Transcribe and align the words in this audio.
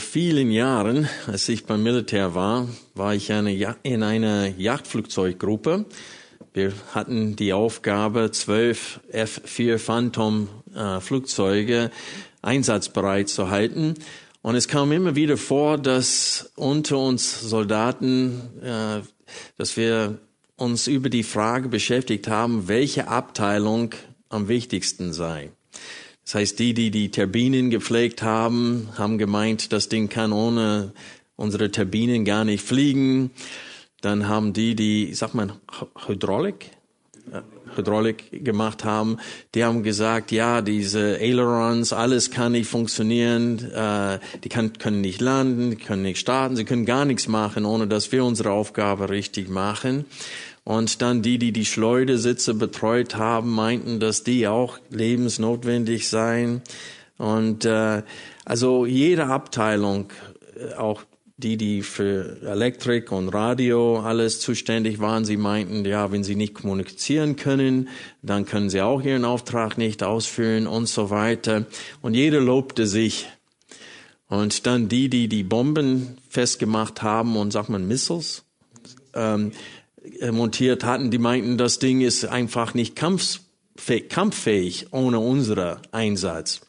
Vielen 0.00 0.50
Jahren, 0.50 1.08
als 1.26 1.48
ich 1.48 1.64
beim 1.64 1.82
Militär 1.82 2.34
war, 2.34 2.68
war 2.94 3.14
ich 3.14 3.30
in 3.30 4.02
einer 4.02 4.48
Jagdflugzeuggruppe. 4.48 5.86
Wir 6.52 6.72
hatten 6.92 7.36
die 7.36 7.52
Aufgabe, 7.52 8.30
zwölf 8.32 9.00
F-4 9.10 9.78
Phantom 9.78 10.48
äh, 10.74 11.00
Flugzeuge 11.00 11.90
einsatzbereit 12.42 13.28
zu 13.28 13.50
halten. 13.50 13.94
Und 14.42 14.54
es 14.54 14.66
kam 14.66 14.90
immer 14.90 15.14
wieder 15.14 15.36
vor, 15.36 15.78
dass 15.78 16.50
unter 16.56 16.98
uns 16.98 17.40
Soldaten, 17.40 18.40
äh, 18.62 19.00
dass 19.58 19.76
wir 19.76 20.18
uns 20.56 20.86
über 20.86 21.08
die 21.08 21.22
Frage 21.22 21.68
beschäftigt 21.68 22.28
haben, 22.28 22.68
welche 22.68 23.08
Abteilung 23.08 23.94
am 24.28 24.48
wichtigsten 24.48 25.12
sei. 25.12 25.52
Das 26.30 26.36
heißt, 26.36 26.60
die, 26.60 26.74
die 26.74 26.92
die 26.92 27.10
Turbinen 27.10 27.70
gepflegt 27.70 28.22
haben, 28.22 28.88
haben 28.96 29.18
gemeint, 29.18 29.72
das 29.72 29.88
Ding 29.88 30.08
kann 30.08 30.30
ohne 30.30 30.92
unsere 31.34 31.72
Turbinen 31.72 32.24
gar 32.24 32.44
nicht 32.44 32.64
fliegen. 32.64 33.32
Dann 34.00 34.28
haben 34.28 34.52
die, 34.52 34.76
die, 34.76 35.12
sag 35.12 35.34
mal, 35.34 35.54
Hydraulik, 36.06 36.70
Hydraulik 37.74 38.44
gemacht 38.44 38.84
haben, 38.84 39.16
die 39.56 39.64
haben 39.64 39.82
gesagt, 39.82 40.30
ja, 40.30 40.62
diese 40.62 41.18
Ailerons, 41.20 41.92
alles 41.92 42.30
kann 42.30 42.52
nicht 42.52 42.70
funktionieren, 42.70 43.58
äh, 43.72 44.20
die 44.44 44.48
können 44.50 45.00
nicht 45.00 45.20
landen, 45.20 45.70
die 45.70 45.76
können 45.78 46.02
nicht 46.02 46.20
starten, 46.20 46.54
sie 46.54 46.64
können 46.64 46.86
gar 46.86 47.06
nichts 47.06 47.26
machen, 47.26 47.64
ohne 47.64 47.88
dass 47.88 48.12
wir 48.12 48.24
unsere 48.24 48.52
Aufgabe 48.52 49.10
richtig 49.10 49.48
machen. 49.48 50.04
Und 50.70 51.02
dann 51.02 51.20
die, 51.20 51.36
die 51.38 51.50
die 51.50 51.64
Schleudersitze 51.64 52.54
betreut 52.54 53.16
haben, 53.16 53.50
meinten, 53.50 53.98
dass 53.98 54.22
die 54.22 54.46
auch 54.46 54.78
lebensnotwendig 54.90 56.08
seien. 56.08 56.62
Und 57.18 57.64
äh, 57.64 58.04
also 58.44 58.86
jede 58.86 59.26
Abteilung, 59.26 60.12
äh, 60.54 60.74
auch 60.74 61.02
die, 61.38 61.56
die 61.56 61.82
für 61.82 62.40
Elektrik 62.42 63.10
und 63.10 63.30
Radio 63.30 63.98
alles 63.98 64.38
zuständig 64.38 65.00
waren, 65.00 65.24
sie 65.24 65.36
meinten, 65.36 65.84
ja, 65.84 66.12
wenn 66.12 66.22
sie 66.22 66.36
nicht 66.36 66.54
kommunizieren 66.54 67.34
können, 67.34 67.88
dann 68.22 68.44
können 68.46 68.70
sie 68.70 68.80
auch 68.80 69.02
ihren 69.02 69.24
Auftrag 69.24 69.76
nicht 69.76 70.04
ausführen 70.04 70.68
und 70.68 70.86
so 70.88 71.10
weiter. 71.10 71.66
Und 72.00 72.14
jeder 72.14 72.38
lobte 72.38 72.86
sich. 72.86 73.26
Und 74.28 74.66
dann 74.66 74.88
die, 74.88 75.08
die 75.08 75.26
die 75.26 75.42
Bomben 75.42 76.16
festgemacht 76.28 77.02
haben 77.02 77.36
und 77.36 77.50
sagt 77.50 77.70
man 77.70 77.88
Missiles, 77.88 78.44
ähm, 79.14 79.50
äh, 79.50 79.54
montiert 80.30 80.84
hatten, 80.84 81.10
die 81.10 81.18
meinten, 81.18 81.58
das 81.58 81.78
Ding 81.78 82.00
ist 82.00 82.24
einfach 82.24 82.74
nicht 82.74 82.96
kampffähig, 82.96 84.86
ohne 84.92 85.18
unseren 85.18 85.78
Einsatz. 85.92 86.60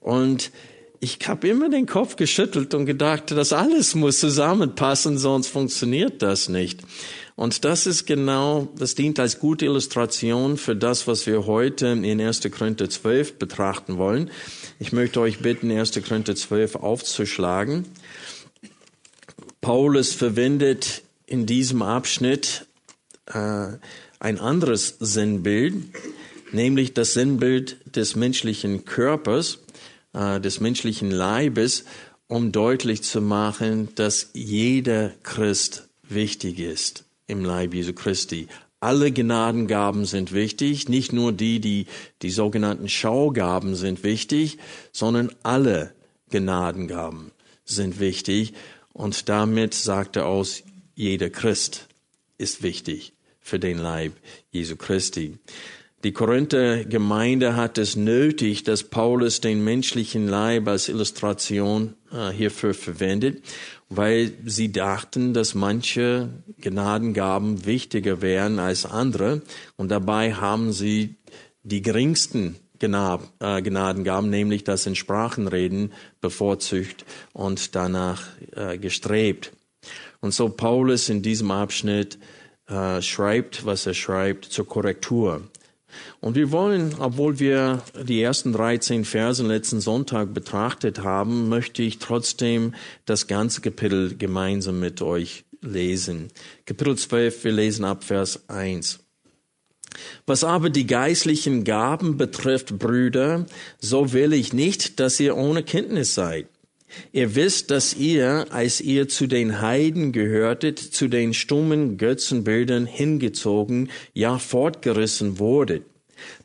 Und 0.00 0.50
ich 1.00 1.18
habe 1.26 1.48
immer 1.48 1.70
den 1.70 1.86
Kopf 1.86 2.16
geschüttelt 2.16 2.74
und 2.74 2.84
gedacht, 2.84 3.30
das 3.30 3.54
alles 3.54 3.94
muss 3.94 4.20
zusammenpassen, 4.20 5.16
sonst 5.16 5.48
funktioniert 5.48 6.20
das 6.20 6.50
nicht. 6.50 6.80
Und 7.36 7.64
das 7.64 7.86
ist 7.86 8.06
genau, 8.06 8.68
das 8.76 8.94
dient 8.94 9.18
als 9.18 9.38
gute 9.38 9.64
Illustration 9.64 10.58
für 10.58 10.76
das, 10.76 11.06
was 11.06 11.26
wir 11.26 11.46
heute 11.46 11.86
in 11.86 12.20
1. 12.20 12.42
Korinther 12.50 12.90
12 12.90 13.38
betrachten 13.38 13.96
wollen. 13.96 14.30
Ich 14.78 14.92
möchte 14.92 15.20
euch 15.20 15.38
bitten, 15.38 15.70
1. 15.70 15.92
Korinther 16.06 16.36
12 16.36 16.76
aufzuschlagen. 16.76 17.86
Paulus 19.62 20.12
verwendet 20.12 21.02
in 21.30 21.46
diesem 21.46 21.80
Abschnitt 21.80 22.66
äh, 23.26 23.68
ein 24.18 24.38
anderes 24.38 24.96
Sinnbild, 24.98 25.74
nämlich 26.52 26.92
das 26.92 27.14
Sinnbild 27.14 27.76
des 27.96 28.16
menschlichen 28.16 28.84
Körpers, 28.84 29.60
äh, 30.12 30.40
des 30.40 30.60
menschlichen 30.60 31.10
Leibes, 31.10 31.84
um 32.26 32.52
deutlich 32.52 33.02
zu 33.02 33.20
machen, 33.20 33.88
dass 33.94 34.30
jeder 34.34 35.12
Christ 35.22 35.88
wichtig 36.02 36.58
ist 36.58 37.04
im 37.28 37.44
Leib 37.44 37.74
Jesu 37.74 37.92
Christi. 37.92 38.48
Alle 38.80 39.12
Gnadengaben 39.12 40.06
sind 40.06 40.32
wichtig, 40.32 40.88
nicht 40.88 41.12
nur 41.12 41.32
die, 41.32 41.60
die 41.60 41.86
die 42.22 42.30
sogenannten 42.30 42.88
Schaugaben 42.88 43.76
sind 43.76 44.02
wichtig, 44.02 44.58
sondern 44.90 45.30
alle 45.44 45.92
Gnadengaben 46.30 47.30
sind 47.64 48.00
wichtig. 48.00 48.52
Und 48.92 49.28
damit 49.28 49.74
sagt 49.74 50.16
er 50.16 50.26
aus, 50.26 50.64
jeder 51.00 51.30
Christ 51.30 51.88
ist 52.36 52.62
wichtig 52.62 53.14
für 53.40 53.58
den 53.58 53.78
Leib 53.78 54.12
Jesu 54.50 54.76
Christi. 54.76 55.38
Die 56.04 56.12
Korinther 56.12 56.84
Gemeinde 56.84 57.56
hat 57.56 57.78
es 57.78 57.96
nötig, 57.96 58.64
dass 58.64 58.84
Paulus 58.84 59.40
den 59.40 59.64
menschlichen 59.64 60.28
Leib 60.28 60.68
als 60.68 60.90
Illustration 60.90 61.94
äh, 62.12 62.30
hierfür 62.32 62.74
verwendet, 62.74 63.42
weil 63.88 64.32
sie 64.44 64.72
dachten, 64.72 65.32
dass 65.32 65.54
manche 65.54 66.28
Gnadengaben 66.58 67.64
wichtiger 67.64 68.20
wären 68.20 68.58
als 68.58 68.84
andere 68.84 69.40
und 69.78 69.90
dabei 69.90 70.34
haben 70.34 70.70
sie 70.70 71.14
die 71.62 71.80
geringsten 71.80 72.56
äh, 72.78 73.62
Gnadengaben, 73.62 74.28
nämlich 74.28 74.64
das 74.64 74.84
in 74.84 74.96
Sprachenreden 74.96 75.92
bevorzugt 76.20 77.06
und 77.32 77.74
danach 77.74 78.26
äh, 78.54 78.76
gestrebt. 78.76 79.52
Und 80.20 80.34
so 80.34 80.48
Paulus 80.48 81.08
in 81.08 81.22
diesem 81.22 81.50
Abschnitt 81.50 82.18
äh, 82.68 83.00
schreibt, 83.02 83.64
was 83.64 83.86
er 83.86 83.94
schreibt, 83.94 84.44
zur 84.44 84.66
Korrektur. 84.66 85.42
Und 86.20 86.36
wir 86.36 86.52
wollen, 86.52 86.94
obwohl 86.98 87.40
wir 87.40 87.82
die 88.02 88.22
ersten 88.22 88.52
13 88.52 89.04
Verse 89.04 89.44
letzten 89.44 89.80
Sonntag 89.80 90.32
betrachtet 90.32 91.02
haben, 91.02 91.48
möchte 91.48 91.82
ich 91.82 91.98
trotzdem 91.98 92.74
das 93.06 93.26
ganze 93.26 93.60
Kapitel 93.60 94.16
gemeinsam 94.16 94.78
mit 94.78 95.02
euch 95.02 95.44
lesen. 95.62 96.28
Kapitel 96.66 96.96
12, 96.96 97.44
wir 97.44 97.52
lesen 97.52 97.84
ab 97.84 98.04
Vers 98.04 98.48
1. 98.48 99.00
Was 100.26 100.44
aber 100.44 100.70
die 100.70 100.86
geistlichen 100.86 101.64
Gaben 101.64 102.16
betrifft, 102.16 102.78
Brüder, 102.78 103.46
so 103.80 104.12
will 104.12 104.32
ich 104.32 104.52
nicht, 104.52 105.00
dass 105.00 105.18
ihr 105.18 105.36
ohne 105.36 105.64
Kenntnis 105.64 106.14
seid. 106.14 106.46
Ihr 107.12 107.34
wisst, 107.34 107.70
dass 107.70 107.94
ihr, 107.94 108.46
als 108.50 108.80
ihr 108.80 109.08
zu 109.08 109.26
den 109.26 109.60
Heiden 109.60 110.12
gehörtet, 110.12 110.78
zu 110.78 111.08
den 111.08 111.34
stummen 111.34 111.96
Götzenbildern 111.96 112.86
hingezogen, 112.86 113.90
ja 114.12 114.38
fortgerissen 114.38 115.38
wurdet. 115.38 115.84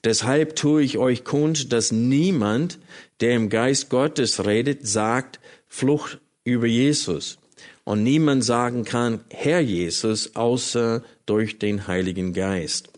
Deshalb 0.03 0.55
tue 0.55 0.83
ich 0.83 0.97
euch 0.97 1.23
kund, 1.23 1.73
dass 1.73 1.91
niemand, 1.91 2.79
der 3.19 3.35
im 3.35 3.49
Geist 3.49 3.89
Gottes 3.89 4.45
redet, 4.45 4.87
sagt 4.87 5.39
Flucht 5.67 6.19
über 6.43 6.67
Jesus. 6.67 7.37
Und 7.83 8.03
niemand 8.03 8.43
sagen 8.43 8.83
kann, 8.83 9.21
Herr 9.29 9.59
Jesus, 9.59 10.35
außer 10.35 11.03
durch 11.25 11.59
den 11.59 11.87
Heiligen 11.87 12.33
Geist. 12.33 12.89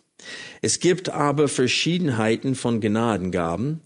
Es 0.62 0.80
gibt 0.80 1.10
aber 1.10 1.48
Verschiedenheiten 1.48 2.56
von 2.56 2.82
Gnadengaben, 2.82 3.82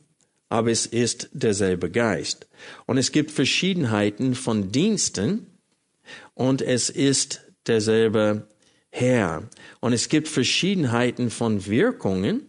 aber 0.50 0.72
es 0.72 0.86
ist 0.86 1.30
derselbe 1.34 1.90
Geist. 1.90 2.48
Und 2.86 2.98
es 2.98 3.12
gibt 3.12 3.32
Verschiedenheiten 3.32 4.36
von 4.36 4.72
Diensten 4.72 5.48
und 6.34 6.62
es 6.62 6.90
ist 6.90 7.42
derselbe 7.68 8.48
Herr. 8.90 9.50
Und 9.80 9.94
es 9.94 10.10
gibt 10.10 10.28
Verschiedenheiten 10.28 11.30
von 11.30 11.66
Wirkungen, 11.66 12.48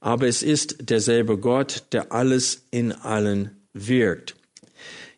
aber 0.00 0.26
es 0.26 0.42
ist 0.42 0.90
derselbe 0.90 1.38
Gott, 1.38 1.84
der 1.92 2.12
alles 2.12 2.66
in 2.70 2.92
allen 2.92 3.56
wirkt. 3.72 4.36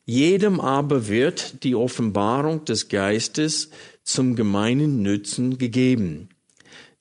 Jedem 0.04 0.60
aber 0.60 1.08
wird 1.08 1.62
die 1.62 1.74
Offenbarung 1.74 2.64
des 2.64 2.88
Geistes 2.88 3.70
zum 4.02 4.34
gemeinen 4.34 5.02
Nützen 5.02 5.58
gegeben. 5.58 6.30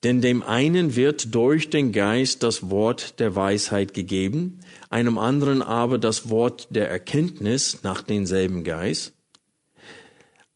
Denn 0.02 0.20
dem 0.20 0.42
einen 0.42 0.96
wird 0.96 1.34
durch 1.34 1.68
den 1.68 1.92
Geist 1.92 2.42
das 2.42 2.70
Wort 2.70 3.18
der 3.18 3.34
Weisheit 3.34 3.92
gegeben, 3.92 4.59
einem 4.90 5.18
anderen 5.18 5.62
aber 5.62 5.98
das 5.98 6.28
Wort 6.28 6.68
der 6.70 6.90
Erkenntnis 6.90 7.82
nach 7.82 8.02
denselben 8.02 8.64
Geist, 8.64 9.14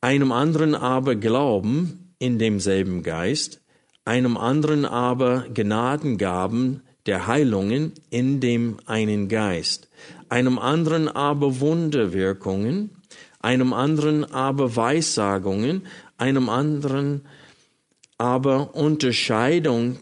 einem 0.00 0.32
anderen 0.32 0.74
aber 0.74 1.14
Glauben 1.14 2.14
in 2.18 2.38
demselben 2.38 3.02
Geist, 3.02 3.62
einem 4.04 4.36
anderen 4.36 4.84
aber 4.84 5.46
Gnadengaben 5.54 6.82
der 7.06 7.26
Heilungen 7.26 7.92
in 8.10 8.40
dem 8.40 8.78
einen 8.86 9.28
Geist, 9.28 9.88
einem 10.28 10.58
anderen 10.58 11.08
aber 11.08 11.60
Wunderwirkungen, 11.60 12.90
einem 13.40 13.72
anderen 13.72 14.24
aber 14.24 14.74
Weissagungen, 14.74 15.86
einem 16.16 16.48
anderen 16.48 17.26
aber 18.18 18.74
Unterscheidung, 18.74 19.98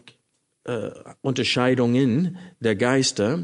äh, 0.63 0.91
Unterscheidungen 1.21 2.37
der 2.59 2.75
Geister, 2.75 3.39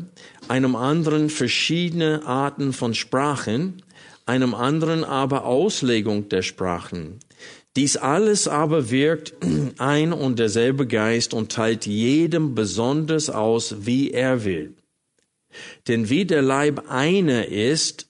einem 0.49 0.75
anderen 0.75 1.29
verschiedene 1.29 2.25
Arten 2.25 2.73
von 2.73 2.93
Sprachen, 2.93 3.83
einem 4.25 4.53
anderen 4.53 5.03
aber 5.03 5.45
Auslegung 5.45 6.29
der 6.29 6.41
Sprachen. 6.41 7.19
Dies 7.75 7.97
alles 7.97 8.47
aber 8.47 8.89
wirkt 8.89 9.33
ein 9.77 10.11
und 10.11 10.39
derselbe 10.39 10.87
Geist 10.87 11.33
und 11.33 11.51
teilt 11.51 11.85
jedem 11.85 12.55
besonders 12.55 13.29
aus, 13.29 13.85
wie 13.85 14.11
er 14.11 14.43
will. 14.43 14.73
Denn 15.87 16.09
wie 16.09 16.25
der 16.25 16.41
Leib 16.41 16.89
einer 16.89 17.47
ist 17.47 18.07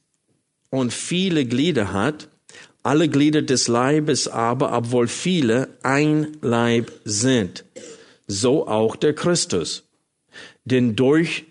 und 0.70 0.94
viele 0.94 1.46
Glieder 1.46 1.94
hat, 1.94 2.30
alle 2.84 3.10
Glieder 3.10 3.42
des 3.42 3.68
Leibes 3.68 4.28
aber, 4.30 4.72
obwohl 4.72 5.08
viele, 5.08 5.70
ein 5.84 6.38
Leib 6.42 6.92
sind, 7.04 7.66
so 8.28 8.68
auch 8.68 8.96
der 8.96 9.14
Christus. 9.14 9.84
Denn 10.64 10.96
durch 10.96 11.49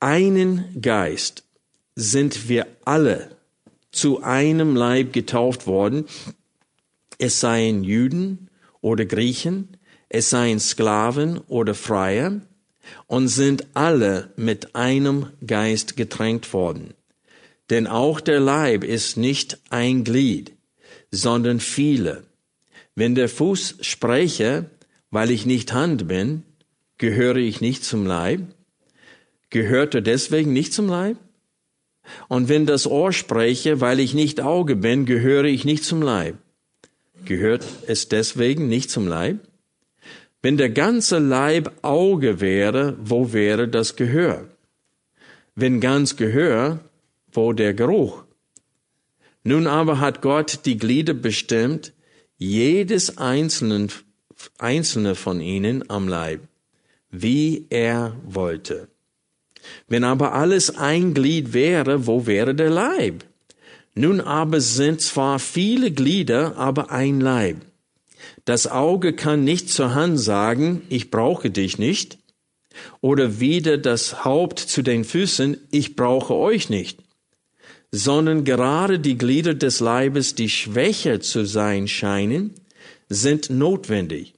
einen 0.00 0.80
Geist 0.80 1.44
sind 1.94 2.48
wir 2.48 2.66
alle 2.84 3.36
zu 3.90 4.22
einem 4.22 4.76
Leib 4.76 5.12
getauft 5.12 5.66
worden, 5.66 6.04
es 7.18 7.40
seien 7.40 7.82
Juden 7.82 8.50
oder 8.80 9.06
Griechen, 9.06 9.76
es 10.08 10.30
seien 10.30 10.60
Sklaven 10.60 11.38
oder 11.48 11.74
Freier, 11.74 12.42
und 13.06 13.28
sind 13.28 13.66
alle 13.74 14.32
mit 14.36 14.76
einem 14.76 15.30
Geist 15.44 15.96
getränkt 15.96 16.52
worden. 16.52 16.94
Denn 17.70 17.86
auch 17.86 18.20
der 18.20 18.38
Leib 18.38 18.84
ist 18.84 19.16
nicht 19.16 19.58
ein 19.70 20.04
Glied, 20.04 20.52
sondern 21.10 21.58
viele. 21.58 22.24
Wenn 22.94 23.14
der 23.14 23.28
Fuß 23.28 23.78
spreche, 23.80 24.70
weil 25.10 25.30
ich 25.30 25.46
nicht 25.46 25.72
Hand 25.72 26.06
bin, 26.06 26.44
gehöre 26.98 27.36
ich 27.36 27.60
nicht 27.60 27.84
zum 27.84 28.06
Leib? 28.06 28.42
Gehört 29.50 29.94
er 29.94 30.00
deswegen 30.00 30.52
nicht 30.52 30.72
zum 30.72 30.88
Leib? 30.88 31.18
Und 32.28 32.48
wenn 32.48 32.66
das 32.66 32.86
Ohr 32.86 33.12
spreche, 33.12 33.80
weil 33.80 34.00
ich 34.00 34.14
nicht 34.14 34.40
Auge 34.40 34.76
bin, 34.76 35.06
gehöre 35.06 35.44
ich 35.44 35.64
nicht 35.64 35.84
zum 35.84 36.02
Leib. 36.02 36.36
Gehört 37.24 37.64
es 37.86 38.08
deswegen 38.08 38.68
nicht 38.68 38.90
zum 38.90 39.08
Leib? 39.08 39.40
Wenn 40.42 40.56
der 40.56 40.70
ganze 40.70 41.18
Leib 41.18 41.72
Auge 41.82 42.40
wäre, 42.40 42.96
wo 43.00 43.32
wäre 43.32 43.68
das 43.68 43.96
Gehör? 43.96 44.46
Wenn 45.54 45.80
ganz 45.80 46.16
Gehör, 46.16 46.80
wo 47.32 47.52
der 47.52 47.74
Geruch? 47.74 48.24
Nun 49.42 49.66
aber 49.66 50.00
hat 50.00 50.22
Gott 50.22 50.60
die 50.66 50.76
Glieder 50.76 51.14
bestimmt, 51.14 51.92
jedes 52.36 53.16
einzelne, 53.18 53.88
einzelne 54.58 55.14
von 55.14 55.40
ihnen 55.40 55.88
am 55.88 56.08
Leib, 56.08 56.40
wie 57.10 57.66
er 57.70 58.16
wollte. 58.24 58.88
Wenn 59.88 60.04
aber 60.04 60.32
alles 60.32 60.76
ein 60.76 61.14
Glied 61.14 61.52
wäre, 61.52 62.06
wo 62.06 62.26
wäre 62.26 62.54
der 62.54 62.70
Leib? 62.70 63.24
Nun 63.94 64.20
aber 64.20 64.60
sind 64.60 65.00
zwar 65.00 65.38
viele 65.38 65.90
Glieder, 65.90 66.56
aber 66.56 66.90
ein 66.90 67.20
Leib. 67.20 67.56
Das 68.44 68.66
Auge 68.66 69.12
kann 69.12 69.44
nicht 69.44 69.70
zur 69.70 69.94
Hand 69.94 70.20
sagen, 70.20 70.82
ich 70.88 71.10
brauche 71.10 71.50
dich 71.50 71.78
nicht, 71.78 72.18
oder 73.00 73.40
wieder 73.40 73.78
das 73.78 74.24
Haupt 74.24 74.58
zu 74.58 74.82
den 74.82 75.04
Füßen, 75.04 75.56
ich 75.70 75.96
brauche 75.96 76.34
euch 76.34 76.68
nicht, 76.68 77.02
sondern 77.90 78.44
gerade 78.44 78.98
die 78.98 79.16
Glieder 79.16 79.54
des 79.54 79.80
Leibes, 79.80 80.34
die 80.34 80.50
schwächer 80.50 81.20
zu 81.20 81.46
sein 81.46 81.88
scheinen, 81.88 82.54
sind 83.08 83.48
notwendig 83.48 84.35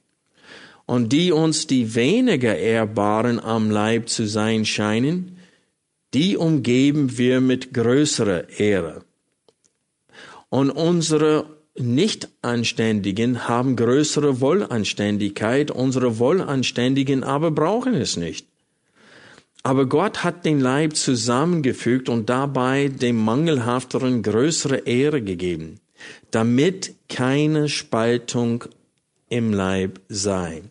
und 0.89 1.13
die 1.13 1.31
uns 1.31 1.67
die 1.67 1.93
weniger 1.93 2.57
ehrbaren 2.57 3.39
am 3.39 3.69
Leib 3.69 4.09
zu 4.09 4.25
sein 4.25 4.65
scheinen, 4.65 5.37
die 6.15 6.35
umgeben 6.35 7.19
wir 7.19 7.41
mit 7.41 7.75
größerer 7.75 8.49
Ehre. 8.59 9.03
Und 10.49 10.71
unsere 10.71 11.45
Nichtanständigen 11.77 13.47
haben 13.47 13.75
größere 13.75 14.41
Wollanständigkeit, 14.41 15.69
unsere 15.69 16.17
Wollanständigen 16.17 17.23
aber 17.23 17.51
brauchen 17.51 17.93
es 17.93 18.17
nicht. 18.17 18.47
Aber 19.61 19.85
Gott 19.85 20.23
hat 20.23 20.43
den 20.43 20.59
Leib 20.59 20.95
zusammengefügt 20.95 22.09
und 22.09 22.31
dabei 22.31 22.87
dem 22.87 23.23
Mangelhafteren 23.23 24.23
größere 24.23 24.77
Ehre 24.87 25.21
gegeben, 25.21 25.81
damit 26.31 26.95
keine 27.09 27.69
Spaltung 27.69 28.63
im 29.29 29.53
Leib 29.53 29.99
sei 30.09 30.63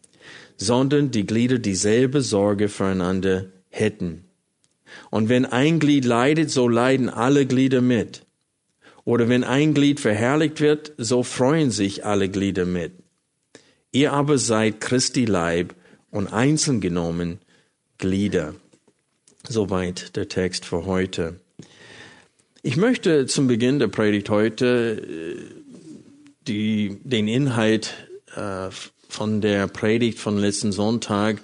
sondern 0.58 1.10
die 1.10 1.24
Glieder 1.24 1.58
dieselbe 1.58 2.20
Sorge 2.20 2.68
füreinander 2.68 3.46
hätten. 3.70 4.24
Und 5.10 5.28
wenn 5.28 5.46
ein 5.46 5.78
Glied 5.78 6.04
leidet, 6.04 6.50
so 6.50 6.68
leiden 6.68 7.08
alle 7.08 7.46
Glieder 7.46 7.80
mit. 7.80 8.26
Oder 9.04 9.28
wenn 9.28 9.44
ein 9.44 9.72
Glied 9.72 10.00
verherrlicht 10.00 10.60
wird, 10.60 10.92
so 10.98 11.22
freuen 11.22 11.70
sich 11.70 12.04
alle 12.04 12.28
Glieder 12.28 12.66
mit. 12.66 12.92
Ihr 13.92 14.12
aber 14.12 14.36
seid 14.36 14.80
Christi 14.80 15.24
Leib 15.24 15.74
und 16.10 16.26
einzeln 16.26 16.80
genommen 16.80 17.38
Glieder. 17.96 18.54
Soweit 19.48 20.16
der 20.16 20.28
Text 20.28 20.66
für 20.66 20.84
heute. 20.84 21.40
Ich 22.62 22.76
möchte 22.76 23.26
zum 23.26 23.46
Beginn 23.46 23.78
der 23.78 23.88
Predigt 23.88 24.28
heute 24.28 25.00
äh, 25.00 25.42
die, 26.46 26.98
den 27.04 27.28
Inhalt 27.28 27.94
äh, 28.34 28.68
von 29.08 29.40
der 29.40 29.66
Predigt 29.66 30.18
von 30.18 30.38
letzten 30.38 30.72
Sonntag 30.72 31.40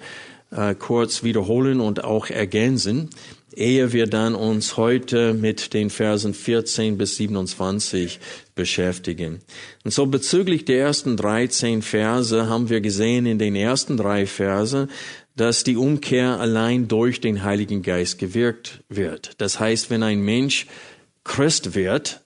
äh, 0.51 0.75
kurz 0.75 1.23
wiederholen 1.23 1.81
und 1.81 2.03
auch 2.03 2.29
ergänzen, 2.29 3.09
ehe 3.55 3.93
wir 3.93 4.07
dann 4.07 4.35
uns 4.35 4.77
heute 4.77 5.33
mit 5.33 5.73
den 5.73 5.89
Versen 5.89 6.33
14 6.33 6.97
bis 6.97 7.15
27 7.17 8.19
beschäftigen. 8.53 9.39
Und 9.83 9.91
so 9.91 10.05
bezüglich 10.05 10.65
der 10.65 10.79
ersten 10.79 11.17
13 11.17 11.81
Verse 11.81 12.47
haben 12.47 12.69
wir 12.69 12.81
gesehen 12.81 13.25
in 13.25 13.39
den 13.39 13.55
ersten 13.55 13.97
drei 13.97 14.25
Verse, 14.25 14.87
dass 15.35 15.63
die 15.63 15.77
Umkehr 15.77 16.39
allein 16.39 16.87
durch 16.87 17.19
den 17.21 17.43
Heiligen 17.43 17.81
Geist 17.81 18.19
gewirkt 18.19 18.83
wird. 18.87 19.33
Das 19.37 19.59
heißt, 19.59 19.89
wenn 19.89 20.03
ein 20.03 20.21
Mensch 20.21 20.67
Christ 21.23 21.75
wird, 21.75 22.21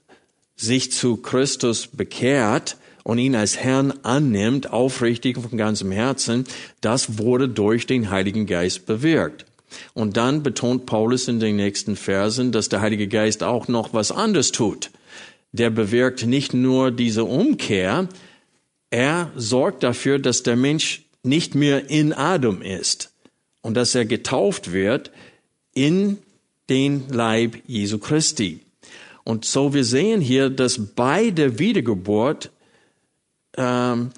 sich 0.56 0.92
zu 0.92 1.18
Christus 1.18 1.88
bekehrt, 1.88 2.78
und 3.10 3.18
ihn 3.18 3.36
als 3.36 3.58
Herrn 3.58 3.92
annimmt, 4.04 4.72
aufrichtig 4.72 5.40
von 5.40 5.58
ganzem 5.58 5.92
Herzen, 5.92 6.44
das 6.80 7.18
wurde 7.18 7.50
durch 7.50 7.88
den 7.88 8.12
Heiligen 8.12 8.46
Geist 8.46 8.86
bewirkt. 8.86 9.48
Und 9.96 10.16
dann 10.16 10.44
betont 10.44 10.86
Paulus 10.86 11.28
in 11.28 11.40
den 11.40 11.56
nächsten 11.56 11.96
Versen, 11.96 12.52
dass 12.52 12.70
der 12.70 12.82
Heilige 12.82 13.08
Geist 13.08 13.42
auch 13.42 13.68
noch 13.68 13.96
was 13.96 14.12
anderes 14.12 14.52
tut. 14.52 14.92
Der 15.52 15.72
bewirkt 15.72 16.28
nicht 16.28 16.54
nur 16.54 16.92
diese 16.92 17.24
Umkehr, 17.24 18.08
er 18.92 19.32
sorgt 19.36 19.82
dafür, 19.82 20.20
dass 20.20 20.44
der 20.44 20.56
Mensch 20.56 21.02
nicht 21.24 21.56
mehr 21.56 21.90
in 21.90 22.14
Adam 22.14 22.62
ist 22.62 23.12
und 23.62 23.74
dass 23.74 23.96
er 23.96 24.06
getauft 24.06 24.72
wird 24.72 25.10
in 25.74 26.20
den 26.70 27.06
Leib 27.10 27.58
Jesu 27.66 27.98
Christi. 27.98 28.60
Und 29.24 29.46
so 29.46 29.74
wir 29.74 29.84
sehen 29.84 30.22
hier, 30.22 30.52
dass 30.52 30.94
bei 30.94 31.32
der 31.32 31.58
Wiedergeburt 31.58 32.52
ähm, 33.60 34.10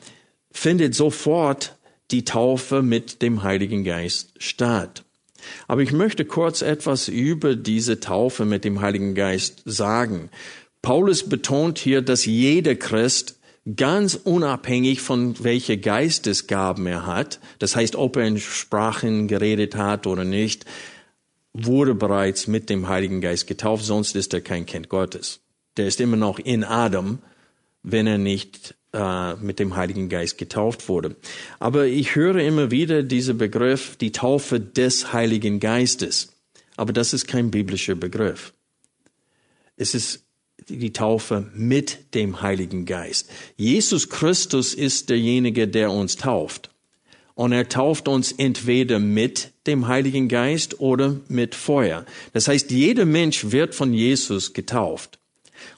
findet 0.51 0.95
sofort 0.95 1.77
die 2.11 2.23
Taufe 2.23 2.81
mit 2.81 3.21
dem 3.21 3.43
Heiligen 3.43 3.83
Geist 3.83 4.31
statt. 4.37 5.03
Aber 5.67 5.81
ich 5.81 5.91
möchte 5.91 6.23
kurz 6.23 6.61
etwas 6.61 7.07
über 7.07 7.55
diese 7.55 7.99
Taufe 7.99 8.45
mit 8.45 8.63
dem 8.63 8.81
Heiligen 8.81 9.15
Geist 9.15 9.63
sagen. 9.65 10.29
Paulus 10.81 11.27
betont 11.27 11.79
hier, 11.79 12.01
dass 12.01 12.25
jeder 12.25 12.75
Christ 12.75 13.39
ganz 13.75 14.15
unabhängig 14.15 15.01
von 15.01 15.43
welche 15.43 15.77
Geistesgaben 15.77 16.85
er 16.87 17.05
hat, 17.05 17.39
das 17.59 17.75
heißt, 17.75 17.95
ob 17.95 18.17
er 18.17 18.25
in 18.25 18.39
Sprachen 18.39 19.27
geredet 19.27 19.75
hat 19.75 20.07
oder 20.07 20.23
nicht, 20.23 20.65
wurde 21.53 21.93
bereits 21.95 22.47
mit 22.47 22.69
dem 22.69 22.87
Heiligen 22.87 23.21
Geist 23.21 23.47
getauft, 23.47 23.83
sonst 23.83 24.15
ist 24.15 24.33
er 24.33 24.41
kein 24.41 24.65
Kind 24.65 24.89
Gottes. 24.89 25.41
Der 25.77 25.87
ist 25.87 26.01
immer 26.01 26.17
noch 26.17 26.39
in 26.39 26.63
Adam, 26.63 27.19
wenn 27.83 28.07
er 28.07 28.17
nicht 28.17 28.75
äh, 28.93 29.35
mit 29.35 29.59
dem 29.59 29.75
Heiligen 29.75 30.09
Geist 30.09 30.37
getauft 30.37 30.89
wurde. 30.89 31.15
Aber 31.59 31.85
ich 31.85 32.15
höre 32.15 32.37
immer 32.37 32.71
wieder 32.71 33.03
diesen 33.03 33.37
Begriff, 33.37 33.95
die 33.95 34.11
Taufe 34.11 34.59
des 34.59 35.13
Heiligen 35.13 35.59
Geistes. 35.59 36.33
Aber 36.75 36.93
das 36.93 37.13
ist 37.13 37.27
kein 37.27 37.51
biblischer 37.51 37.95
Begriff. 37.95 38.53
Es 39.77 39.95
ist 39.95 40.25
die 40.67 40.93
Taufe 40.93 41.49
mit 41.55 42.13
dem 42.13 42.41
Heiligen 42.41 42.85
Geist. 42.85 43.29
Jesus 43.55 44.09
Christus 44.09 44.73
ist 44.73 45.09
derjenige, 45.09 45.67
der 45.67 45.91
uns 45.91 46.17
tauft. 46.17 46.69
Und 47.33 47.53
er 47.53 47.69
tauft 47.69 48.07
uns 48.07 48.31
entweder 48.33 48.99
mit 48.99 49.53
dem 49.65 49.87
Heiligen 49.87 50.27
Geist 50.27 50.79
oder 50.79 51.21
mit 51.27 51.55
Feuer. 51.55 52.05
Das 52.33 52.47
heißt, 52.47 52.71
jeder 52.71 53.05
Mensch 53.05 53.51
wird 53.51 53.73
von 53.73 53.93
Jesus 53.93 54.53
getauft. 54.53 55.20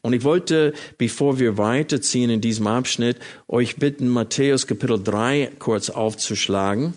Und 0.01 0.13
ich 0.13 0.23
wollte, 0.23 0.73
bevor 0.97 1.39
wir 1.39 1.57
weiterziehen 1.57 2.29
in 2.29 2.41
diesem 2.41 2.67
Abschnitt, 2.67 3.17
euch 3.47 3.77
bitten, 3.77 4.07
Matthäus 4.07 4.67
Kapitel 4.67 5.01
3 5.01 5.51
kurz 5.59 5.89
aufzuschlagen. 5.89 6.93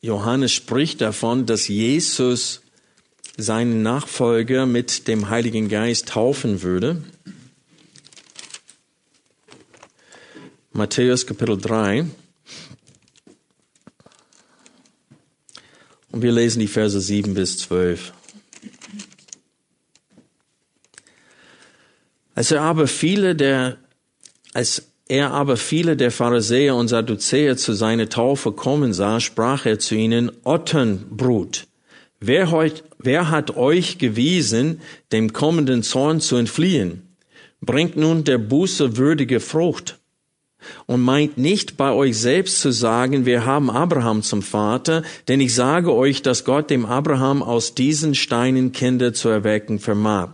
Johannes 0.00 0.52
spricht 0.52 1.00
davon, 1.00 1.46
dass 1.46 1.68
Jesus 1.68 2.62
seinen 3.36 3.82
Nachfolger 3.82 4.66
mit 4.66 5.08
dem 5.08 5.28
Heiligen 5.28 5.68
Geist 5.68 6.08
taufen 6.08 6.62
würde. 6.62 7.02
Matthäus 10.72 11.26
Kapitel 11.26 11.58
3. 11.58 12.06
Und 16.10 16.22
wir 16.22 16.32
lesen 16.32 16.60
die 16.60 16.68
Verse 16.68 17.00
7 17.00 17.34
bis 17.34 17.58
12. 17.58 18.12
Als 22.34 22.50
er 22.50 22.62
aber 22.62 22.86
viele 22.86 23.34
der, 23.34 23.78
als 24.54 24.88
er 25.08 25.32
aber 25.32 25.56
viele 25.56 25.96
der 25.96 26.10
Pharisäer 26.10 26.76
und 26.76 26.88
Sadduzäer 26.88 27.56
zu 27.56 27.72
seiner 27.72 28.08
Taufe 28.08 28.52
kommen 28.52 28.92
sah, 28.92 29.20
sprach 29.20 29.66
er 29.66 29.78
zu 29.78 29.94
ihnen, 29.94 30.30
Ottenbrut, 30.44 31.66
wer, 32.20 32.50
heut, 32.50 32.84
wer 32.98 33.30
hat 33.30 33.56
euch 33.56 33.98
gewiesen, 33.98 34.80
dem 35.10 35.32
kommenden 35.32 35.82
Zorn 35.82 36.20
zu 36.20 36.36
entfliehen? 36.36 37.02
Bringt 37.60 37.96
nun 37.96 38.22
der 38.24 38.38
Buße 38.38 38.96
würdige 38.96 39.40
Frucht. 39.40 39.97
Und 40.86 41.02
meint 41.02 41.38
nicht 41.38 41.76
bei 41.76 41.92
euch 41.92 42.18
selbst 42.18 42.60
zu 42.60 42.72
sagen, 42.72 43.26
wir 43.26 43.44
haben 43.44 43.70
Abraham 43.70 44.22
zum 44.22 44.42
Vater, 44.42 45.02
denn 45.28 45.40
ich 45.40 45.54
sage 45.54 45.92
euch, 45.92 46.22
dass 46.22 46.44
Gott 46.44 46.70
dem 46.70 46.86
Abraham 46.86 47.42
aus 47.42 47.74
diesen 47.74 48.14
Steinen 48.14 48.72
Kinder 48.72 49.12
zu 49.12 49.28
erwecken 49.28 49.78
vermag. 49.78 50.30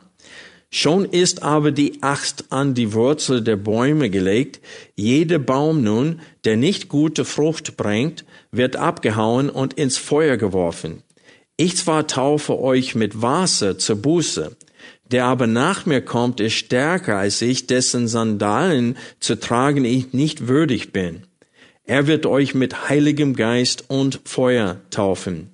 Schon 0.76 1.04
ist 1.04 1.44
aber 1.44 1.70
die 1.70 2.02
Axt 2.02 2.46
an 2.50 2.74
die 2.74 2.94
Wurzel 2.94 3.42
der 3.42 3.54
Bäume 3.54 4.10
gelegt. 4.10 4.60
Jeder 4.96 5.38
Baum 5.38 5.84
nun, 5.84 6.20
der 6.44 6.56
nicht 6.56 6.88
gute 6.88 7.24
Frucht 7.24 7.76
bringt, 7.76 8.24
wird 8.50 8.74
abgehauen 8.74 9.50
und 9.50 9.74
ins 9.74 9.98
Feuer 9.98 10.36
geworfen. 10.36 11.04
Ich 11.56 11.76
zwar 11.76 12.08
taufe 12.08 12.58
euch 12.58 12.96
mit 12.96 13.22
Wasser 13.22 13.78
zur 13.78 14.02
Buße, 14.02 14.56
der 15.10 15.24
aber 15.26 15.46
nach 15.46 15.86
mir 15.86 16.00
kommt, 16.00 16.40
ist 16.40 16.54
stärker 16.54 17.16
als 17.16 17.42
ich, 17.42 17.66
dessen 17.66 18.08
Sandalen 18.08 18.96
zu 19.20 19.38
tragen 19.38 19.84
ich 19.84 20.12
nicht 20.12 20.48
würdig 20.48 20.92
bin. 20.92 21.22
Er 21.84 22.06
wird 22.06 22.24
euch 22.24 22.54
mit 22.54 22.88
heiligem 22.88 23.36
Geist 23.36 23.84
und 23.88 24.20
Feuer 24.24 24.80
taufen. 24.90 25.50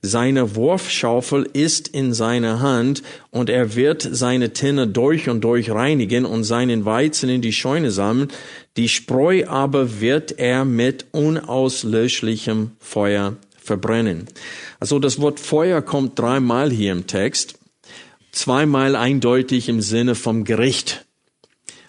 Seine 0.00 0.54
Wurfschaufel 0.54 1.48
ist 1.52 1.88
in 1.88 2.14
seiner 2.14 2.60
Hand 2.60 3.02
und 3.30 3.50
er 3.50 3.74
wird 3.74 4.08
seine 4.10 4.52
Tinne 4.52 4.86
durch 4.86 5.28
und 5.28 5.42
durch 5.42 5.70
reinigen 5.72 6.24
und 6.24 6.44
seinen 6.44 6.84
Weizen 6.84 7.28
in 7.28 7.42
die 7.42 7.52
Scheune 7.52 7.90
sammeln. 7.90 8.28
Die 8.76 8.88
Spreu 8.88 9.44
aber 9.48 10.00
wird 10.00 10.38
er 10.38 10.64
mit 10.64 11.06
unauslöschlichem 11.10 12.72
Feuer 12.78 13.36
verbrennen. 13.56 14.28
Also 14.78 15.00
das 15.00 15.20
Wort 15.20 15.40
Feuer 15.40 15.82
kommt 15.82 16.16
dreimal 16.16 16.70
hier 16.70 16.92
im 16.92 17.08
Text. 17.08 17.57
Zweimal 18.38 18.94
eindeutig 18.94 19.68
im 19.68 19.80
Sinne 19.80 20.14
vom 20.14 20.44
Gericht. 20.44 21.04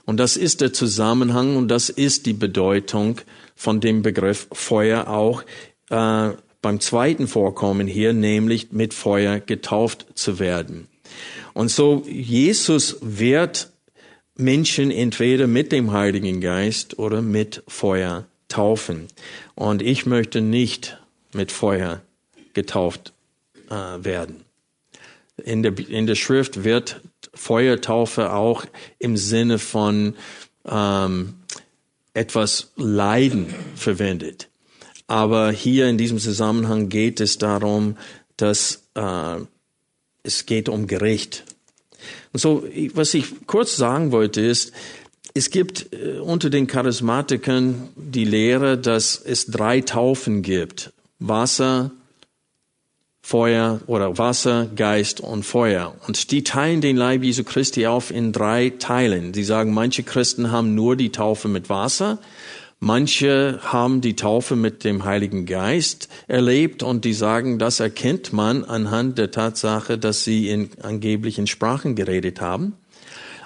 Und 0.05 0.17
das 0.17 0.35
ist 0.35 0.61
der 0.61 0.73
Zusammenhang 0.73 1.55
und 1.55 1.67
das 1.67 1.91
ist 1.91 2.25
die 2.25 2.33
Bedeutung 2.33 3.21
von 3.53 3.79
dem 3.81 4.01
Begriff 4.01 4.47
Feuer 4.51 5.09
auch 5.09 5.43
äh, 5.91 6.29
beim 6.63 6.79
zweiten 6.79 7.27
Vorkommen 7.27 7.85
hier, 7.85 8.13
nämlich 8.13 8.71
mit 8.71 8.95
Feuer 8.95 9.39
getauft 9.39 10.07
zu 10.15 10.39
werden. 10.39 10.87
Und 11.53 11.69
so 11.69 12.03
Jesus 12.07 12.97
wird 13.01 13.71
Menschen 14.35 14.89
entweder 14.89 15.45
mit 15.45 15.71
dem 15.71 15.91
Heiligen 15.91 16.41
Geist 16.41 16.97
oder 16.97 17.21
mit 17.21 17.61
Feuer 17.67 18.25
taufen. 18.47 19.07
Und 19.53 19.83
ich 19.83 20.07
möchte 20.07 20.41
nicht 20.41 20.97
mit 21.31 21.51
Feuer 21.51 22.01
getauft 22.55 23.13
äh, 23.69 24.03
werden. 24.03 24.48
In 25.49 25.63
der, 25.63 25.73
in 25.89 26.05
der 26.05 26.13
Schrift 26.13 26.63
wird 26.63 27.01
Feuertaufe 27.33 28.33
auch 28.33 28.65
im 28.99 29.17
Sinne 29.17 29.57
von 29.57 30.13
ähm, 30.63 31.33
etwas 32.13 32.71
Leiden 32.75 33.47
verwendet. 33.75 34.49
Aber 35.07 35.51
hier 35.51 35.87
in 35.87 35.97
diesem 35.97 36.19
Zusammenhang 36.19 36.89
geht 36.89 37.19
es 37.19 37.39
darum, 37.39 37.97
dass 38.37 38.83
äh, 38.93 39.37
es 40.21 40.45
geht 40.45 40.69
um 40.69 40.85
Gericht. 40.85 41.45
Und 42.31 42.39
so, 42.39 42.63
was 42.93 43.15
ich 43.15 43.47
kurz 43.47 43.75
sagen 43.75 44.11
wollte, 44.11 44.41
ist, 44.41 44.71
es 45.33 45.49
gibt 45.49 45.93
äh, 45.93 46.19
unter 46.19 46.51
den 46.51 46.67
Charismatikern 46.67 47.89
die 47.95 48.25
Lehre, 48.25 48.77
dass 48.77 49.19
es 49.19 49.47
drei 49.47 49.81
Taufen 49.81 50.43
gibt. 50.43 50.93
Wasser, 51.17 51.89
Feuer 53.29 53.79
oder 53.85 54.17
Wasser, 54.17 54.67
Geist 54.75 55.21
und 55.21 55.43
Feuer. 55.43 55.93
Und 56.07 56.31
die 56.31 56.43
teilen 56.43 56.81
den 56.81 56.97
Leib 56.97 57.23
Jesu 57.23 57.43
Christi 57.43 57.85
auf 57.85 58.09
in 58.09 58.31
drei 58.31 58.71
Teilen. 58.71 59.35
Sie 59.35 59.43
sagen, 59.43 59.71
manche 59.71 60.01
Christen 60.01 60.49
haben 60.49 60.73
nur 60.73 60.95
die 60.95 61.11
Taufe 61.11 61.47
mit 61.47 61.69
Wasser, 61.69 62.17
Manche 62.81 63.59
haben 63.61 63.99
die 63.99 64.15
Taufe 64.15 64.55
mit 64.55 64.85
dem 64.85 65.03
Heiligen 65.03 65.45
Geist 65.45 66.07
erlebt 66.27 66.81
und 66.81 67.03
die 67.03 67.11
sagen, 67.11 67.59
das 67.59 67.81
erkennt 67.81 68.31
man 68.31 68.63
anhand 68.63 69.17
der 69.17 69.31
Tatsache, 69.31 69.97
dass 69.97 70.23
sie 70.23 70.47
in 70.47 70.69
angeblichen 70.81 71.45
Sprachen 71.45 71.95
geredet 71.95 72.39
haben. 72.39 72.77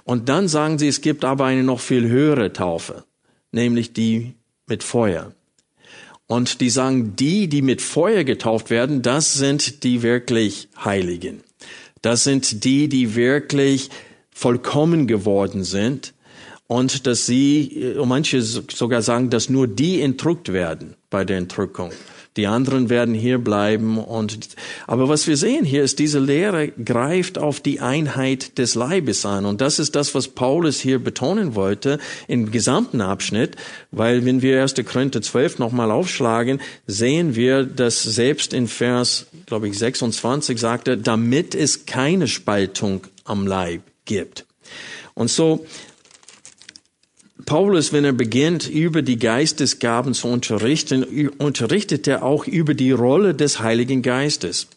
Und 0.04 0.30
dann 0.30 0.48
sagen 0.48 0.78
sie, 0.78 0.88
es 0.88 1.02
gibt 1.02 1.25
aber 1.25 1.46
eine 1.46 1.63
noch 1.63 1.80
viel 1.80 2.08
höhere 2.08 2.54
Taufe, 2.54 3.06
nämlich 3.52 3.92
die 3.92 4.36
mit 4.68 4.84
Feuer. 4.84 5.34
Und 6.34 6.62
die 6.62 6.72
sagen, 6.72 7.16
die, 7.16 7.48
die 7.48 7.62
mit 7.62 7.80
Feuer 7.80 8.24
getauft 8.24 8.72
werden, 8.72 9.04
das 9.04 9.36
sind 9.36 9.84
die 9.84 10.02
wirklich 10.02 10.68
Heiligen. 10.84 11.44
Das 12.02 12.24
sind 12.24 12.63
die, 12.63 12.90
die 12.90 13.13
wirklich 13.13 13.92
vollkommen 14.32 15.06
geworden 15.06 15.63
sind 15.63 16.16
und 16.66 17.06
dass 17.06 17.28
sie, 17.28 17.94
und 18.00 18.10
manche 18.10 18.42
sogar 18.42 19.04
sagen, 19.04 19.30
dass 19.30 19.48
nur 19.48 19.68
die 19.68 20.02
entrückt 20.02 20.52
werden 20.52 20.96
bei 21.12 21.24
der 21.24 21.38
Entrückung. 21.38 21.92
Die 22.36 22.48
anderen 22.48 22.90
werden 22.90 23.13
hier 23.13 23.38
bleiben 23.38 23.98
und, 23.98 24.50
aber 24.88 25.08
was 25.08 25.28
wir 25.28 25.38
sehen 25.38 25.66
hier 25.66 25.84
ist, 25.84 26.00
diese 26.00 26.20
Lehre 26.20 26.70
greift 26.70 27.38
auf 27.38 27.60
die 27.60 27.80
Einheit 27.80 28.58
des 28.58 28.74
Leibes 28.74 29.25
an. 29.25 29.46
Und 29.46 29.62
das 29.62 29.78
ist 29.78 29.96
das, 29.96 30.16
was 30.16 30.30
Paulus 30.30 30.80
hier 30.80 30.98
betonen 30.98 31.54
wollte 31.54 32.00
im 32.28 32.52
gesamten 32.52 33.02
Abschnitt, 33.02 33.56
weil 33.92 34.25
wenn 34.25 34.42
wir 34.42 34.62
1. 34.62 34.75
Korinther 34.86 35.22
12 35.22 35.60
nochmal 35.60 35.92
aufschlagen, 35.92 36.60
sehen 36.88 37.36
wir, 37.36 37.63
dass 37.63 38.02
selbst 38.02 38.54
in 38.54 38.68
Vers, 38.68 39.28
glaube 39.46 39.68
ich, 39.68 39.78
26 39.78 40.60
sagte, 40.60 40.98
damit 40.98 41.54
es 41.54 41.86
keine 41.86 42.28
Spaltung 42.28 43.02
am 43.25 43.46
Leib 43.46 43.82
gibt. 44.06 44.46
Und 45.13 45.30
so, 45.30 45.66
Paulus, 47.45 47.91
wenn 47.91 48.05
er 48.05 48.13
beginnt, 48.13 48.69
über 48.69 49.01
die 49.01 49.19
Geistesgaben 49.19 50.13
zu 50.13 50.27
unterrichten, 50.27 51.03
unterrichtet 51.38 52.07
er 52.07 52.23
auch 52.23 52.47
über 52.47 52.73
die 52.73 52.91
Rolle 52.91 53.33
des 53.33 53.59
Heiligen 53.59 54.01
Geistes. 54.01 54.67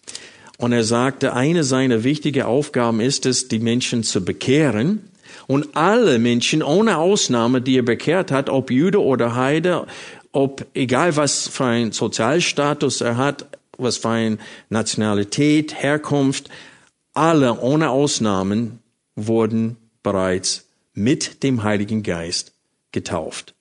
Und 0.59 0.73
er 0.73 0.85
sagte, 0.85 1.35
eine 1.35 1.65
seiner 1.65 2.03
wichtigen 2.03 2.43
Aufgaben 2.43 3.01
ist 3.01 3.27
es, 3.27 3.49
die 3.49 3.61
Menschen 3.61 4.03
zu 4.03 4.25
bekehren. 4.25 5.11
Und 5.47 5.77
alle 5.77 6.19
Menschen, 6.19 6.63
ohne 6.63 6.99
Ausnahme, 6.99 7.61
die 7.61 7.79
er 7.79 7.83
bekehrt 7.83 8.33
hat, 8.33 8.49
ob 8.49 8.71
Jude 8.71 9.01
oder 9.03 9.37
Heide, 9.37 9.87
ob 10.33 10.67
egal 10.75 11.17
was 11.17 11.47
für 11.49 11.67
ein 11.67 11.93
Sozialstatus 11.93 13.01
er 13.01 13.17
hat, 13.17 13.47
was 13.79 13.99
für 13.99 14.09
eine 14.09 14.39
Nationalität, 14.71 15.75
Herkunft, 15.75 16.49
alle 17.15 17.61
ohne 17.61 17.91
Ausnahmen 17.91 18.81
wurden 19.15 19.77
bereits 20.03 20.67
mit 20.95 21.43
dem 21.43 21.63
Heiligen 21.63 22.03
Geist 22.03 22.56
getauft 22.93 23.55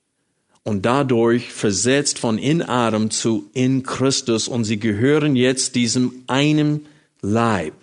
und 0.64 0.86
dadurch 0.86 1.52
versetzt 1.52 2.20
von 2.20 2.38
in 2.38 2.62
Adam 2.62 3.12
zu 3.12 3.50
in 3.54 3.84
Christus 3.84 4.48
und 4.48 4.64
sie 4.66 4.80
gehören 4.80 5.36
jetzt 5.36 5.76
diesem 5.76 6.24
einem 6.28 6.82
Leib. 7.22 7.74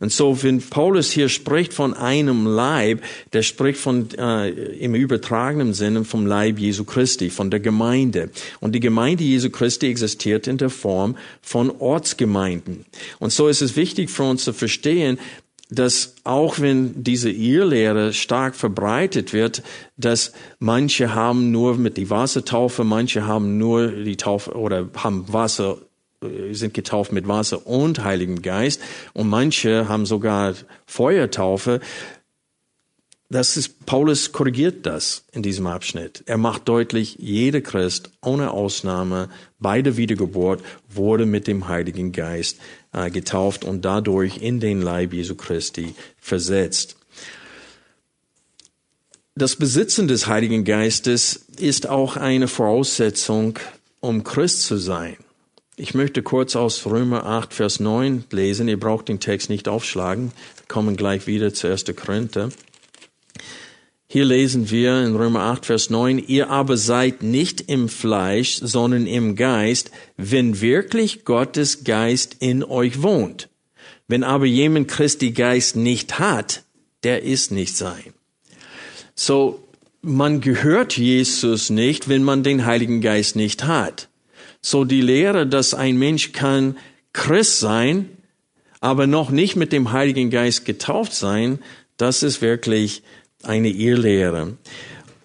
Und 0.00 0.12
so, 0.12 0.42
wenn 0.42 0.60
Paulus 0.60 1.10
hier 1.10 1.28
spricht 1.28 1.72
von 1.72 1.94
einem 1.94 2.46
Leib, 2.46 3.02
der 3.32 3.42
spricht 3.42 3.78
von 3.78 4.08
äh, 4.18 4.50
im 4.50 4.94
übertragenen 4.94 5.74
Sinne 5.74 6.04
vom 6.04 6.26
Leib 6.26 6.58
Jesu 6.58 6.84
Christi, 6.84 7.30
von 7.30 7.50
der 7.50 7.60
Gemeinde. 7.60 8.30
Und 8.60 8.74
die 8.74 8.80
Gemeinde 8.80 9.24
Jesu 9.24 9.50
Christi 9.50 9.86
existiert 9.86 10.46
in 10.46 10.58
der 10.58 10.70
Form 10.70 11.16
von 11.40 11.70
Ortsgemeinden. 11.70 12.84
Und 13.18 13.32
so 13.32 13.48
ist 13.48 13.62
es 13.62 13.76
wichtig 13.76 14.10
für 14.10 14.24
uns 14.24 14.44
zu 14.44 14.52
verstehen, 14.52 15.18
dass 15.74 16.16
auch 16.24 16.60
wenn 16.60 17.02
diese 17.02 17.30
Irrlehre 17.30 18.12
stark 18.12 18.54
verbreitet 18.54 19.32
wird, 19.32 19.62
dass 19.96 20.32
manche 20.58 21.14
haben 21.14 21.50
nur 21.50 21.76
mit 21.76 21.96
die 21.96 22.10
Wassertaufe, 22.10 22.84
manche 22.84 23.26
haben 23.26 23.58
nur 23.58 23.88
die 23.88 24.16
Taufe 24.16 24.52
oder 24.52 24.88
haben 24.96 25.32
Wasser 25.32 25.78
sind 26.52 26.74
getauft 26.74 27.12
mit 27.12 27.26
Wasser 27.26 27.66
und 27.66 28.04
Heiligen 28.04 28.42
Geist 28.42 28.80
und 29.12 29.28
manche 29.28 29.88
haben 29.88 30.06
sogar 30.06 30.54
Feuertaufe. 30.86 31.80
Das 33.32 33.56
ist, 33.56 33.86
Paulus 33.86 34.30
korrigiert 34.32 34.84
das 34.84 35.24
in 35.32 35.42
diesem 35.42 35.66
Abschnitt. 35.66 36.22
Er 36.26 36.36
macht 36.36 36.68
deutlich, 36.68 37.16
jeder 37.18 37.62
Christ 37.62 38.10
ohne 38.20 38.50
Ausnahme 38.50 39.30
bei 39.58 39.80
der 39.80 39.96
Wiedergeburt 39.96 40.62
wurde 40.90 41.24
mit 41.24 41.46
dem 41.46 41.66
Heiligen 41.66 42.12
Geist 42.12 42.58
äh, 42.92 43.10
getauft 43.10 43.64
und 43.64 43.86
dadurch 43.86 44.42
in 44.42 44.60
den 44.60 44.82
Leib 44.82 45.14
Jesu 45.14 45.34
Christi 45.34 45.94
versetzt. 46.20 46.96
Das 49.34 49.56
Besitzen 49.56 50.08
des 50.08 50.26
Heiligen 50.26 50.64
Geistes 50.64 51.46
ist 51.58 51.88
auch 51.88 52.18
eine 52.18 52.48
Voraussetzung, 52.48 53.58
um 54.00 54.24
Christ 54.24 54.64
zu 54.64 54.76
sein. 54.76 55.16
Ich 55.76 55.94
möchte 55.94 56.22
kurz 56.22 56.54
aus 56.54 56.84
Römer 56.84 57.24
8, 57.24 57.54
Vers 57.54 57.80
9 57.80 58.24
lesen. 58.30 58.68
Ihr 58.68 58.78
braucht 58.78 59.08
den 59.08 59.20
Text 59.20 59.48
nicht 59.48 59.68
aufschlagen. 59.68 60.32
Wir 60.58 60.66
kommen 60.68 60.96
gleich 60.96 61.26
wieder 61.26 61.54
zu 61.54 61.68
1. 61.68 61.86
Korinther. 61.96 62.50
Hier 64.12 64.26
lesen 64.26 64.70
wir 64.70 65.06
in 65.06 65.16
Römer 65.16 65.40
8, 65.40 65.64
Vers 65.64 65.88
9, 65.88 66.18
ihr 66.18 66.50
aber 66.50 66.76
seid 66.76 67.22
nicht 67.22 67.62
im 67.62 67.88
Fleisch, 67.88 68.58
sondern 68.60 69.06
im 69.06 69.36
Geist, 69.36 69.90
wenn 70.18 70.60
wirklich 70.60 71.24
Gottes 71.24 71.84
Geist 71.84 72.36
in 72.40 72.62
euch 72.62 73.00
wohnt. 73.00 73.48
Wenn 74.08 74.22
aber 74.22 74.44
jemand 74.44 74.88
Christi 74.88 75.30
Geist 75.30 75.76
nicht 75.76 76.18
hat, 76.18 76.62
der 77.04 77.22
ist 77.22 77.52
nicht 77.52 77.74
sein. 77.74 78.12
So, 79.14 79.66
man 80.02 80.42
gehört 80.42 80.98
Jesus 80.98 81.70
nicht, 81.70 82.10
wenn 82.10 82.22
man 82.22 82.42
den 82.42 82.66
Heiligen 82.66 83.00
Geist 83.00 83.34
nicht 83.34 83.64
hat. 83.64 84.10
So 84.60 84.84
die 84.84 85.00
Lehre, 85.00 85.46
dass 85.46 85.72
ein 85.72 85.96
Mensch 85.96 86.32
kann 86.32 86.76
Christ 87.14 87.60
sein, 87.60 88.10
aber 88.78 89.06
noch 89.06 89.30
nicht 89.30 89.56
mit 89.56 89.72
dem 89.72 89.90
Heiligen 89.90 90.28
Geist 90.28 90.66
getauft 90.66 91.14
sein, 91.14 91.60
das 91.96 92.22
ist 92.22 92.42
wirklich 92.42 93.02
eine 93.44 93.68
Irrlehre. 93.68 94.56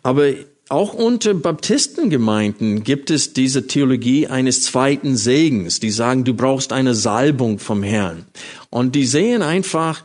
Aber 0.04 0.34
auch 0.70 0.94
unter 0.94 1.34
Baptistengemeinden 1.34 2.84
gibt 2.84 3.10
es 3.10 3.34
diese 3.34 3.68
Theologie 3.68 4.28
eines 4.28 4.64
zweiten 4.64 5.16
Segens. 5.16 5.80
Die 5.80 5.92
sagen, 5.92 6.26
du 6.26 6.34
brauchst 6.34 6.74
eine 6.74 6.94
Salbung 6.94 7.58
vom 7.60 7.84
Herrn. 7.84 8.26
Und 8.70 8.94
die 8.96 9.06
sehen 9.06 9.42
einfach, 9.42 10.04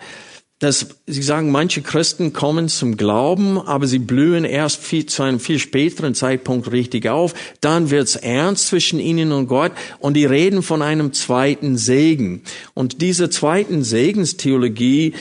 dass 0.62 0.86
sie 1.08 1.22
sagen, 1.22 1.50
manche 1.50 1.82
Christen 1.82 2.32
kommen 2.32 2.68
zum 2.68 2.96
Glauben, 2.96 3.58
aber 3.58 3.88
sie 3.88 3.98
blühen 3.98 4.44
erst 4.44 4.80
viel, 4.80 5.06
zu 5.06 5.24
einem 5.24 5.40
viel 5.40 5.58
späteren 5.58 6.14
Zeitpunkt 6.14 6.70
richtig 6.70 7.08
auf. 7.08 7.34
Dann 7.60 7.90
wird's 7.90 8.14
ernst 8.14 8.68
zwischen 8.68 9.00
ihnen 9.00 9.32
und 9.32 9.48
Gott 9.48 9.72
und 9.98 10.14
die 10.14 10.24
reden 10.24 10.62
von 10.62 10.80
einem 10.80 11.12
zweiten 11.12 11.76
Segen. 11.76 12.42
Und 12.74 13.02
diese 13.02 13.28
zweiten 13.28 13.82
Segenstheologie 13.82 15.14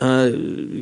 äh, 0.00 0.32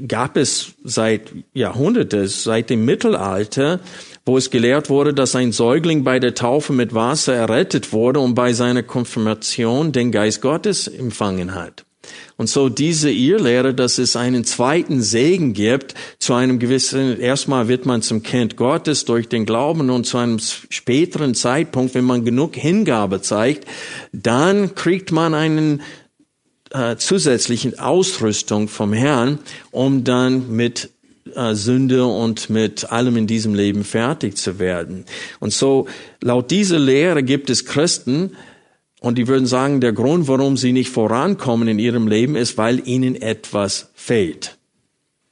gab 0.06 0.36
es 0.36 0.74
seit 0.84 1.32
Jahrhunderten, 1.52 2.28
seit 2.28 2.70
dem 2.70 2.84
Mittelalter, 2.84 3.80
wo 4.24 4.38
es 4.38 4.50
gelehrt 4.50 4.90
wurde, 4.90 5.14
dass 5.14 5.34
ein 5.34 5.52
Säugling 5.52 6.04
bei 6.04 6.18
der 6.20 6.34
Taufe 6.34 6.72
mit 6.72 6.94
Wasser 6.94 7.34
errettet 7.34 7.92
wurde 7.92 8.20
und 8.20 8.34
bei 8.34 8.52
seiner 8.52 8.82
Konfirmation 8.82 9.92
den 9.92 10.12
Geist 10.12 10.40
Gottes 10.40 10.86
empfangen 10.86 11.54
hat. 11.54 11.84
Und 12.36 12.48
so 12.48 12.68
diese 12.68 13.10
Irrlehre, 13.10 13.74
dass 13.74 13.98
es 13.98 14.14
einen 14.14 14.44
zweiten 14.44 15.02
Segen 15.02 15.52
gibt, 15.52 15.94
zu 16.18 16.34
einem 16.34 16.58
gewissen, 16.58 17.18
erstmal 17.18 17.68
wird 17.68 17.84
man 17.84 18.00
zum 18.02 18.22
Kind 18.22 18.56
Gottes 18.56 19.04
durch 19.04 19.28
den 19.28 19.44
Glauben 19.44 19.90
und 19.90 20.04
zu 20.04 20.18
einem 20.18 20.38
späteren 20.38 21.34
Zeitpunkt, 21.34 21.94
wenn 21.94 22.04
man 22.04 22.24
genug 22.24 22.54
Hingabe 22.54 23.20
zeigt, 23.20 23.66
dann 24.12 24.74
kriegt 24.74 25.10
man 25.10 25.34
einen 25.34 25.82
äh, 26.70 26.96
zusätzlichen 26.96 27.78
Ausrüstung 27.78 28.68
vom 28.68 28.92
Herrn, 28.92 29.38
um 29.70 30.04
dann 30.04 30.54
mit 30.54 30.90
äh, 31.34 31.54
Sünde 31.54 32.06
und 32.06 32.50
mit 32.50 32.90
allem 32.90 33.16
in 33.16 33.26
diesem 33.26 33.54
Leben 33.54 33.84
fertig 33.84 34.36
zu 34.36 34.58
werden. 34.58 35.04
Und 35.40 35.52
so, 35.52 35.86
laut 36.20 36.50
dieser 36.50 36.78
Lehre 36.78 37.22
gibt 37.22 37.50
es 37.50 37.64
Christen, 37.64 38.32
und 39.00 39.16
die 39.16 39.28
würden 39.28 39.46
sagen, 39.46 39.80
der 39.80 39.92
Grund, 39.92 40.26
warum 40.26 40.56
sie 40.56 40.72
nicht 40.72 40.90
vorankommen 40.90 41.68
in 41.68 41.78
ihrem 41.78 42.08
Leben, 42.08 42.34
ist, 42.34 42.58
weil 42.58 42.86
ihnen 42.86 43.14
etwas 43.14 43.90
fehlt. 43.94 44.58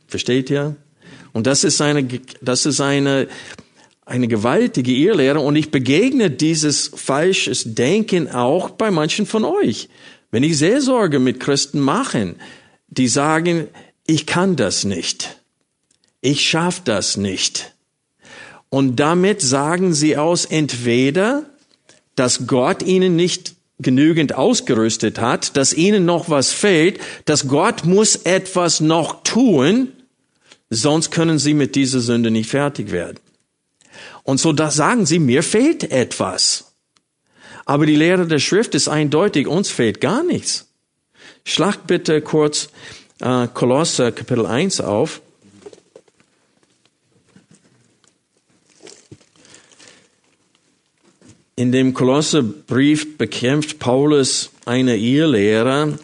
Versteht 0.07 0.51
ihr? 0.51 0.77
Und 1.33 1.47
das 1.47 1.65
ist 1.65 1.81
eine, 1.81 2.07
das 2.41 2.65
ist 2.65 2.81
eine, 2.81 3.27
eine 4.05 4.29
gewaltige 4.29 4.93
Irrlehre 4.93 5.41
und 5.41 5.57
ich 5.57 5.71
begegne 5.71 6.31
dieses 6.31 6.93
falsches 6.95 7.75
Denken 7.75 8.31
auch 8.31 8.71
bei 8.71 8.91
manchen 8.91 9.27
von 9.27 9.45
euch. 9.45 9.89
Wenn 10.37 10.43
ich 10.43 10.59
Seelsorge 10.59 11.19
mit 11.19 11.41
Christen 11.41 11.81
mache, 11.81 12.35
die 12.89 13.09
sagen, 13.09 13.69
ich 14.07 14.27
kann 14.27 14.55
das 14.55 14.85
nicht. 14.85 15.41
Ich 16.21 16.47
schaff 16.47 16.85
das 16.85 17.17
nicht. 17.17 17.73
Und 18.69 18.97
damit 18.97 19.41
sagen 19.41 19.95
sie 19.95 20.19
aus 20.19 20.45
entweder, 20.45 21.47
dass 22.17 22.47
Gott 22.47 22.83
ihnen 22.83 23.17
nicht 23.17 23.55
genügend 23.79 24.35
ausgerüstet 24.35 25.19
hat, 25.19 25.57
dass 25.57 25.73
ihnen 25.73 26.05
noch 26.05 26.29
was 26.29 26.53
fehlt, 26.53 27.01
dass 27.25 27.49
Gott 27.49 27.87
muss 27.87 28.17
etwas 28.17 28.81
noch 28.81 29.23
tun, 29.23 29.91
sonst 30.69 31.11
können 31.11 31.39
sie 31.39 31.55
mit 31.55 31.75
dieser 31.77 32.01
Sünde 32.01 32.31
nicht 32.31 32.51
fertig 32.51 32.91
werden. 32.91 33.21
Und 34.23 34.39
so 34.39 34.53
da 34.53 34.71
sagen 34.71 35.07
sie, 35.07 35.19
mir 35.19 35.43
fehlt 35.43 35.91
etwas. 35.91 36.76
Aber 37.67 37.85
die 37.85 37.97
Lehre 37.97 38.27
der 38.27 38.39
Schrift 38.39 38.75
ist 38.75 38.89
eindeutig, 38.89 39.49
uns 39.49 39.69
fehlt 39.69 40.01
gar 40.01 40.23
nichts. 40.23 40.69
Schlag 41.45 41.87
bitte 41.87 42.23
kurz 42.23 42.71
äh, 43.21 43.49
Kolosser 43.53 44.13
Kapitel 44.13 44.47
1 44.47 44.81
auf. 44.81 45.21
In 51.57 51.73
dem 51.73 51.93
Kolosserbrief 51.93 53.19
bekämpft 53.19 53.79
Paulus 53.79 54.51
eine 54.65 54.97
Irrlehre. 54.97 55.99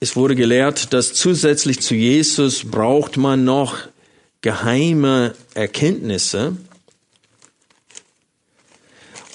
Es 0.00 0.16
wurde 0.16 0.34
gelehrt, 0.34 0.92
dass 0.92 1.12
zusätzlich 1.12 1.80
zu 1.80 1.94
Jesus 1.94 2.68
braucht 2.68 3.16
man 3.16 3.44
noch 3.44 3.76
geheime 4.40 5.34
Erkenntnisse. 5.54 6.56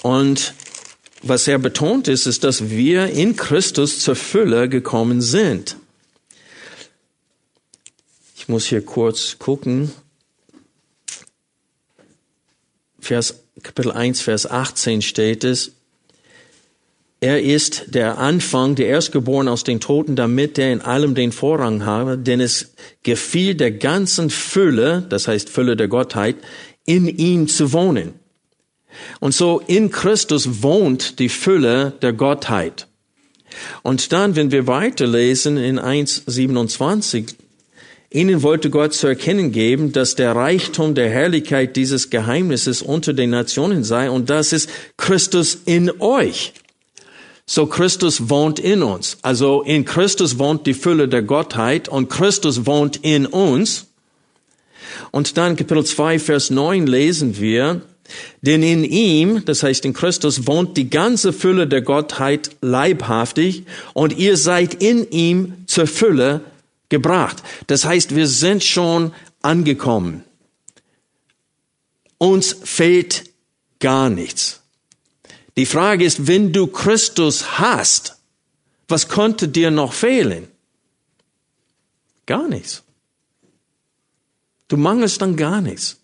Und 0.02 0.52
was 1.28 1.48
er 1.48 1.58
betont 1.58 2.08
ist, 2.08 2.26
ist, 2.26 2.44
dass 2.44 2.70
wir 2.70 3.10
in 3.10 3.36
Christus 3.36 4.00
zur 4.00 4.16
Fülle 4.16 4.68
gekommen 4.68 5.20
sind. 5.20 5.76
Ich 8.36 8.48
muss 8.48 8.66
hier 8.66 8.84
kurz 8.84 9.38
gucken. 9.38 9.90
Vers 13.00 13.42
Kapitel 13.62 13.92
1, 13.92 14.20
Vers 14.20 14.48
18 14.48 15.02
steht 15.02 15.42
es, 15.42 15.72
er 17.20 17.42
ist 17.42 17.94
der 17.94 18.18
Anfang, 18.18 18.74
der 18.74 18.88
Erstgeborene 18.88 19.50
aus 19.50 19.64
den 19.64 19.80
Toten, 19.80 20.16
damit 20.16 20.58
er 20.58 20.72
in 20.72 20.82
allem 20.82 21.14
den 21.14 21.32
Vorrang 21.32 21.86
habe, 21.86 22.18
denn 22.18 22.40
es 22.40 22.74
gefiel 23.02 23.54
der 23.54 23.72
ganzen 23.72 24.28
Fülle, 24.28 25.06
das 25.08 25.26
heißt 25.26 25.48
Fülle 25.48 25.76
der 25.76 25.88
Gottheit, 25.88 26.36
in 26.84 27.08
ihm 27.08 27.48
zu 27.48 27.72
wohnen. 27.72 28.14
Und 29.20 29.34
so 29.34 29.62
in 29.66 29.90
Christus 29.90 30.62
wohnt 30.62 31.18
die 31.18 31.28
Fülle 31.28 31.92
der 32.02 32.12
Gottheit. 32.12 32.86
Und 33.82 34.12
dann, 34.12 34.36
wenn 34.36 34.50
wir 34.50 34.66
weiterlesen 34.66 35.56
in 35.56 35.78
1.27, 35.78 37.34
Ihnen 38.10 38.42
wollte 38.42 38.70
Gott 38.70 38.94
zu 38.94 39.08
erkennen 39.08 39.50
geben, 39.50 39.92
dass 39.92 40.14
der 40.14 40.34
Reichtum 40.34 40.94
der 40.94 41.10
Herrlichkeit 41.10 41.74
dieses 41.76 42.08
Geheimnisses 42.08 42.80
unter 42.80 43.12
den 43.12 43.30
Nationen 43.30 43.82
sei 43.84 44.10
und 44.10 44.30
das 44.30 44.52
ist 44.52 44.70
Christus 44.96 45.58
in 45.64 45.90
euch. 46.00 46.52
So 47.46 47.66
Christus 47.66 48.28
wohnt 48.28 48.58
in 48.58 48.82
uns. 48.82 49.18
Also 49.22 49.62
in 49.62 49.84
Christus 49.84 50.38
wohnt 50.38 50.66
die 50.66 50.74
Fülle 50.74 51.08
der 51.08 51.22
Gottheit 51.22 51.88
und 51.88 52.08
Christus 52.08 52.66
wohnt 52.66 52.96
in 53.02 53.26
uns. 53.26 53.86
Und 55.10 55.36
dann 55.36 55.56
Kapitel 55.56 55.84
2, 55.84 56.18
Vers 56.18 56.50
9 56.50 56.86
lesen 56.86 57.38
wir, 57.38 57.82
denn 58.40 58.62
in 58.62 58.84
ihm, 58.84 59.44
das 59.44 59.62
heißt 59.62 59.84
in 59.84 59.92
Christus, 59.92 60.46
wohnt 60.46 60.76
die 60.76 60.90
ganze 60.90 61.32
Fülle 61.32 61.66
der 61.66 61.82
Gottheit 61.82 62.50
leibhaftig 62.60 63.64
und 63.94 64.16
ihr 64.16 64.36
seid 64.36 64.74
in 64.74 65.10
ihm 65.10 65.54
zur 65.66 65.86
Fülle 65.86 66.42
gebracht. 66.88 67.42
Das 67.66 67.84
heißt, 67.84 68.14
wir 68.14 68.26
sind 68.26 68.64
schon 68.64 69.12
angekommen. 69.42 70.24
Uns 72.18 72.56
fehlt 72.64 73.24
gar 73.78 74.08
nichts. 74.10 74.62
Die 75.56 75.66
Frage 75.66 76.04
ist, 76.04 76.26
wenn 76.26 76.52
du 76.52 76.66
Christus 76.66 77.58
hast, 77.58 78.16
was 78.88 79.08
konnte 79.08 79.48
dir 79.48 79.70
noch 79.70 79.92
fehlen? 79.92 80.48
Gar 82.26 82.48
nichts. 82.48 82.82
Du 84.68 84.76
mangelst 84.76 85.22
dann 85.22 85.36
gar 85.36 85.60
nichts. 85.60 85.98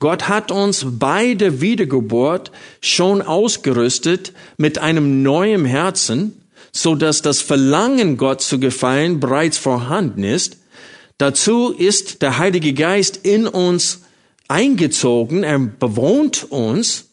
Gott 0.00 0.28
hat 0.28 0.50
uns 0.50 0.86
bei 0.88 1.34
der 1.34 1.60
Wiedergeburt 1.60 2.50
schon 2.80 3.20
ausgerüstet 3.20 4.32
mit 4.56 4.78
einem 4.78 5.22
neuen 5.22 5.66
Herzen, 5.66 6.40
so 6.72 6.94
dass 6.94 7.20
das 7.20 7.42
Verlangen, 7.42 8.16
Gott 8.16 8.40
zu 8.40 8.58
gefallen, 8.58 9.20
bereits 9.20 9.58
vorhanden 9.58 10.24
ist. 10.24 10.56
Dazu 11.18 11.68
ist 11.68 12.22
der 12.22 12.38
Heilige 12.38 12.72
Geist 12.72 13.18
in 13.24 13.46
uns 13.46 14.00
eingezogen, 14.48 15.42
er 15.42 15.58
bewohnt 15.58 16.50
uns. 16.50 17.10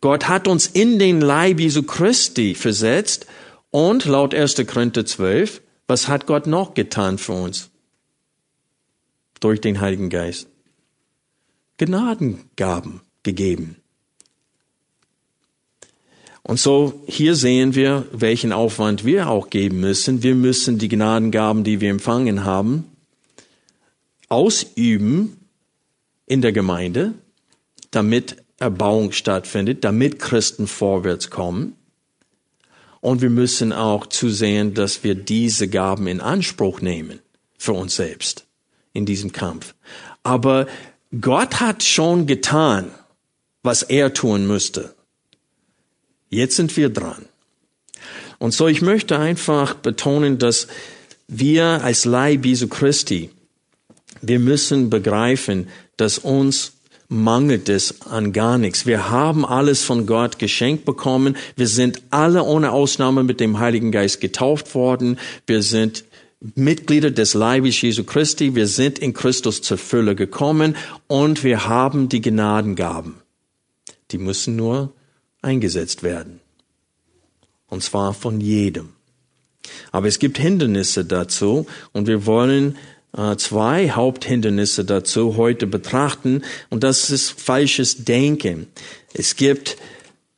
Gott 0.00 0.26
hat 0.26 0.48
uns 0.48 0.66
in 0.66 0.98
den 0.98 1.20
Leib 1.20 1.60
Jesu 1.60 1.82
Christi 1.82 2.54
versetzt 2.54 3.26
und 3.70 4.06
laut 4.06 4.34
1. 4.34 4.54
Korinther 4.66 5.04
12, 5.04 5.60
was 5.86 6.08
hat 6.08 6.26
Gott 6.26 6.46
noch 6.46 6.72
getan 6.72 7.18
für 7.18 7.32
uns? 7.32 7.68
Durch 9.38 9.60
den 9.60 9.80
Heiligen 9.82 10.08
Geist. 10.08 10.48
Gnadengaben 11.84 13.00
gegeben. 13.24 13.76
Und 16.44 16.58
so 16.58 17.02
hier 17.06 17.34
sehen 17.34 17.74
wir, 17.74 18.06
welchen 18.12 18.52
Aufwand 18.52 19.04
wir 19.04 19.28
auch 19.28 19.50
geben 19.50 19.80
müssen. 19.80 20.22
Wir 20.22 20.34
müssen 20.34 20.78
die 20.78 20.88
Gnadengaben, 20.88 21.64
die 21.64 21.80
wir 21.80 21.90
empfangen 21.90 22.44
haben, 22.44 22.84
ausüben 24.28 25.36
in 26.26 26.40
der 26.40 26.52
Gemeinde, 26.52 27.14
damit 27.90 28.36
Erbauung 28.58 29.10
stattfindet, 29.12 29.84
damit 29.84 30.18
Christen 30.20 30.66
vorwärts 30.66 31.30
kommen. 31.30 31.74
Und 33.00 33.22
wir 33.22 33.30
müssen 33.30 33.72
auch 33.72 34.06
zusehen, 34.06 34.74
dass 34.74 35.02
wir 35.02 35.16
diese 35.16 35.68
Gaben 35.68 36.06
in 36.06 36.20
Anspruch 36.20 36.80
nehmen 36.80 37.18
für 37.58 37.72
uns 37.72 37.96
selbst 37.96 38.46
in 38.92 39.06
diesem 39.06 39.32
Kampf. 39.32 39.74
Aber 40.22 40.66
Gott 41.20 41.60
hat 41.60 41.82
schon 41.82 42.26
getan, 42.26 42.90
was 43.62 43.82
er 43.82 44.14
tun 44.14 44.46
müsste. 44.46 44.94
Jetzt 46.30 46.56
sind 46.56 46.76
wir 46.76 46.88
dran. 46.88 47.26
Und 48.38 48.54
so, 48.54 48.66
ich 48.66 48.82
möchte 48.82 49.18
einfach 49.18 49.74
betonen, 49.74 50.38
dass 50.38 50.66
wir 51.28 51.64
als 51.84 52.04
Leib 52.04 52.46
Jesu 52.46 52.66
Christi, 52.66 53.30
wir 54.22 54.38
müssen 54.38 54.90
begreifen, 54.90 55.68
dass 55.96 56.18
uns 56.18 56.72
mangelt 57.08 57.68
es 57.68 58.00
an 58.02 58.32
gar 58.32 58.56
nichts. 58.56 58.86
Wir 58.86 59.10
haben 59.10 59.44
alles 59.44 59.84
von 59.84 60.06
Gott 60.06 60.38
geschenkt 60.38 60.86
bekommen. 60.86 61.36
Wir 61.56 61.68
sind 61.68 62.02
alle 62.10 62.42
ohne 62.42 62.72
Ausnahme 62.72 63.22
mit 63.22 63.38
dem 63.38 63.58
Heiligen 63.58 63.92
Geist 63.92 64.20
getauft 64.20 64.74
worden. 64.74 65.18
Wir 65.46 65.62
sind 65.62 66.04
Mitglieder 66.54 67.12
des 67.12 67.34
Leibes 67.34 67.80
Jesu 67.80 68.02
Christi. 68.04 68.54
Wir 68.54 68.66
sind 68.66 68.98
in 68.98 69.12
Christus 69.12 69.62
zur 69.62 69.78
Fülle 69.78 70.16
gekommen 70.16 70.76
und 71.06 71.44
wir 71.44 71.68
haben 71.68 72.08
die 72.08 72.20
Gnadengaben. 72.20 73.14
Die 74.10 74.18
müssen 74.18 74.56
nur 74.56 74.92
eingesetzt 75.40 76.02
werden. 76.02 76.40
Und 77.68 77.82
zwar 77.82 78.12
von 78.12 78.40
jedem. 78.40 78.90
Aber 79.92 80.08
es 80.08 80.18
gibt 80.18 80.38
Hindernisse 80.38 81.04
dazu 81.04 81.66
und 81.92 82.08
wir 82.08 82.26
wollen 82.26 82.76
äh, 83.16 83.36
zwei 83.36 83.90
Haupthindernisse 83.90 84.84
dazu 84.84 85.36
heute 85.36 85.68
betrachten 85.68 86.42
und 86.70 86.82
das 86.82 87.10
ist 87.10 87.40
falsches 87.40 88.04
Denken. 88.04 88.66
Es 89.14 89.36
gibt 89.36 89.76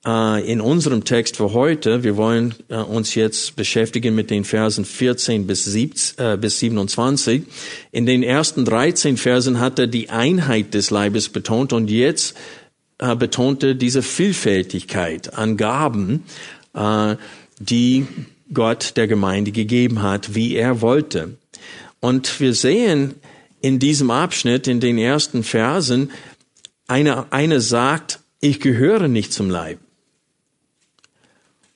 in 0.07 0.61
unserem 0.61 1.05
Text 1.05 1.38
für 1.38 1.55
heute, 1.55 2.05
wir 2.05 2.19
wollen 2.19 2.55
äh, 2.69 2.77
uns 2.77 3.14
jetzt 3.14 3.57
beschäftigen 3.57 4.14
mit 4.14 4.29
den 4.29 4.45
Versen 4.45 4.85
14 4.85 5.47
bis, 5.47 5.64
17, 5.64 6.38
bis 6.40 6.59
27. 6.59 7.45
In 7.90 8.05
den 8.05 8.23
ersten 8.23 8.67
13 8.67 9.17
Versen 9.17 9.61
hat 9.61 9.79
er 9.79 9.87
die 9.87 10.11
Einheit 10.11 10.75
des 10.75 10.90
Leibes 10.90 11.31
betont 11.31 11.73
und 11.73 11.90
jetzt 11.90 12.37
betonte 12.99 13.75
diese 13.75 14.03
Vielfältigkeit 14.03 15.37
an 15.37 15.57
Gaben, 15.57 16.23
die 17.59 18.07
Gott 18.53 18.97
der 18.97 19.09
Gemeinde 19.09 19.53
gegeben 19.53 20.03
hat, 20.03 20.35
wie 20.35 20.55
er 20.55 20.81
wollte. 20.81 21.37
Und 22.01 22.40
wir 22.40 22.55
sehen 22.55 23.14
in 23.61 23.79
diesem 23.79 24.11
Abschnitt, 24.11 24.69
in 24.69 24.81
den 24.81 24.99
ersten 24.99 25.43
Versen, 25.43 26.11
eine, 26.87 27.33
eine 27.33 27.61
sagt, 27.61 28.21
ich 28.40 28.61
gehöre 28.61 29.09
nicht 29.09 29.33
zum 29.33 29.49
Leib. 29.49 29.79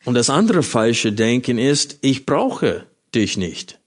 Und 0.09 0.15
das 0.15 0.31
andere 0.31 0.63
falsche 0.63 1.13
Denken 1.13 1.59
ist, 1.59 1.99
ich 2.01 2.25
brauche 2.25 2.87
dich 3.15 3.37
nicht. 3.37 3.79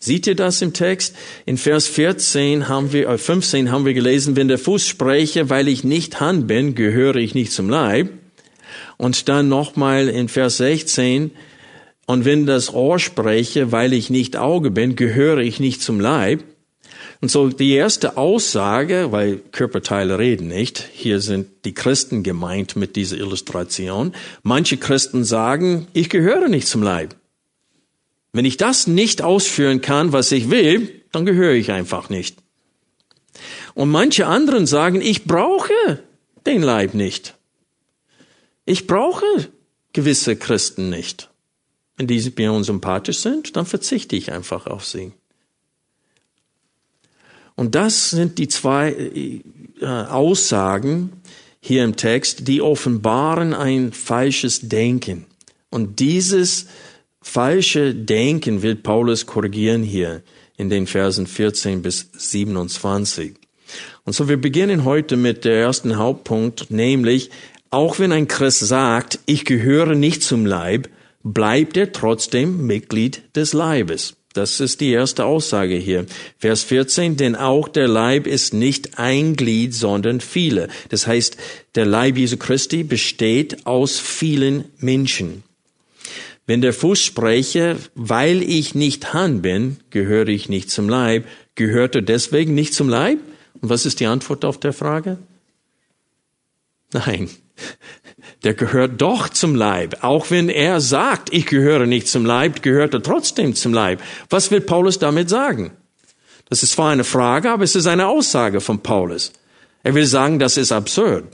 Seht 0.00 0.26
ihr 0.26 0.34
das 0.34 0.60
im 0.60 0.72
Text? 0.72 1.14
In 1.46 1.56
Vers 1.56 1.86
14 1.86 2.68
haben 2.68 2.92
wir, 2.92 3.16
15 3.16 3.68
äh, 3.68 3.70
haben 3.70 3.86
wir 3.86 3.94
gelesen, 3.94 4.34
wenn 4.34 4.48
der 4.48 4.58
Fuß 4.58 4.84
spreche, 4.84 5.50
weil 5.50 5.68
ich 5.68 5.84
nicht 5.84 6.18
Hand 6.18 6.48
bin, 6.48 6.74
gehöre 6.74 7.14
ich 7.14 7.36
nicht 7.36 7.52
zum 7.52 7.70
Leib. 7.70 8.08
Und 8.96 9.28
dann 9.28 9.48
nochmal 9.48 10.08
in 10.08 10.28
Vers 10.28 10.56
16, 10.56 11.30
und 12.06 12.24
wenn 12.24 12.44
das 12.44 12.74
Ohr 12.74 12.98
spreche, 12.98 13.70
weil 13.70 13.92
ich 13.92 14.10
nicht 14.10 14.36
Auge 14.36 14.72
bin, 14.72 14.96
gehöre 14.96 15.38
ich 15.38 15.60
nicht 15.60 15.80
zum 15.80 16.00
Leib. 16.00 16.42
Und 17.20 17.30
so 17.30 17.48
die 17.48 17.72
erste 17.72 18.16
Aussage, 18.16 19.10
weil 19.10 19.38
Körperteile 19.38 20.18
reden 20.18 20.48
nicht, 20.48 20.88
hier 20.92 21.20
sind 21.20 21.64
die 21.64 21.74
Christen 21.74 22.22
gemeint 22.22 22.76
mit 22.76 22.94
dieser 22.94 23.16
Illustration. 23.16 24.14
Manche 24.42 24.76
Christen 24.76 25.24
sagen, 25.24 25.88
ich 25.92 26.10
gehöre 26.10 26.48
nicht 26.48 26.68
zum 26.68 26.82
Leib. 26.82 27.16
Wenn 28.32 28.44
ich 28.44 28.56
das 28.56 28.86
nicht 28.86 29.22
ausführen 29.22 29.80
kann, 29.80 30.12
was 30.12 30.30
ich 30.30 30.50
will, 30.50 31.02
dann 31.10 31.26
gehöre 31.26 31.54
ich 31.54 31.72
einfach 31.72 32.08
nicht. 32.08 32.36
Und 33.74 33.90
manche 33.90 34.26
anderen 34.26 34.66
sagen, 34.66 35.00
ich 35.00 35.24
brauche 35.24 36.04
den 36.46 36.62
Leib 36.62 36.94
nicht. 36.94 37.34
Ich 38.64 38.86
brauche 38.86 39.24
gewisse 39.92 40.36
Christen 40.36 40.90
nicht. 40.90 41.30
Wenn 41.96 42.06
diese 42.06 42.32
mir 42.36 42.52
unsympathisch 42.52 43.18
sind, 43.18 43.56
dann 43.56 43.66
verzichte 43.66 44.14
ich 44.14 44.30
einfach 44.30 44.66
auf 44.66 44.84
sie. 44.84 45.12
Und 47.58 47.74
das 47.74 48.10
sind 48.10 48.38
die 48.38 48.46
zwei 48.46 48.92
äh, 48.92 49.84
Aussagen 49.84 51.10
hier 51.58 51.82
im 51.82 51.96
Text, 51.96 52.46
die 52.46 52.62
offenbaren 52.62 53.52
ein 53.52 53.90
falsches 53.90 54.68
Denken. 54.68 55.26
Und 55.68 55.98
dieses 55.98 56.66
falsche 57.20 57.96
Denken 57.96 58.62
will 58.62 58.76
Paulus 58.76 59.26
korrigieren 59.26 59.82
hier 59.82 60.22
in 60.56 60.70
den 60.70 60.86
Versen 60.86 61.26
14 61.26 61.82
bis 61.82 62.08
27. 62.16 63.34
Und 64.04 64.12
so 64.12 64.28
wir 64.28 64.40
beginnen 64.40 64.84
heute 64.84 65.16
mit 65.16 65.44
der 65.44 65.58
ersten 65.58 65.96
Hauptpunkt, 65.96 66.70
nämlich, 66.70 67.30
auch 67.70 67.98
wenn 67.98 68.12
ein 68.12 68.28
Christ 68.28 68.60
sagt, 68.60 69.18
ich 69.26 69.44
gehöre 69.44 69.96
nicht 69.96 70.22
zum 70.22 70.46
Leib, 70.46 70.88
bleibt 71.24 71.76
er 71.76 71.90
trotzdem 71.90 72.68
Mitglied 72.68 73.22
des 73.34 73.52
Leibes. 73.52 74.14
Das 74.38 74.60
ist 74.60 74.80
die 74.80 74.92
erste 74.92 75.24
Aussage 75.24 75.74
hier. 75.74 76.06
Vers 76.38 76.62
14, 76.62 77.16
denn 77.16 77.34
auch 77.34 77.66
der 77.66 77.88
Leib 77.88 78.28
ist 78.28 78.54
nicht 78.54 78.96
ein 78.96 79.34
Glied, 79.34 79.74
sondern 79.74 80.20
viele. 80.20 80.68
Das 80.90 81.08
heißt, 81.08 81.36
der 81.74 81.86
Leib 81.86 82.16
Jesu 82.16 82.36
Christi 82.36 82.84
besteht 82.84 83.66
aus 83.66 83.98
vielen 83.98 84.66
Menschen. 84.78 85.42
Wenn 86.46 86.60
der 86.60 86.72
Fuß 86.72 87.02
spreche, 87.02 87.78
weil 87.96 88.40
ich 88.40 88.76
nicht 88.76 89.12
Hand 89.12 89.42
bin, 89.42 89.78
gehöre 89.90 90.28
ich 90.28 90.48
nicht 90.48 90.70
zum 90.70 90.88
Leib, 90.88 91.26
gehört 91.56 91.96
er 91.96 92.02
deswegen 92.02 92.54
nicht 92.54 92.74
zum 92.74 92.88
Leib? 92.88 93.18
Und 93.60 93.70
was 93.70 93.86
ist 93.86 93.98
die 93.98 94.06
Antwort 94.06 94.44
auf 94.44 94.60
der 94.60 94.72
Frage? 94.72 95.18
Nein, 96.92 97.28
der 98.44 98.54
gehört 98.54 99.00
doch 99.00 99.28
zum 99.28 99.54
Leib. 99.54 100.02
Auch 100.02 100.30
wenn 100.30 100.48
er 100.48 100.80
sagt, 100.80 101.32
ich 101.32 101.46
gehöre 101.46 101.86
nicht 101.86 102.08
zum 102.08 102.24
Leib, 102.24 102.62
gehört 102.62 102.94
er 102.94 103.02
trotzdem 103.02 103.54
zum 103.54 103.72
Leib. 103.72 104.00
Was 104.30 104.50
will 104.50 104.60
Paulus 104.60 104.98
damit 104.98 105.28
sagen? 105.28 105.72
Das 106.48 106.62
ist 106.62 106.72
zwar 106.72 106.90
eine 106.90 107.04
Frage, 107.04 107.50
aber 107.50 107.64
es 107.64 107.74
ist 107.74 107.86
eine 107.86 108.06
Aussage 108.06 108.60
von 108.60 108.82
Paulus. 108.82 109.32
Er 109.82 109.94
will 109.94 110.06
sagen, 110.06 110.38
das 110.38 110.56
ist 110.56 110.72
absurd. 110.72 111.24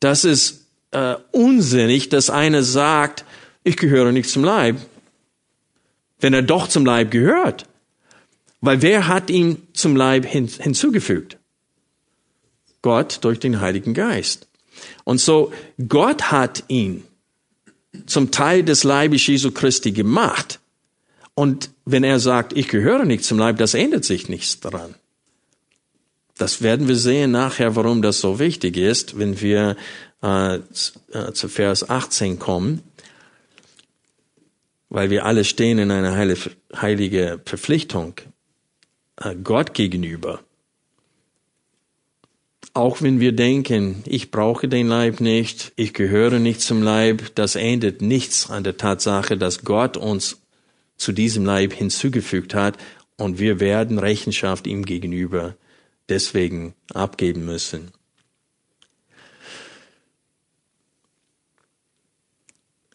Das 0.00 0.24
ist 0.24 0.66
äh, 0.90 1.16
unsinnig, 1.32 2.08
dass 2.08 2.30
einer 2.30 2.62
sagt, 2.62 3.24
ich 3.62 3.76
gehöre 3.76 4.12
nicht 4.12 4.30
zum 4.30 4.44
Leib, 4.44 4.76
wenn 6.20 6.34
er 6.34 6.42
doch 6.42 6.68
zum 6.68 6.86
Leib 6.86 7.10
gehört. 7.10 7.66
Weil 8.60 8.80
wer 8.80 9.08
hat 9.08 9.28
ihn 9.28 9.66
zum 9.74 9.94
Leib 9.96 10.24
hin, 10.24 10.48
hinzugefügt? 10.48 11.38
Gott 12.80 13.18
durch 13.22 13.38
den 13.38 13.60
Heiligen 13.60 13.94
Geist. 13.94 14.46
Und 15.04 15.20
so, 15.20 15.52
Gott 15.88 16.30
hat 16.30 16.64
ihn 16.68 17.04
zum 18.06 18.30
Teil 18.30 18.62
des 18.62 18.84
Leibes 18.84 19.26
Jesu 19.26 19.50
Christi 19.50 19.92
gemacht. 19.92 20.60
Und 21.34 21.70
wenn 21.84 22.04
er 22.04 22.20
sagt, 22.20 22.52
ich 22.56 22.68
gehöre 22.68 23.04
nicht 23.04 23.24
zum 23.24 23.38
Leib, 23.38 23.58
das 23.58 23.74
ändert 23.74 24.04
sich 24.04 24.28
nichts 24.28 24.60
daran. 24.60 24.94
Das 26.36 26.62
werden 26.62 26.88
wir 26.88 26.96
sehen 26.96 27.30
nachher, 27.30 27.76
warum 27.76 28.02
das 28.02 28.20
so 28.20 28.38
wichtig 28.38 28.76
ist, 28.76 29.18
wenn 29.18 29.40
wir 29.40 29.76
äh, 30.22 30.56
äh 30.56 31.32
zu 31.32 31.48
Vers 31.48 31.88
18 31.88 32.38
kommen, 32.38 32.82
weil 34.88 35.10
wir 35.10 35.24
alle 35.24 35.44
stehen 35.44 35.78
in 35.78 35.90
einer 35.90 36.16
heilige 36.16 37.40
Verpflichtung 37.44 38.14
äh, 39.16 39.34
Gott 39.36 39.74
gegenüber. 39.74 40.40
Auch 42.74 43.00
wenn 43.00 43.20
wir 43.20 43.32
denken, 43.32 44.02
ich 44.04 44.32
brauche 44.32 44.68
den 44.68 44.88
Leib 44.88 45.20
nicht, 45.20 45.72
ich 45.76 45.94
gehöre 45.94 46.40
nicht 46.40 46.60
zum 46.60 46.82
Leib, 46.82 47.34
das 47.36 47.54
ändert 47.54 48.02
nichts 48.02 48.50
an 48.50 48.64
der 48.64 48.76
Tatsache, 48.76 49.38
dass 49.38 49.64
Gott 49.64 49.96
uns 49.96 50.42
zu 50.96 51.12
diesem 51.12 51.44
Leib 51.44 51.72
hinzugefügt 51.72 52.52
hat 52.52 52.76
und 53.16 53.38
wir 53.38 53.60
werden 53.60 53.98
Rechenschaft 54.00 54.66
ihm 54.66 54.84
gegenüber 54.84 55.56
deswegen 56.08 56.74
abgeben 56.92 57.44
müssen. 57.44 57.92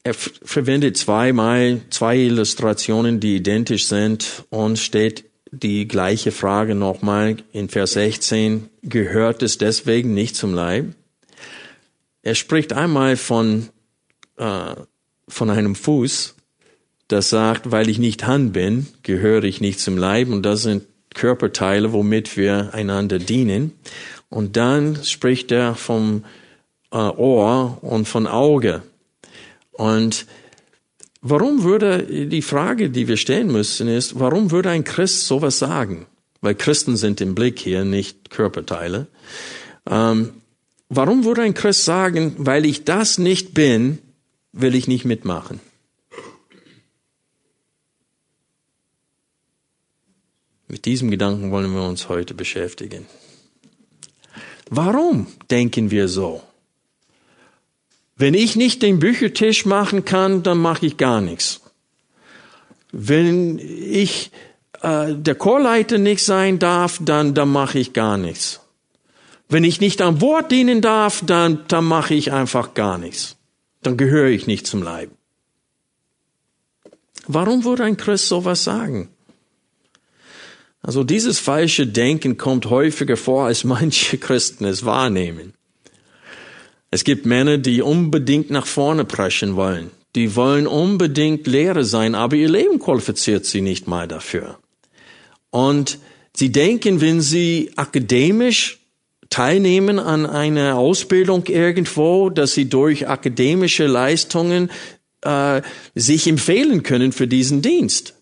Er 0.03 0.13
verwendet 0.13 0.97
zweimal 0.97 1.81
zwei 1.89 2.17
Illustrationen, 2.17 3.19
die 3.19 3.37
identisch 3.37 3.87
sind 3.87 4.45
und 4.49 4.77
steht 4.77 5.28
die 5.51 5.87
gleiche 5.87 6.31
Frage 6.31 6.75
nochmal 6.75 7.37
in 7.51 7.69
Vers 7.69 7.93
16. 7.93 8.69
Gehört 8.83 9.41
es 9.41 9.57
deswegen 9.57 10.13
nicht 10.13 10.35
zum 10.35 10.53
Leib? 10.53 10.93
Er 12.21 12.35
spricht 12.35 12.73
einmal 12.73 13.17
von, 13.17 13.69
äh, 14.37 14.75
von 15.27 15.49
einem 15.49 15.75
Fuß, 15.75 16.35
das 17.07 17.29
sagt, 17.29 17.71
weil 17.71 17.89
ich 17.89 17.97
nicht 17.97 18.27
Hand 18.27 18.53
bin, 18.53 18.87
gehöre 19.03 19.43
ich 19.43 19.61
nicht 19.61 19.79
zum 19.79 19.97
Leib 19.97 20.29
und 20.29 20.43
das 20.43 20.61
sind 20.61 20.83
Körperteile, 21.15 21.91
womit 21.91 22.37
wir 22.37 22.73
einander 22.73 23.17
dienen. 23.17 23.73
Und 24.29 24.57
dann 24.57 25.03
spricht 25.03 25.51
er 25.51 25.73
vom 25.73 26.23
äh, 26.91 26.97
Ohr 26.97 27.79
und 27.81 28.07
von 28.07 28.27
Auge. 28.27 28.83
Und 29.71 30.27
warum 31.21 31.63
würde, 31.63 32.27
die 32.27 32.41
Frage, 32.41 32.89
die 32.89 33.07
wir 33.07 33.17
stellen 33.17 33.51
müssen, 33.51 33.87
ist, 33.87 34.19
warum 34.19 34.51
würde 34.51 34.69
ein 34.69 34.83
Christ 34.83 35.27
sowas 35.27 35.59
sagen? 35.59 36.05
Weil 36.41 36.55
Christen 36.55 36.95
sind 36.95 37.21
im 37.21 37.35
Blick 37.35 37.59
hier, 37.59 37.83
nicht 37.83 38.29
Körperteile. 38.29 39.07
Ähm, 39.89 40.31
warum 40.87 41.25
würde 41.25 41.41
ein 41.41 41.53
Christ 41.53 41.85
sagen, 41.85 42.35
weil 42.37 42.65
ich 42.65 42.85
das 42.85 43.17
nicht 43.17 43.53
bin, 43.53 43.99
will 44.53 44.75
ich 44.75 44.87
nicht 44.87 45.05
mitmachen? 45.05 45.59
Mit 50.67 50.85
diesem 50.85 51.09
Gedanken 51.09 51.51
wollen 51.51 51.73
wir 51.73 51.83
uns 51.83 52.09
heute 52.09 52.35
beschäftigen. 52.35 53.07
Warum 54.69 55.25
denken 55.49 55.89
wir 55.89 56.07
so? 56.07 56.43
Wenn 58.19 58.33
ich 58.33 58.57
nicht 58.57 58.81
den 58.81 58.99
Büchertisch 58.99 59.65
machen 59.65 60.03
kann, 60.03 60.43
dann 60.43 60.57
mache 60.57 60.85
ich 60.85 60.97
gar 60.97 61.21
nichts. 61.21 61.61
Wenn 62.91 63.59
ich 63.59 64.31
äh, 64.81 65.15
der 65.15 65.35
Chorleiter 65.35 65.97
nicht 65.97 66.25
sein 66.25 66.59
darf, 66.59 66.99
dann, 67.01 67.33
dann 67.33 67.49
mache 67.49 67.79
ich 67.79 67.93
gar 67.93 68.17
nichts. 68.17 68.59
Wenn 69.47 69.63
ich 69.63 69.79
nicht 69.79 70.01
am 70.01 70.19
Wort 70.19 70.51
dienen 70.51 70.81
darf, 70.81 71.23
dann, 71.25 71.63
dann 71.69 71.85
mache 71.85 72.13
ich 72.13 72.33
einfach 72.33 72.73
gar 72.73 72.97
nichts. 72.97 73.37
Dann 73.83 73.95
gehöre 73.95 74.27
ich 74.27 74.47
nicht 74.47 74.67
zum 74.67 74.83
Leib. 74.83 75.11
Warum 77.25 77.63
würde 77.63 77.85
ein 77.85 77.95
Christ 77.95 78.27
sowas 78.27 78.65
sagen? 78.65 79.07
Also 80.81 81.05
dieses 81.05 81.39
falsche 81.39 81.87
Denken 81.87 82.35
kommt 82.35 82.69
häufiger 82.69 83.15
vor, 83.15 83.45
als 83.45 83.63
manche 83.63 84.17
Christen 84.27 84.65
es 84.65 84.83
wahrnehmen. 84.83 85.53
Es 86.91 87.03
gibt 87.03 87.25
Männer, 87.25 87.57
die 87.57 87.81
unbedingt 87.81 88.49
nach 88.49 88.65
vorne 88.65 89.05
preschen 89.05 89.55
wollen. 89.55 89.91
Die 90.15 90.35
wollen 90.35 90.65
unbedingt 90.65 91.45
Lehrer 91.45 91.83
sein, 91.83 92.15
aber 92.15 92.35
ihr 92.35 92.49
Leben 92.49 92.79
qualifiziert 92.79 93.45
sie 93.45 93.61
nicht 93.61 93.87
mal 93.87 94.07
dafür. 94.07 94.57
Und 95.51 95.99
sie 96.35 96.51
denken, 96.51 96.99
wenn 96.99 97.21
sie 97.21 97.71
akademisch 97.75 98.79
teilnehmen 99.29 99.99
an 99.99 100.25
einer 100.25 100.77
Ausbildung 100.77 101.45
irgendwo, 101.45 102.31
dass 102.31 102.53
sie 102.53 102.67
durch 102.67 103.07
akademische 103.07 103.85
Leistungen 103.85 104.71
äh, 105.21 105.61
sich 105.93 106.27
empfehlen 106.27 106.81
können 106.81 107.11
für 107.11 107.27
diesen 107.27 107.61
Dienst. 107.61 108.15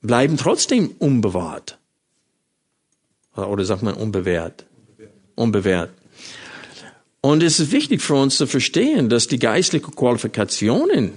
Bleiben 0.00 0.36
trotzdem 0.36 0.94
unbewahrt. 0.98 1.78
Oder 3.34 3.64
sagt 3.64 3.82
man 3.82 3.94
unbewährt? 3.94 4.66
Unbewährt. 5.34 5.90
Und 7.20 7.42
es 7.42 7.60
ist 7.60 7.72
wichtig 7.72 8.00
für 8.00 8.14
uns 8.14 8.36
zu 8.36 8.46
verstehen, 8.46 9.08
dass 9.08 9.26
die 9.26 9.38
geistlichen 9.38 9.94
Qualifikationen 9.94 11.12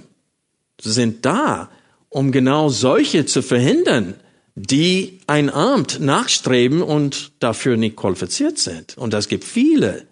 sind 0.80 1.24
da, 1.24 1.70
um 2.10 2.30
genau 2.30 2.68
solche 2.68 3.26
zu 3.26 3.42
verhindern, 3.42 4.14
die 4.54 5.20
ein 5.26 5.50
Amt 5.50 6.00
nachstreben 6.00 6.82
und 6.82 7.32
dafür 7.40 7.76
nicht 7.76 7.96
qualifiziert 7.96 8.58
sind. 8.58 8.96
Und 8.98 9.12
das 9.12 9.28
gibt 9.28 9.44
viele. 9.44 10.06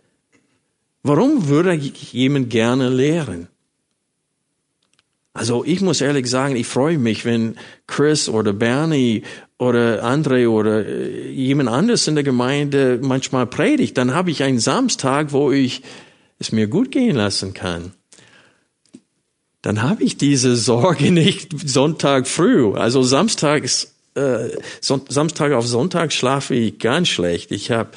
Warum 1.02 1.48
würde 1.48 1.74
jemand 1.74 2.50
gerne 2.50 2.88
lehren? 2.88 3.48
Also 5.34 5.64
ich 5.64 5.80
muss 5.80 6.00
ehrlich 6.00 6.28
sagen, 6.28 6.56
ich 6.56 6.66
freue 6.66 6.98
mich, 6.98 7.24
wenn 7.24 7.56
Chris 7.86 8.28
oder 8.28 8.52
Bernie 8.52 9.22
oder 9.62 10.02
Andre 10.02 10.50
oder 10.50 10.86
äh, 10.86 11.30
jemand 11.30 11.68
anderes 11.68 12.08
in 12.08 12.14
der 12.14 12.24
Gemeinde 12.24 12.98
manchmal 13.00 13.46
predigt. 13.46 13.96
Dann 13.96 14.14
habe 14.14 14.30
ich 14.30 14.42
einen 14.42 14.58
Samstag, 14.58 15.32
wo 15.32 15.52
ich 15.52 15.82
es 16.38 16.52
mir 16.52 16.66
gut 16.66 16.90
gehen 16.90 17.16
lassen 17.16 17.54
kann. 17.54 17.92
Dann 19.62 19.82
habe 19.82 20.02
ich 20.02 20.16
diese 20.16 20.56
Sorge 20.70 21.12
nicht 21.12 21.68
Sonntag 21.68 22.26
früh. 22.26 22.74
Also 22.74 23.02
Samstags, 23.02 23.94
äh, 24.14 24.48
Samstag 24.80 25.52
auf 25.52 25.66
Sonntag 25.66 26.12
schlafe 26.12 26.54
ich 26.54 26.78
ganz 26.78 27.08
schlecht. 27.08 27.52
Ich 27.52 27.70
habe 27.70 27.90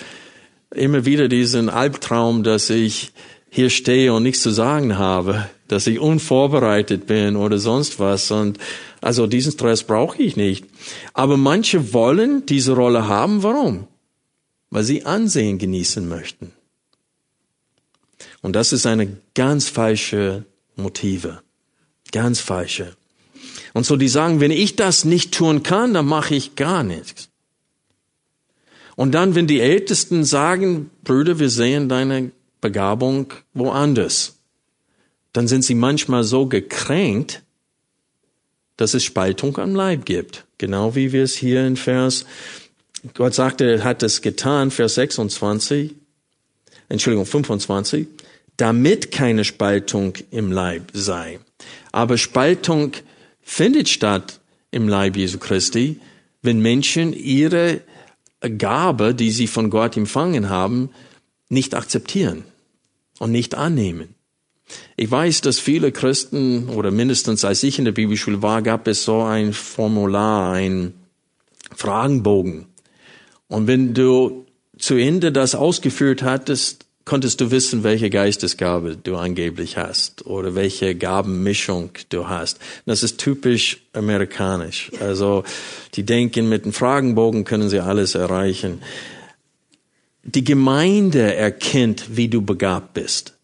immer 0.73 1.05
wieder 1.05 1.27
diesen 1.27 1.69
Albtraum, 1.69 2.43
dass 2.43 2.69
ich 2.69 3.11
hier 3.49 3.69
stehe 3.69 4.13
und 4.13 4.23
nichts 4.23 4.41
zu 4.41 4.51
sagen 4.51 4.97
habe, 4.97 5.49
dass 5.67 5.87
ich 5.87 5.99
unvorbereitet 5.99 7.07
bin 7.07 7.37
oder 7.37 7.57
sonst 7.57 7.99
was. 7.99 8.29
Und 8.29 8.59
also 9.05 9.27
diesen 9.27 9.51
Stress 9.51 9.83
brauche 9.83 10.17
ich 10.17 10.35
nicht. 10.35 10.65
Aber 11.13 11.37
manche 11.37 11.93
wollen 11.93 12.47
diese 12.47 12.73
Rolle 12.73 13.07
haben. 13.07 13.43
Warum? 13.43 13.87
Weil 14.71 14.83
sie 14.83 15.05
Ansehen 15.05 15.59
genießen 15.59 16.09
möchten. 16.09 16.53
Und 18.41 18.55
das 18.55 18.73
ist 18.73 18.87
eine 18.87 19.15
ganz 19.35 19.69
falsche 19.69 20.45
Motive. 20.75 21.43
Ganz 22.11 22.39
falsche. 22.39 22.95
Und 23.75 23.85
so 23.85 23.95
die 23.95 24.07
sagen, 24.07 24.39
wenn 24.39 24.49
ich 24.49 24.75
das 24.75 25.05
nicht 25.05 25.35
tun 25.35 25.61
kann, 25.61 25.93
dann 25.93 26.07
mache 26.07 26.33
ich 26.33 26.55
gar 26.55 26.81
nichts. 26.81 27.29
Und 28.95 29.11
dann, 29.11 29.35
wenn 29.35 29.45
die 29.45 29.59
Ältesten 29.59 30.23
sagen, 30.23 30.89
Brüder, 31.03 31.37
wir 31.37 31.51
sehen 31.51 31.89
deine 31.89 32.31
Begabung 32.59 33.31
woanders. 33.53 34.39
Dann 35.31 35.47
sind 35.47 35.63
sie 35.63 35.75
manchmal 35.75 36.23
so 36.23 36.47
gekränkt, 36.47 37.43
dass 38.77 38.93
es 38.93 39.03
Spaltung 39.03 39.57
am 39.57 39.75
Leib 39.75 40.05
gibt. 40.05 40.45
Genau 40.57 40.95
wie 40.95 41.11
wir 41.11 41.23
es 41.23 41.35
hier 41.35 41.65
in 41.65 41.77
Vers, 41.77 42.25
Gott 43.13 43.35
sagte, 43.35 43.65
er 43.65 43.83
hat 43.83 44.01
es 44.03 44.21
getan, 44.21 44.71
Vers 44.71 44.95
26, 44.95 45.93
Entschuldigung, 46.89 47.25
25, 47.25 48.07
damit 48.57 49.11
keine 49.11 49.43
Spaltung 49.43 50.13
im 50.31 50.51
Leib 50.51 50.89
sei. 50.93 51.39
Aber 51.91 52.17
Spaltung 52.17 52.93
findet 53.41 53.89
statt 53.89 54.39
im 54.71 54.87
Leib 54.87 55.17
Jesu 55.17 55.37
Christi, 55.37 55.99
wenn 56.41 56.59
Menschen 56.59 57.13
ihre 57.13 57.81
Gabe, 58.57 59.13
die 59.15 59.31
sie 59.31 59.47
von 59.47 59.69
Gott 59.69 59.97
empfangen 59.97 60.49
haben, 60.49 60.89
nicht 61.49 61.75
akzeptieren 61.75 62.43
und 63.19 63.31
nicht 63.31 63.55
annehmen. 63.55 64.15
Ich 64.97 65.09
weiß, 65.09 65.41
dass 65.41 65.59
viele 65.59 65.91
Christen 65.91 66.69
oder 66.69 66.91
mindestens 66.91 67.45
als 67.45 67.63
ich 67.63 67.79
in 67.79 67.85
der 67.85 67.91
Bibelschule 67.91 68.41
war, 68.41 68.61
gab 68.61 68.87
es 68.87 69.03
so 69.03 69.21
ein 69.21 69.53
Formular, 69.53 70.53
ein 70.53 70.93
Fragenbogen. 71.75 72.65
Und 73.47 73.67
wenn 73.67 73.93
du 73.93 74.45
zu 74.77 74.95
Ende 74.95 75.31
das 75.31 75.55
ausgeführt 75.55 76.23
hattest, 76.23 76.85
konntest 77.05 77.39
du 77.39 77.51
wissen, 77.51 77.83
welche 77.83 78.09
Geistesgabe 78.09 78.97
du 78.97 79.15
angeblich 79.15 79.77
hast 79.77 80.25
oder 80.25 80.55
welche 80.55 80.95
Gabenmischung 80.95 81.91
du 82.09 82.27
hast. 82.27 82.59
Das 82.87 83.03
ist 83.03 83.19
typisch 83.19 83.77
amerikanisch. 83.93 84.91
Also 84.99 85.43
die 85.93 86.03
denken, 86.03 86.49
mit 86.49 86.65
dem 86.65 86.73
Fragenbogen 86.73 87.43
können 87.43 87.69
sie 87.69 87.79
alles 87.79 88.15
erreichen. 88.15 88.81
Die 90.23 90.43
Gemeinde 90.43 91.35
erkennt, 91.35 92.17
wie 92.17 92.27
du 92.27 92.41
begabt 92.41 92.95
bist. 92.95 93.34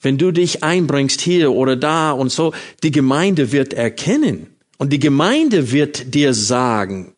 Wenn 0.00 0.18
du 0.18 0.30
dich 0.30 0.62
einbringst 0.62 1.20
hier 1.20 1.52
oder 1.52 1.76
da 1.76 2.12
und 2.12 2.30
so, 2.30 2.52
die 2.82 2.90
Gemeinde 2.90 3.52
wird 3.52 3.72
erkennen 3.72 4.46
und 4.78 4.92
die 4.92 5.00
Gemeinde 5.00 5.72
wird 5.72 6.14
dir 6.14 6.34
sagen, 6.34 7.14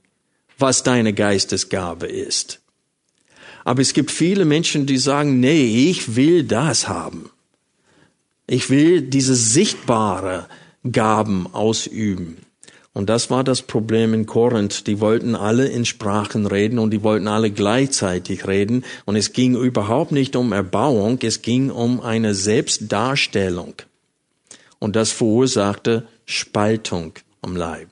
was 0.58 0.82
deine 0.82 1.12
Geistesgabe 1.12 2.06
ist. 2.06 2.60
Aber 3.64 3.82
es 3.82 3.92
gibt 3.92 4.10
viele 4.10 4.44
Menschen, 4.44 4.86
die 4.86 4.98
sagen, 4.98 5.40
nee, 5.40 5.90
ich 5.90 6.16
will 6.16 6.44
das 6.44 6.88
haben. 6.88 7.30
Ich 8.46 8.70
will 8.70 9.02
diese 9.02 9.34
sichtbare 9.34 10.48
Gaben 10.90 11.46
ausüben. 11.52 12.38
Und 12.92 13.08
das 13.08 13.30
war 13.30 13.44
das 13.44 13.62
Problem 13.62 14.14
in 14.14 14.26
Korinth. 14.26 14.86
Die 14.86 15.00
wollten 15.00 15.36
alle 15.36 15.66
in 15.68 15.84
Sprachen 15.84 16.46
reden 16.46 16.78
und 16.78 16.90
die 16.90 17.02
wollten 17.02 17.28
alle 17.28 17.50
gleichzeitig 17.50 18.48
reden. 18.48 18.84
Und 19.04 19.16
es 19.16 19.32
ging 19.32 19.54
überhaupt 19.54 20.10
nicht 20.10 20.34
um 20.34 20.52
Erbauung, 20.52 21.18
es 21.22 21.42
ging 21.42 21.70
um 21.70 22.00
eine 22.00 22.34
Selbstdarstellung. 22.34 23.74
Und 24.80 24.96
das 24.96 25.12
verursachte 25.12 26.06
Spaltung 26.24 27.12
am 27.42 27.54
Leib. 27.54 27.88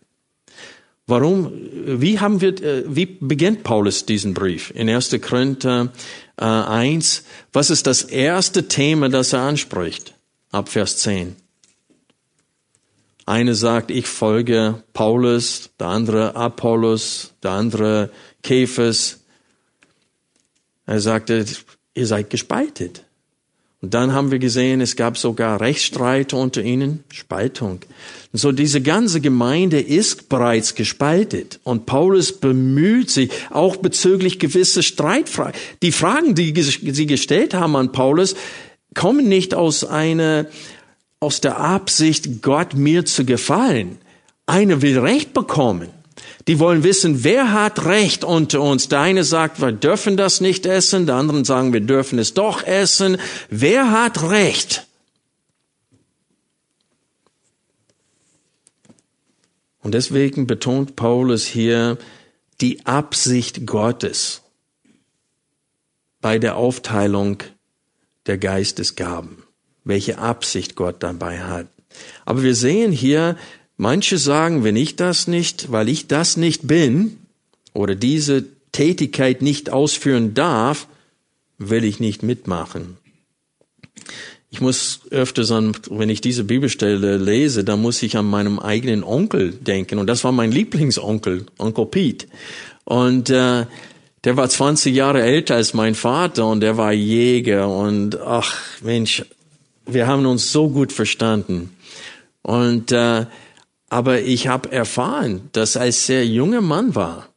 Warum, 1.07 1.53
wie 1.73 2.19
haben 2.19 2.43
wir, 2.43 2.63
äh, 2.63 2.85
wie 2.87 3.07
beginnt 3.07 3.63
Paulus 3.63 4.05
diesen 4.05 4.35
Brief? 4.35 4.73
In 4.75 4.91
1. 4.91 5.17
Korinther 5.23 5.91
äh, 6.37 6.45
1, 6.45 7.25
was 7.53 7.71
ist 7.71 7.87
das 7.87 8.03
erste 8.03 8.69
Thema, 8.69 9.09
das 9.09 9.33
er 9.33 9.41
anspricht? 9.41 10.15
Ab 10.51 10.69
Vers 10.69 10.99
10. 10.99 11.37
Eine 13.29 13.55
sagt, 13.55 13.91
ich 13.91 14.07
folge 14.07 14.83
Paulus, 14.95 15.69
der 15.79 15.89
andere 15.89 16.35
Apollos, 16.35 17.35
der 17.43 17.51
andere 17.51 18.11
Käfers. 18.43 19.21
Er 20.87 20.99
sagte, 21.01 21.45
ihr 21.93 22.07
seid 22.07 22.31
gespaltet. 22.31 23.05
Und 23.83 23.93
dann 23.93 24.15
haben 24.15 24.31
wir 24.31 24.39
gesehen, 24.39 24.81
es 24.81 24.97
gab 24.97 25.19
sogar 25.19 25.61
Rechtsstreit 25.61 26.33
unter 26.33 26.63
ihnen, 26.63 27.05
Spaltung. 27.13 27.81
Und 28.33 28.39
so 28.39 28.51
diese 28.51 28.81
ganze 28.81 29.21
Gemeinde 29.21 29.79
ist 29.79 30.31
bereits 30.31 30.75
gespaltet. 30.75 31.61
Und 31.65 31.85
Paulus 31.85 32.33
bemüht 32.33 33.11
sich 33.11 33.31
auch 33.51 33.77
bezüglich 33.77 34.39
gewisse 34.39 34.83
Streitfragen. 34.83 35.53
Die 35.83 35.93
Fragen, 35.93 36.35
die 36.35 36.55
sie 36.63 37.05
gestellt 37.05 37.53
haben 37.53 37.77
an 37.77 37.93
Paulus, 37.93 38.37
kommen 38.95 39.29
nicht 39.29 39.55
aus 39.55 39.85
einer, 39.85 40.47
aus 41.21 41.41
der 41.41 41.59
Absicht, 41.59 42.43
Gott 42.43 42.75
mir 42.75 43.05
zu 43.05 43.25
gefallen. 43.25 43.99
Einer 44.47 44.83
will 44.83 44.99
Recht 44.99 45.35
bekommen. 45.35 45.91
Die 46.47 46.59
wollen 46.59 46.83
wissen, 46.83 47.25
wer 47.25 47.53
hat 47.53 47.85
Recht 47.85 48.25
unter 48.25 48.63
uns. 48.63 48.89
Der 48.89 49.01
eine 49.01 49.25
sagt, 49.25 49.61
wir 49.61 49.73
dürfen 49.73 50.17
das 50.17 50.41
nicht 50.41 50.65
essen, 50.65 51.07
der 51.07 51.17
andere 51.17 51.45
sagen, 51.45 51.73
wir 51.73 51.81
dürfen 51.81 52.19
es 52.19 52.35
doch 52.35 52.63
essen. 52.65 53.19
Wer 53.51 53.91
hat 53.91 54.23
Recht? 54.23 54.87
Und 59.81 59.93
deswegen 59.93 60.47
betont 60.47 60.97
Paulus 60.97 61.47
hier 61.47 61.99
die 62.61 62.85
Absicht 62.87 63.67
Gottes 63.67 64.43
bei 66.21 66.39
der 66.39 66.57
Aufteilung 66.57 67.43
der 68.27 68.39
Geistesgaben, 68.39 69.45
welche 69.89 70.19
Absicht 70.19 70.77
Gott 70.77 71.03
dabei 71.03 71.41
hat. 71.41 71.67
Aber 72.25 72.43
wir 72.43 72.55
sehen 72.55 72.93
hier, 72.93 73.37
Manche 73.81 74.19
sagen, 74.19 74.65
wenn 74.65 74.75
ich 74.75 74.97
das 74.97 75.29
nicht, 75.29 75.71
weil 75.71 75.89
ich 75.89 76.09
das 76.09 76.37
nicht 76.37 76.67
bin 76.67 77.17
oder 77.75 77.95
diese 77.95 78.45
Tätigkeit 78.73 79.41
nicht 79.41 79.71
ausführen 79.71 80.35
darf, 80.35 80.89
will 81.59 81.85
ich 81.85 82.01
nicht 82.01 82.25
mitmachen. 82.25 82.97
Ich 84.51 84.61
muss 84.61 85.03
öfters 85.11 85.53
an, 85.53 85.77
wenn 85.91 86.09
ich 86.09 86.21
diese 86.21 86.43
Bibelstelle 86.43 87.19
lese, 87.19 87.63
dann 87.63 87.81
muss 87.81 88.03
ich 88.03 88.17
an 88.17 88.29
meinem 88.29 88.59
eigenen 88.59 89.05
Onkel 89.05 89.53
denken. 89.53 89.99
Und 89.99 90.09
das 90.09 90.25
war 90.25 90.33
mein 90.33 90.51
Lieblingsonkel, 90.51 91.47
Onkel 91.59 91.87
Pete. 91.87 92.27
Und 92.85 93.31
äh, 93.31 93.67
der 94.25 94.37
war 94.37 94.49
20 94.49 94.93
Jahre 94.93 95.23
älter 95.23 95.55
als 95.55 95.73
mein 95.73 95.95
Vater 95.95 96.49
und 96.49 96.63
der 96.63 96.77
war 96.77 96.93
Jäger. 96.93 97.69
Und 97.69 98.19
ach 98.21 98.57
Mensch, 98.83 99.25
wir 99.89 100.07
haben 100.07 100.27
uns 100.27 100.53
so 100.53 100.69
gut 100.69 100.93
verstanden. 100.93 101.77
Und 102.43 102.93
äh, 102.93 103.27
aber 103.91 104.21
ich 104.21 104.49
habe 104.49 104.71
erfahren, 104.71 105.49
dass 105.53 105.77
als 105.77 106.07
sehr 106.07 106.27
junger 106.27 106.61
Mann 106.61 106.95
war, 106.95 107.29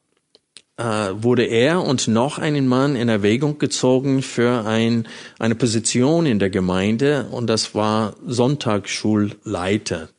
äh, 0.76 0.84
wurde 0.84 1.44
er 1.44 1.82
und 1.82 2.08
noch 2.08 2.40
einen 2.40 2.68
Mann 2.68 2.96
in 2.96 3.08
Erwägung 3.08 3.58
gezogen 3.58 4.22
für 4.22 4.66
ein, 4.66 5.08
eine 5.40 5.56
Position 5.56 6.26
in 6.26 6.40
der 6.40 6.50
Gemeinde 6.50 7.28
und 7.32 7.48
das 7.48 7.74
war 7.74 8.16
Sonntagsschulleiter. 8.26 10.10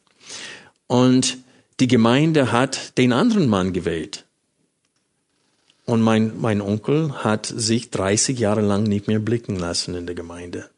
Und 0.87 1.39
die 1.81 1.89
Gemeinde 1.89 2.53
hat 2.53 2.97
den 2.97 3.13
anderen 3.13 3.49
Mann 3.49 3.73
gewählt. 3.73 4.25
Und 5.85 6.01
mein, 6.01 6.41
mein 6.41 6.61
Onkel 6.61 7.13
hat 7.25 7.47
sich 7.47 7.91
30 7.91 8.39
Jahre 8.39 8.61
lang 8.61 8.85
nicht 8.85 9.09
mehr 9.09 9.19
blicken 9.19 9.57
lassen 9.57 9.95
in 9.95 10.07
der 10.07 10.15
Gemeinde. 10.15 10.71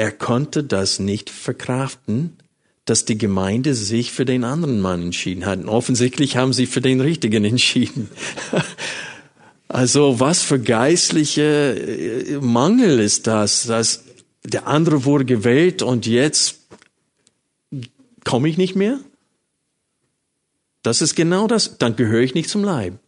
Er 0.00 0.12
konnte 0.12 0.64
das 0.64 0.98
nicht 0.98 1.28
verkraften, 1.28 2.38
dass 2.86 3.04
die 3.04 3.18
Gemeinde 3.18 3.74
sich 3.74 4.12
für 4.12 4.24
den 4.24 4.44
anderen 4.44 4.80
Mann 4.80 5.02
entschieden 5.02 5.44
hat. 5.44 5.58
Und 5.58 5.68
offensichtlich 5.68 6.38
haben 6.38 6.54
sie 6.54 6.64
für 6.64 6.80
den 6.80 7.02
Richtigen 7.02 7.44
entschieden. 7.44 8.08
Also 9.68 10.18
was 10.18 10.42
für 10.42 10.58
geistliche 10.58 11.42
äh, 11.42 12.40
Mangel 12.40 12.98
ist 12.98 13.28
das, 13.28 13.66
dass 13.68 14.02
der 14.42 14.66
andere 14.66 15.04
wurde 15.04 15.24
gewählt 15.24 15.82
und 15.82 16.08
jetzt 16.08 16.56
komme 18.24 18.48
ich 18.48 18.56
nicht 18.56 18.74
mehr? 18.74 18.98
Das 20.82 21.02
ist 21.02 21.14
genau 21.14 21.46
das. 21.46 21.78
Dann 21.78 21.94
gehöre 21.94 22.22
ich 22.22 22.34
nicht 22.34 22.50
zum 22.50 22.64
Leib. 22.64 22.98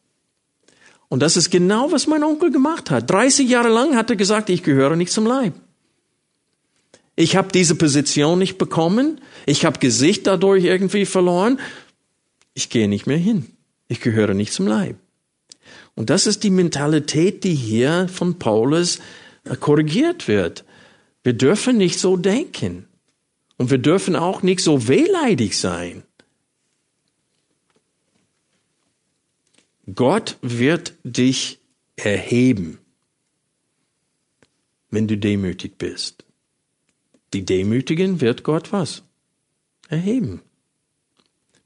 Und 1.08 1.18
das 1.20 1.36
ist 1.36 1.50
genau, 1.50 1.90
was 1.90 2.06
mein 2.06 2.22
Onkel 2.22 2.52
gemacht 2.52 2.92
hat. 2.92 3.10
30 3.10 3.48
Jahre 3.48 3.70
lang 3.70 3.96
hat 3.96 4.10
er 4.10 4.16
gesagt, 4.16 4.48
ich 4.48 4.62
gehöre 4.62 4.94
nicht 4.94 5.10
zum 5.10 5.26
Leib. 5.26 5.54
Ich 7.14 7.36
habe 7.36 7.52
diese 7.52 7.74
Position 7.74 8.38
nicht 8.38 8.58
bekommen. 8.58 9.20
Ich 9.46 9.64
habe 9.64 9.78
Gesicht 9.78 10.26
dadurch 10.26 10.64
irgendwie 10.64 11.04
verloren. 11.04 11.60
Ich 12.54 12.70
gehe 12.70 12.88
nicht 12.88 13.06
mehr 13.06 13.18
hin. 13.18 13.46
Ich 13.88 14.00
gehöre 14.00 14.34
nicht 14.34 14.52
zum 14.52 14.66
Leib. 14.66 14.96
Und 15.94 16.08
das 16.10 16.26
ist 16.26 16.42
die 16.42 16.50
Mentalität, 16.50 17.44
die 17.44 17.54
hier 17.54 18.08
von 18.08 18.38
Paulus 18.38 18.98
äh, 19.44 19.56
korrigiert 19.56 20.26
wird. 20.26 20.64
Wir 21.22 21.34
dürfen 21.34 21.76
nicht 21.76 21.98
so 21.98 22.16
denken. 22.16 22.86
Und 23.58 23.70
wir 23.70 23.78
dürfen 23.78 24.16
auch 24.16 24.42
nicht 24.42 24.60
so 24.60 24.88
wehleidig 24.88 25.58
sein. 25.58 26.02
Gott 29.94 30.38
wird 30.40 30.94
dich 31.04 31.58
erheben, 31.96 32.78
wenn 34.90 35.06
du 35.06 35.18
demütig 35.18 35.76
bist. 35.76 36.24
Die 37.32 37.44
Demütigen 37.44 38.20
wird 38.20 38.42
Gott 38.42 38.72
was? 38.72 39.02
Erheben. 39.88 40.42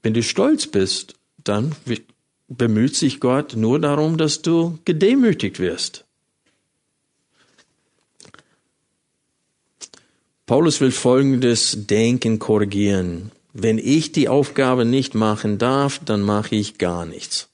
Wenn 0.02 0.14
du 0.14 0.22
stolz 0.22 0.66
bist, 0.66 1.14
dann 1.42 1.74
bemüht 2.48 2.94
sich 2.94 3.20
Gott 3.20 3.56
nur 3.56 3.80
darum, 3.80 4.16
dass 4.16 4.42
du 4.42 4.78
gedemütigt 4.84 5.58
wirst. 5.58 6.04
Paulus 10.46 10.80
will 10.80 10.92
folgendes 10.92 11.86
Denken 11.86 12.38
korrigieren. 12.38 13.32
Wenn 13.52 13.78
ich 13.78 14.12
die 14.12 14.28
Aufgabe 14.28 14.84
nicht 14.84 15.14
machen 15.14 15.58
darf, 15.58 15.98
dann 16.04 16.22
mache 16.22 16.54
ich 16.54 16.78
gar 16.78 17.04
nichts. 17.04 17.48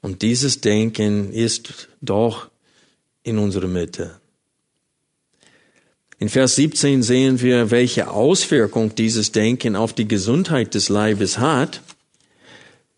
Und 0.00 0.22
dieses 0.22 0.60
Denken 0.60 1.32
ist 1.32 1.88
doch 2.00 2.50
in 3.22 3.38
unserer 3.38 3.68
Mitte. 3.68 4.19
In 6.20 6.28
Vers 6.28 6.54
17 6.56 7.02
sehen 7.02 7.40
wir, 7.40 7.70
welche 7.70 8.10
Auswirkung 8.10 8.94
dieses 8.94 9.32
Denken 9.32 9.74
auf 9.74 9.94
die 9.94 10.06
Gesundheit 10.06 10.74
des 10.74 10.90
Leibes 10.90 11.38
hat. 11.38 11.80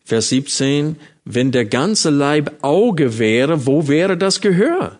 Vers 0.05 0.29
17, 0.31 0.97
wenn 1.25 1.53
der 1.53 1.65
ganze 1.65 2.11
Leib 2.11 2.53
Auge 2.63 3.21
wäre, 3.21 3.65
wo 3.65 3.87
wäre 3.87 4.19
das 4.19 4.41
Gehör? 4.41 4.99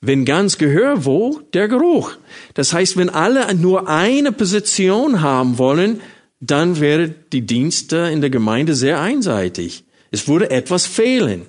Wenn 0.00 0.24
ganz 0.24 0.58
Gehör, 0.58 1.04
wo? 1.04 1.40
Der 1.52 1.68
Geruch. 1.68 2.16
Das 2.54 2.72
heißt, 2.72 2.96
wenn 2.96 3.10
alle 3.10 3.54
nur 3.54 3.88
eine 3.88 4.32
Position 4.32 5.20
haben 5.20 5.56
wollen, 5.56 6.00
dann 6.40 6.80
wäre 6.80 7.14
die 7.32 7.46
Dienste 7.46 8.10
in 8.12 8.22
der 8.22 8.30
Gemeinde 8.30 8.74
sehr 8.74 9.00
einseitig. 9.00 9.84
Es 10.10 10.26
würde 10.26 10.50
etwas 10.50 10.84
fehlen. 10.86 11.46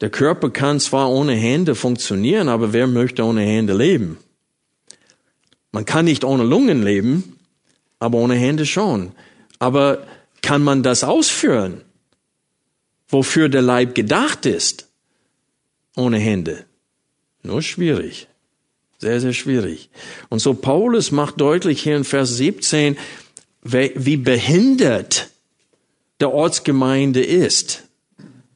Der 0.00 0.10
Körper 0.10 0.50
kann 0.50 0.80
zwar 0.80 1.10
ohne 1.10 1.34
Hände 1.34 1.74
funktionieren, 1.74 2.48
aber 2.48 2.72
wer 2.72 2.86
möchte 2.86 3.22
ohne 3.22 3.42
Hände 3.42 3.74
leben? 3.74 4.18
Man 5.72 5.84
kann 5.84 6.06
nicht 6.06 6.24
ohne 6.24 6.42
Lungen 6.42 6.82
leben, 6.82 7.38
aber 7.98 8.18
ohne 8.18 8.34
Hände 8.34 8.64
schon. 8.64 9.12
Aber 9.58 10.06
kann 10.42 10.62
man 10.62 10.82
das 10.82 11.04
ausführen, 11.04 11.82
wofür 13.08 13.48
der 13.48 13.62
Leib 13.62 13.94
gedacht 13.94 14.46
ist, 14.46 14.88
ohne 15.96 16.18
Hände? 16.18 16.64
Nur 17.42 17.62
schwierig. 17.62 18.26
Sehr, 18.98 19.20
sehr 19.20 19.32
schwierig. 19.32 19.90
Und 20.28 20.40
so 20.40 20.54
Paulus 20.54 21.10
macht 21.10 21.40
deutlich 21.40 21.82
hier 21.82 21.96
in 21.96 22.04
Vers 22.04 22.36
17, 22.36 22.96
wie 23.62 24.16
behindert 24.16 25.28
der 26.20 26.32
Ortsgemeinde 26.32 27.22
ist 27.22 27.84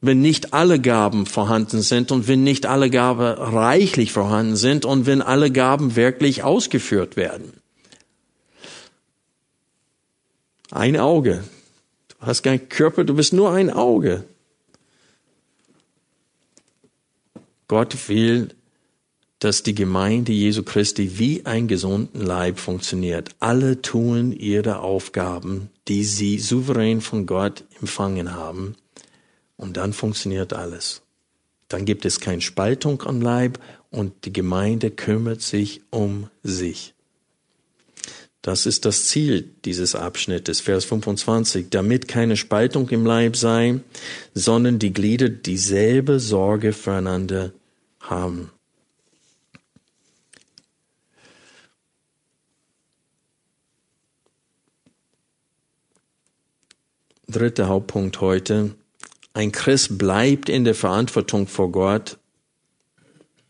wenn 0.07 0.21
nicht 0.21 0.53
alle 0.53 0.81
Gaben 0.81 1.27
vorhanden 1.27 1.83
sind 1.83 2.13
und 2.13 2.29
wenn 2.29 2.45
nicht 2.45 2.67
alle 2.67 2.91
Gaben 2.91 3.23
reichlich 3.23 4.13
vorhanden 4.13 4.57
sind 4.57 4.85
und 4.85 5.07
wenn 5.07 5.23
alle 5.23 5.51
Gaben 5.51 5.97
wirklich 5.97 6.43
ausgeführt 6.43 7.17
werden. 7.17 7.53
Ein 10.71 10.99
Auge. 10.99 11.45
Du 12.09 12.27
hast 12.27 12.43
keinen 12.43 12.69
Körper, 12.69 13.05
du 13.05 13.15
bist 13.15 13.33
nur 13.33 13.53
ein 13.53 13.71
Auge. 13.71 14.25
Gott 17.69 18.09
will, 18.09 18.49
dass 19.39 19.63
die 19.63 19.75
Gemeinde 19.75 20.33
Jesu 20.33 20.63
Christi 20.63 21.19
wie 21.19 21.45
ein 21.45 21.69
gesunden 21.69 22.21
Leib 22.21 22.59
funktioniert. 22.59 23.35
Alle 23.41 23.83
tun 23.83 24.33
ihre 24.33 24.81
Aufgaben, 24.81 25.71
die 25.87 26.05
sie 26.05 26.39
souverän 26.39 27.01
von 27.01 27.27
Gott 27.27 27.65
empfangen 27.81 28.35
haben. 28.35 28.75
Und 29.57 29.77
dann 29.77 29.93
funktioniert 29.93 30.53
alles. 30.53 31.03
Dann 31.69 31.85
gibt 31.85 32.05
es 32.05 32.21
keine 32.21 32.41
Spaltung 32.41 33.03
am 33.03 33.21
Leib 33.21 33.59
und 33.91 34.25
die 34.25 34.33
Gemeinde 34.33 34.91
kümmert 34.91 35.43
sich 35.43 35.83
um 35.91 36.29
sich. 36.43 36.95
Das 38.43 38.67
ist 38.67 38.85
das 38.85 39.07
Ziel 39.07 39.55
dieses 39.65 39.95
Abschnittes, 39.95 40.61
Vers 40.61 40.85
25, 40.85 41.69
damit 41.71 42.09
keine 42.09 42.37
Spaltung 42.37 42.91
im 42.91 43.07
Leib 43.07 43.37
sei, 43.37 43.81
sondern 44.35 44.79
die 44.79 44.93
Glieder 44.93 45.31
dieselbe 45.31 46.21
Sorge 46.21 46.75
füreinander 46.75 47.53
haben. 48.01 48.51
Dritter 57.27 57.69
Hauptpunkt 57.69 58.21
heute. 58.21 58.75
Ein 59.35 59.51
Christ 59.51 59.99
bleibt 59.99 60.49
in 60.49 60.65
der 60.65 60.77
Verantwortung 60.77 61.49
vor 61.49 61.73
Gott, 61.73 62.19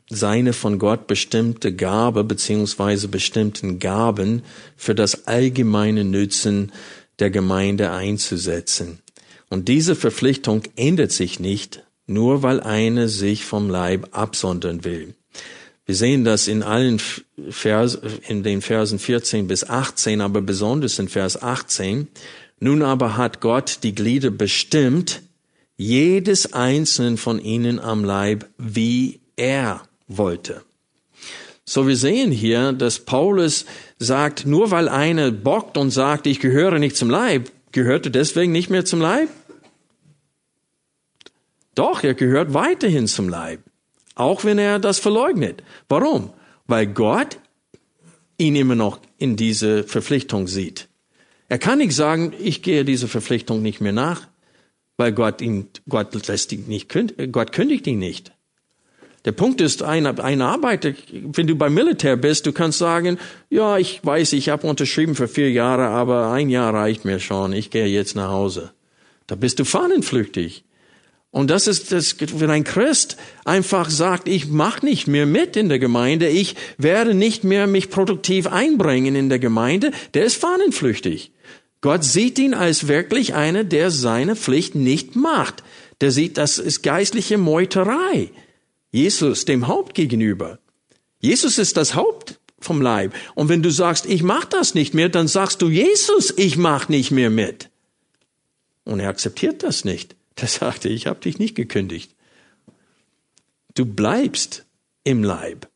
seine 0.09 0.55
von 0.55 0.79
Gott 0.79 1.07
bestimmte 1.07 1.75
Gabe 1.75 2.25
beziehungsweise 2.25 3.09
bestimmten 3.09 3.79
Gaben 3.79 4.43
für 4.77 4.95
das 4.95 5.27
allgemeine 5.27 6.05
Nützen 6.05 6.73
der 7.19 7.31
Gemeinde 7.31 7.91
einzusetzen. 7.91 9.01
Und 9.51 9.69
diese 9.69 9.95
Verpflichtung 9.95 10.63
ändert 10.75 11.13
sich 11.13 11.39
nicht, 11.39 11.85
nur 12.07 12.43
weil 12.43 12.61
eine 12.61 13.09
sich 13.09 13.45
vom 13.45 13.69
Leib 13.69 14.09
absondern 14.13 14.85
will. 14.85 15.15
Wir 15.85 15.95
sehen 15.95 16.25
das 16.25 16.49
in 16.49 16.63
allen 16.63 16.99
Vers, 17.51 17.99
in 18.27 18.43
den 18.43 18.63
Versen 18.63 18.99
14 18.99 19.47
bis 19.47 19.69
18, 19.69 20.23
aber 20.23 20.41
besonders 20.41 20.99
in 20.99 21.09
Vers 21.09 21.43
18. 21.43 22.09
Nun 22.59 22.83
aber 22.83 23.19
hat 23.19 23.43
Gott 23.43 23.81
die 23.83 23.95
Glieder 23.95 24.31
bestimmt, 24.31 25.21
jedes 25.77 26.53
einzelnen 26.53 27.17
von 27.17 27.39
ihnen 27.39 27.81
am 27.81 28.05
Leib, 28.05 28.49
wie 28.59 29.21
er 29.37 29.83
wollte. 30.07 30.63
So 31.65 31.89
wir 31.89 31.97
sehen 31.97 32.31
hier, 32.31 32.73
dass 32.73 33.01
Paulus 33.01 33.65
sagt, 33.99 34.45
nur 34.45 34.71
weil 34.71 34.89
einer 34.89 35.31
bockt 35.31 35.79
und 35.79 35.91
sagt, 35.91 36.27
ich 36.27 36.41
gehöre 36.41 36.79
nicht 36.79 36.97
zum 36.97 37.09
Leib, 37.09 37.51
gehört 37.73 38.07
er 38.07 38.13
deswegen 38.13 38.53
nicht 38.53 38.71
mehr 38.71 38.85
zum 38.85 39.01
Leib? 39.01 39.29
Doch, 41.75 42.05
er 42.05 42.15
gehört 42.15 42.55
weiterhin 42.55 43.09
zum 43.09 43.29
Leib, 43.29 43.61
auch 44.15 44.45
wenn 44.45 44.59
er 44.59 44.79
das 44.79 44.99
verleugnet. 44.99 45.63
Warum? 45.89 46.31
Weil 46.67 46.87
Gott 46.87 47.39
ihn 48.37 48.57
immer 48.57 48.75
noch 48.75 49.01
in 49.19 49.37
diese 49.37 49.85
Verpflichtung 49.85 50.47
sieht. 50.47 50.89
Er 51.49 51.59
kann 51.59 51.79
nicht 51.79 51.95
sagen, 51.95 52.33
ich 52.39 52.63
gehe 52.63 52.85
dieser 52.85 53.09
Verpflichtung 53.09 53.63
nicht 53.63 53.81
mehr 53.81 53.93
nach, 53.93 54.29
weil 54.97 55.13
Gott 55.13 55.41
ihn, 55.41 55.69
Gott 55.89 56.27
lässt 56.27 56.53
ihn 56.53 56.67
nicht, 56.67 56.93
Gott 57.33 57.53
kündigt 57.53 57.87
ihn 57.87 57.99
nicht. 57.99 58.33
Der 59.25 59.33
Punkt 59.33 59.63
ist, 59.63 59.83
ein, 59.83 60.07
ein 60.07 60.43
Arbeiter, 60.43 60.93
wenn 61.11 61.47
du 61.47 61.57
beim 61.57 61.73
Militär 61.73 62.17
bist, 62.17 62.45
du 62.45 62.53
kannst 62.53 62.79
sagen, 62.79 63.19
ja, 63.49 63.79
ich 63.79 64.05
weiß, 64.05 64.35
ich 64.35 64.51
habe 64.51 64.67
unterschrieben 64.67 65.15
für 65.15 65.29
vier 65.29 65.51
Jahre, 65.51 65.87
aber 65.87 66.31
ein 66.31 66.51
Jahr 66.51 66.75
reicht 66.75 67.07
mir 67.07 67.21
schon, 67.21 67.55
ich 67.55 67.71
gehe 67.71 67.87
jetzt 67.87 68.17
nach 68.17 68.31
Hause. 68.31 68.73
Da 69.27 69.35
bist 69.35 69.59
du 69.59 69.65
fahnenflüchtig. 69.65 70.65
Und 71.31 71.51
das 71.51 71.67
ist 71.67 71.91
das, 71.91 72.17
wenn 72.39 72.51
ein 72.51 72.63
Christ 72.63 73.17
einfach 73.45 73.91
sagt, 73.91 74.29
ich 74.29 74.47
mache 74.47 74.85
nicht 74.85 75.09
mehr 75.09 75.27
mit 75.27 75.57
in 75.57 75.69
der 75.69 75.81
Gemeinde, 75.81 76.29
ich 76.29 76.55
werde 76.77 77.15
nicht 77.15 77.43
mehr 77.43 77.67
mich 77.67 77.91
produktiv 77.91 78.47
einbringen 78.47 79.17
in 79.17 79.31
der 79.31 79.41
Gemeinde, 79.41 79.91
der 80.13 80.27
ist 80.27 80.37
fahnenflüchtig. 80.37 81.33
Gott 81.85 82.03
sieht 82.03 82.39
ihn 82.39 82.55
als 82.55 82.89
wirklich 82.89 83.35
einer, 83.35 83.63
der 83.63 83.91
seine 83.91 84.37
Pflicht 84.37 84.75
nicht 84.75 85.17
macht. 85.17 85.63
Der 86.01 86.13
sieht, 86.13 86.39
das 86.39 86.57
ist 86.57 86.83
geistliche 86.83 87.37
Meuterei. 87.37 88.31
Jesus 88.91 89.45
dem 89.45 89.69
Haupt 89.69 89.93
gegenüber. 89.93 90.59
Jesus 91.21 91.59
ist 91.59 91.77
das 91.77 91.95
Haupt 91.95 92.41
vom 92.59 92.81
Leib. 92.81 93.13
Und 93.35 93.51
wenn 93.51 93.63
du 93.63 93.69
sagst, 93.69 94.07
ich 94.07 94.23
mach 94.23 94.47
das 94.47 94.75
nicht 94.75 94.95
mehr, 94.95 95.11
dann 95.11 95.29
sagst 95.29 95.61
du, 95.61 95.69
Jesus, 95.69 96.33
ich 96.39 96.57
mach 96.57 96.89
nicht 96.89 97.11
mehr 97.11 97.29
mit. 97.29 97.69
Und 98.85 99.01
er 99.01 99.11
akzeptiert 99.11 99.63
das 99.63 99.85
nicht. 99.85 100.17
Der 100.41 100.49
sagte, 100.49 100.89
ich 100.89 101.07
habe 101.07 101.21
dich 101.21 101.39
nicht 101.39 101.55
gekündigt. 101.55 102.13
Du 103.75 103.85
bleibst 103.85 104.65
im 105.03 105.23
Leib. 105.23 105.69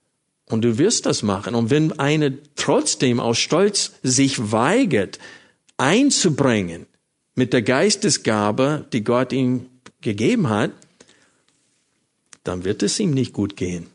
Und 0.46 0.62
du 0.62 0.78
wirst 0.78 1.04
das 1.04 1.22
machen. 1.22 1.54
Und 1.54 1.68
wenn 1.68 1.98
eine 1.98 2.38
trotzdem 2.54 3.20
aus 3.20 3.36
Stolz 3.36 3.92
sich 4.02 4.52
weigert, 4.52 5.18
einzubringen 5.79 6.87
mit 7.35 7.53
der 7.53 7.62
Geistesgabe, 7.62 8.87
die 8.93 9.05
Gott 9.05 9.33
ihm 9.33 9.66
gegeben 10.01 10.49
hat, 10.49 10.72
dann 12.45 12.64
wird 12.64 12.83
es 12.83 13.01
ihm 13.01 13.12
nicht 13.12 13.33
gut 13.33 13.57
gehen. 13.57 13.87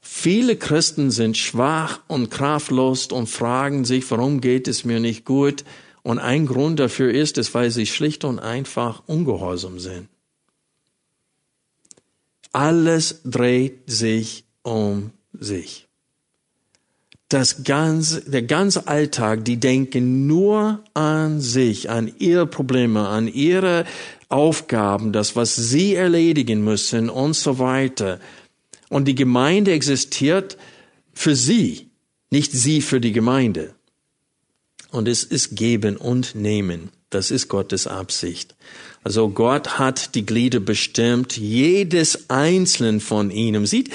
Viele 0.00 0.56
Christen 0.56 1.10
sind 1.10 1.36
schwach 1.36 2.00
und 2.08 2.30
kraftlos 2.30 3.06
und 3.06 3.28
fragen 3.28 3.84
sich, 3.84 4.10
warum 4.10 4.40
geht 4.40 4.68
es 4.68 4.84
mir 4.84 5.00
nicht 5.00 5.24
gut? 5.24 5.64
Und 6.02 6.18
ein 6.18 6.46
Grund 6.46 6.78
dafür 6.80 7.12
ist 7.12 7.38
es, 7.38 7.54
weil 7.54 7.70
sie 7.70 7.86
schlicht 7.86 8.24
und 8.24 8.38
einfach 8.38 9.02
ungehorsam 9.06 9.78
sind. 9.78 10.08
Alles 12.52 13.20
dreht 13.24 13.90
sich 13.90 14.44
um 14.62 15.12
sich. 15.32 15.89
Das 17.30 17.64
ganze, 17.64 18.28
der 18.28 18.42
ganze 18.42 18.88
Alltag, 18.88 19.44
die 19.44 19.56
denken 19.56 20.26
nur 20.26 20.84
an 20.94 21.40
sich, 21.40 21.88
an 21.88 22.12
ihre 22.18 22.46
Probleme, 22.46 23.08
an 23.08 23.28
ihre 23.28 23.86
Aufgaben, 24.28 25.12
das, 25.12 25.36
was 25.36 25.56
sie 25.56 25.94
erledigen 25.94 26.62
müssen 26.62 27.08
und 27.08 27.34
so 27.34 27.58
weiter. 27.58 28.20
Und 28.88 29.06
die 29.06 29.14
Gemeinde 29.14 29.72
existiert 29.72 30.58
für 31.12 31.36
sie, 31.36 31.90
nicht 32.30 32.52
sie 32.52 32.82
für 32.82 33.00
die 33.00 33.12
Gemeinde. 33.12 33.74
Und 34.90 35.06
es 35.06 35.22
ist 35.22 35.56
geben 35.56 35.96
und 35.96 36.34
nehmen. 36.34 36.90
Das 37.10 37.30
ist 37.30 37.48
Gottes 37.48 37.86
Absicht. 37.86 38.56
Also 39.02 39.30
Gott 39.30 39.78
hat 39.78 40.14
die 40.14 40.26
Glieder 40.26 40.60
bestimmt, 40.60 41.36
jedes 41.36 42.28
einzelnen 42.28 43.00
von 43.00 43.30
ihnen. 43.30 43.66
Sieht, 43.66 43.90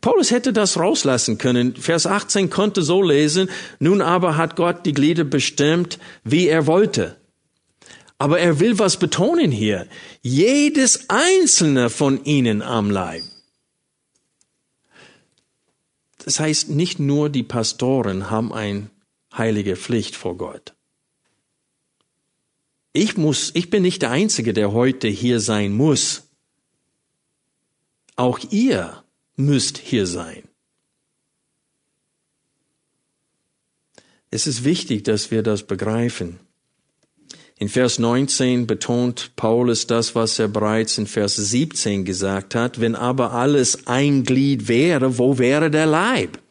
Paulus 0.00 0.30
hätte 0.30 0.52
das 0.52 0.78
rauslassen 0.78 1.38
können. 1.38 1.74
Vers 1.74 2.06
18 2.06 2.50
konnte 2.50 2.82
so 2.82 3.02
lesen, 3.02 3.48
nun 3.80 4.00
aber 4.00 4.36
hat 4.36 4.56
Gott 4.56 4.86
die 4.86 4.92
Glieder 4.92 5.24
bestimmt, 5.24 5.98
wie 6.24 6.46
er 6.46 6.66
wollte. 6.66 7.16
Aber 8.18 8.38
er 8.38 8.60
will 8.60 8.78
was 8.78 8.98
betonen 8.98 9.50
hier. 9.50 9.88
Jedes 10.22 11.10
einzelne 11.10 11.90
von 11.90 12.24
ihnen 12.24 12.62
am 12.62 12.90
Leib. 12.90 13.24
Das 16.24 16.38
heißt, 16.38 16.68
nicht 16.68 17.00
nur 17.00 17.30
die 17.30 17.42
Pastoren 17.42 18.30
haben 18.30 18.52
eine 18.52 18.90
heilige 19.36 19.74
Pflicht 19.74 20.14
vor 20.14 20.36
Gott. 20.36 20.74
Ich 22.92 23.16
muss, 23.16 23.50
ich 23.54 23.70
bin 23.70 23.82
nicht 23.82 24.02
der 24.02 24.10
Einzige, 24.10 24.52
der 24.52 24.72
heute 24.72 25.08
hier 25.08 25.40
sein 25.40 25.72
muss. 25.72 26.28
Auch 28.14 28.38
ihr 28.50 29.01
müsst 29.36 29.78
hier 29.78 30.06
sein. 30.06 30.42
Es 34.30 34.46
ist 34.46 34.64
wichtig, 34.64 35.04
dass 35.04 35.30
wir 35.30 35.42
das 35.42 35.62
begreifen. 35.62 36.40
In 37.62 37.68
Vers 37.68 38.00
19 38.00 38.66
betont 38.66 39.36
Paulus 39.36 39.86
das, 39.86 40.16
was 40.16 40.38
er 40.40 40.48
bereits 40.48 40.98
in 40.98 41.06
Vers 41.06 41.36
17 41.36 42.04
gesagt 42.04 42.56
hat. 42.56 42.80
Wenn 42.80 42.96
aber 42.96 43.32
alles 43.32 43.86
ein 43.86 44.24
Glied 44.24 44.66
wäre, 44.66 45.16
wo 45.18 45.38
wäre 45.38 45.70
der 45.70 45.86
Leib? 45.86 46.41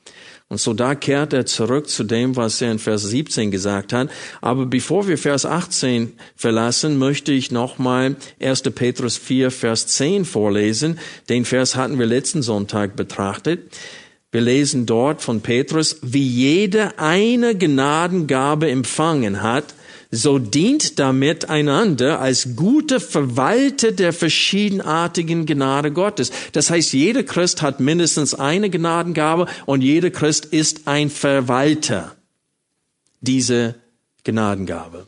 Und 0.52 0.60
so 0.60 0.74
da 0.74 0.96
kehrt 0.96 1.32
er 1.32 1.46
zurück 1.46 1.88
zu 1.88 2.04
dem, 2.04 2.36
was 2.36 2.62
er 2.62 2.74
in 2.74 2.78
Vers 2.78 3.04
17 3.04 3.52
gesagt 3.52 3.94
hat. 3.94 4.10
Aber 4.42 4.66
bevor 4.66 5.08
wir 5.08 5.18
Vers 5.18 5.46
18 5.46 6.12
verlassen, 6.36 6.98
möchte 6.98 7.32
ich 7.32 7.52
nochmal 7.52 8.18
1. 8.42 8.64
Petrus 8.64 9.16
4, 9.16 9.50
Vers 9.50 9.88
10 9.88 10.26
vorlesen. 10.26 11.00
Den 11.30 11.46
Vers 11.46 11.78
hatten 11.78 11.98
wir 12.00 12.06
letzten 12.06 12.42
Sonntag 12.42 12.98
betrachtet. 12.98 13.62
Wir 14.34 14.42
lesen 14.42 14.86
dort 14.86 15.22
von 15.22 15.40
Petrus, 15.40 16.00
wie 16.02 16.28
jede 16.28 17.00
eine 17.00 17.56
Gnadengabe 17.56 18.70
empfangen 18.70 19.42
hat, 19.42 19.74
so 20.12 20.40
dient 20.40 21.00
damit 21.00 21.50
einander 21.50 22.20
als 22.20 22.58
gute 22.58 23.00
Verwalter 23.00 23.94
der 23.94 24.12
verschiedenartigen 24.12 25.46
Gnade 25.46 25.92
Gottes. 25.92 26.32
Das 26.52 26.70
heißt, 26.70 26.92
jeder 26.92 27.24
Christ 27.24 27.62
hat 27.62 27.80
mindestens 27.80 28.34
eine 28.36 28.70
Gnadengabe 28.70 29.48
und 29.66 29.82
jeder 29.82 30.10
Christ 30.10 30.46
ist 30.46 30.88
ein 30.88 31.10
Verwalter 31.10 32.16
dieser 33.22 33.76
Gnadengabe. 34.26 35.08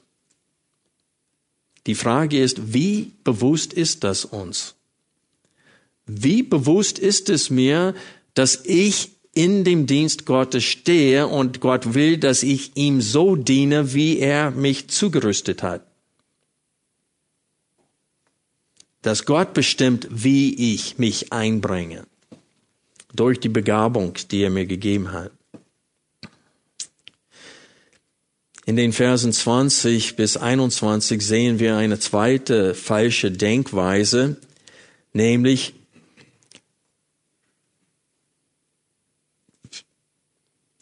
Die 1.85 1.95
Frage 1.95 2.39
ist, 2.39 2.73
wie 2.73 3.11
bewusst 3.25 3.73
ist 3.73 4.05
das 4.05 4.23
uns? 4.23 4.75
Wie 6.05 6.43
bewusst 6.43 6.97
ist 6.97 7.29
es 7.29 7.49
mir, 7.49 7.93
dass 8.33 8.65
ich 8.65 9.12
in 9.33 9.63
dem 9.63 9.87
Dienst 9.87 10.25
Gottes 10.25 10.63
stehe 10.63 11.27
und 11.27 11.59
Gott 11.59 11.95
will, 11.95 12.17
dass 12.17 12.43
ich 12.43 12.71
ihm 12.75 13.01
so 13.01 13.35
diene, 13.35 13.93
wie 13.93 14.19
er 14.19 14.51
mich 14.51 14.89
zugerüstet 14.89 15.63
hat? 15.63 15.85
Dass 19.01 19.25
Gott 19.25 19.53
bestimmt, 19.53 20.07
wie 20.11 20.73
ich 20.73 20.97
mich 20.97 21.33
einbringe. 21.33 22.05
Durch 23.13 23.39
die 23.39 23.49
Begabung, 23.49 24.13
die 24.31 24.43
er 24.43 24.49
mir 24.49 24.65
gegeben 24.65 25.11
hat. 25.11 25.31
In 28.65 28.77
den 28.77 28.93
Versen 28.93 29.33
20 29.33 30.15
bis 30.15 30.37
21 30.37 31.21
sehen 31.21 31.59
wir 31.59 31.75
eine 31.75 31.99
zweite 31.99 32.73
falsche 32.73 33.29
Denkweise, 33.29 34.37
nämlich 35.11 35.73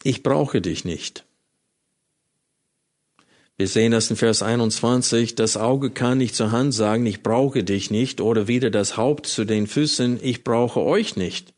ich 0.02 0.22
brauche 0.22 0.60
dich 0.60 0.84
nicht. 0.84 1.24
Wir 3.58 3.68
sehen 3.68 3.92
das 3.92 4.10
in 4.10 4.16
Vers 4.16 4.42
21, 4.42 5.34
das 5.34 5.56
Auge 5.56 5.90
kann 5.90 6.18
nicht 6.18 6.34
zur 6.34 6.50
Hand 6.50 6.74
sagen, 6.74 7.06
ich 7.06 7.22
brauche 7.22 7.62
dich 7.62 7.90
nicht, 7.90 8.20
oder 8.20 8.48
wieder 8.48 8.70
das 8.70 8.96
Haupt 8.96 9.26
zu 9.26 9.44
den 9.44 9.66
Füßen, 9.66 10.18
ich 10.22 10.42
brauche 10.42 10.80
euch 10.80 11.16
nicht. 11.16 11.52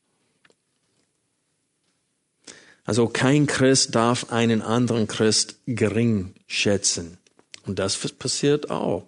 Also 2.84 3.06
kein 3.06 3.46
Christ 3.46 3.94
darf 3.94 4.30
einen 4.30 4.60
anderen 4.60 5.06
Christ 5.06 5.56
gering 5.66 6.34
schätzen. 6.46 7.16
Und 7.64 7.78
das 7.78 7.96
passiert 7.96 8.70
auch. 8.70 9.06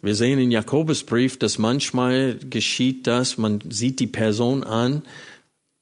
Wir 0.00 0.14
sehen 0.14 0.38
in 0.38 0.50
Jakobusbrief, 0.50 1.38
dass 1.38 1.58
manchmal 1.58 2.38
geschieht 2.38 3.06
das, 3.06 3.36
man 3.36 3.60
sieht 3.68 4.00
die 4.00 4.06
Person 4.06 4.64
an, 4.64 5.02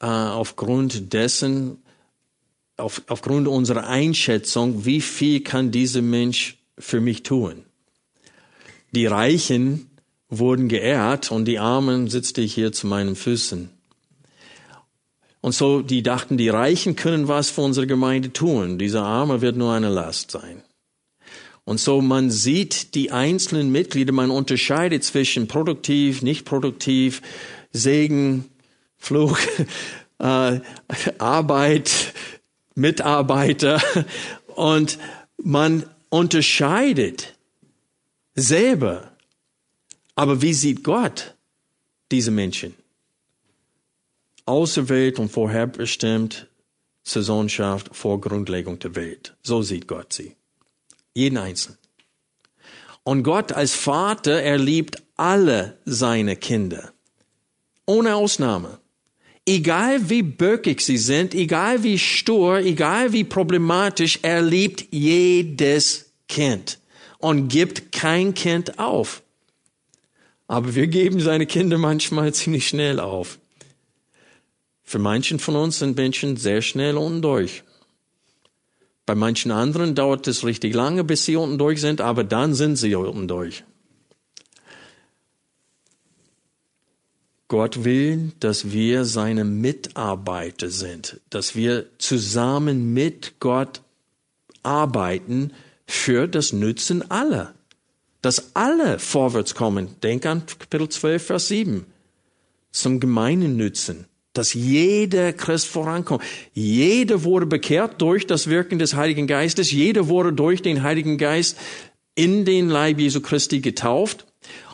äh, 0.00 0.06
aufgrund 0.06 1.12
dessen, 1.12 1.78
auf, 2.80 3.02
aufgrund 3.08 3.48
unserer 3.48 3.86
Einschätzung, 3.86 4.84
wie 4.84 5.00
viel 5.00 5.40
kann 5.40 5.70
dieser 5.70 6.02
Mensch 6.02 6.58
für 6.78 7.00
mich 7.00 7.22
tun. 7.22 7.64
Die 8.92 9.06
Reichen 9.06 9.90
wurden 10.28 10.68
geehrt 10.68 11.30
und 11.30 11.44
die 11.44 11.58
Armen 11.58 12.08
sitzte 12.08 12.40
ich 12.40 12.54
hier 12.54 12.72
zu 12.72 12.86
meinen 12.86 13.16
Füßen. 13.16 13.70
Und 15.40 15.52
so, 15.54 15.80
die 15.80 16.02
dachten, 16.02 16.36
die 16.36 16.48
Reichen 16.48 16.96
können 16.96 17.28
was 17.28 17.50
für 17.50 17.62
unsere 17.62 17.86
Gemeinde 17.86 18.32
tun. 18.32 18.78
Dieser 18.78 19.02
Arme 19.02 19.40
wird 19.40 19.56
nur 19.56 19.72
eine 19.72 19.88
Last 19.88 20.30
sein. 20.30 20.62
Und 21.64 21.78
so, 21.78 22.00
man 22.02 22.30
sieht 22.30 22.94
die 22.94 23.10
einzelnen 23.10 23.70
Mitglieder, 23.70 24.12
man 24.12 24.30
unterscheidet 24.30 25.04
zwischen 25.04 25.46
produktiv, 25.46 26.22
nicht 26.22 26.44
produktiv, 26.44 27.22
Segen, 27.72 28.46
Fluch, 28.98 29.38
äh, 30.18 30.60
Arbeit, 31.18 32.12
Mitarbeiter. 32.80 33.82
Und 34.46 34.98
man 35.36 35.84
unterscheidet 36.08 37.34
selber. 38.34 39.12
Aber 40.14 40.42
wie 40.42 40.54
sieht 40.54 40.84
Gott 40.84 41.34
diese 42.10 42.30
Menschen? 42.30 42.74
auserwählt 44.50 45.20
und 45.20 45.30
vorherbestimmt 45.30 46.48
zur 47.04 47.22
Sohnschaft 47.22 47.94
vor 47.94 48.20
Grundlegung 48.20 48.80
der 48.80 48.96
Welt. 48.96 49.36
So 49.42 49.62
sieht 49.62 49.86
Gott 49.86 50.12
sie. 50.12 50.34
Jeden 51.14 51.38
Einzelnen. 51.38 51.78
Und 53.04 53.22
Gott 53.22 53.52
als 53.52 53.74
Vater, 53.74 54.42
er 54.42 54.58
liebt 54.58 55.02
alle 55.16 55.78
seine 55.84 56.36
Kinder. 56.36 56.92
Ohne 57.86 58.16
Ausnahme. 58.16 58.79
Egal 59.46 60.10
wie 60.10 60.22
böckig 60.22 60.80
sie 60.80 60.98
sind, 60.98 61.34
egal 61.34 61.82
wie 61.82 61.98
stur, 61.98 62.58
egal 62.58 63.12
wie 63.12 63.24
problematisch, 63.24 64.20
er 64.22 64.42
liebt 64.42 64.86
jedes 64.92 66.12
Kind 66.28 66.78
und 67.18 67.48
gibt 67.48 67.92
kein 67.92 68.34
Kind 68.34 68.78
auf. 68.78 69.22
Aber 70.46 70.74
wir 70.74 70.86
geben 70.86 71.20
seine 71.20 71.46
Kinder 71.46 71.78
manchmal 71.78 72.34
ziemlich 72.34 72.68
schnell 72.68 73.00
auf. 73.00 73.38
Für 74.82 74.98
manchen 74.98 75.38
von 75.38 75.56
uns 75.56 75.78
sind 75.78 75.96
Menschen 75.96 76.36
sehr 76.36 76.62
schnell 76.62 76.96
unten 76.96 77.22
durch. 77.22 77.62
Bei 79.06 79.14
manchen 79.14 79.50
anderen 79.50 79.94
dauert 79.94 80.26
es 80.28 80.44
richtig 80.44 80.74
lange, 80.74 81.04
bis 81.04 81.24
sie 81.24 81.36
unten 81.36 81.58
durch 81.58 81.80
sind, 81.80 82.00
aber 82.00 82.24
dann 82.24 82.54
sind 82.54 82.76
sie 82.76 82.94
unten 82.94 83.26
durch. 83.26 83.64
Gott 87.50 87.82
will, 87.82 88.30
dass 88.38 88.70
wir 88.70 89.04
seine 89.04 89.44
Mitarbeiter 89.44 90.70
sind, 90.70 91.20
dass 91.30 91.56
wir 91.56 91.86
zusammen 91.98 92.94
mit 92.94 93.40
Gott 93.40 93.82
arbeiten 94.62 95.52
für 95.84 96.28
das 96.28 96.52
Nützen 96.52 97.10
aller. 97.10 97.52
Dass 98.22 98.54
alle 98.54 99.00
vorwärts 99.00 99.56
kommen. 99.56 99.88
Denk 100.00 100.26
an 100.26 100.46
Kapitel 100.46 100.88
12, 100.88 101.26
Vers 101.26 101.48
7. 101.48 101.86
Zum 102.70 103.00
gemeinen 103.00 103.56
Nützen 103.56 104.06
dass 104.32 104.54
jeder 104.54 105.32
Christ 105.32 105.66
vorankommt. 105.66 106.22
Jeder 106.54 107.24
wurde 107.24 107.46
bekehrt 107.46 108.00
durch 108.00 108.28
das 108.28 108.46
Wirken 108.46 108.78
des 108.78 108.94
Heiligen 108.94 109.26
Geistes. 109.26 109.72
Jeder 109.72 110.06
wurde 110.06 110.32
durch 110.32 110.62
den 110.62 110.84
Heiligen 110.84 111.18
Geist 111.18 111.58
in 112.14 112.44
den 112.44 112.68
Leib 112.68 113.00
Jesu 113.00 113.20
Christi 113.20 113.58
getauft. 113.58 114.29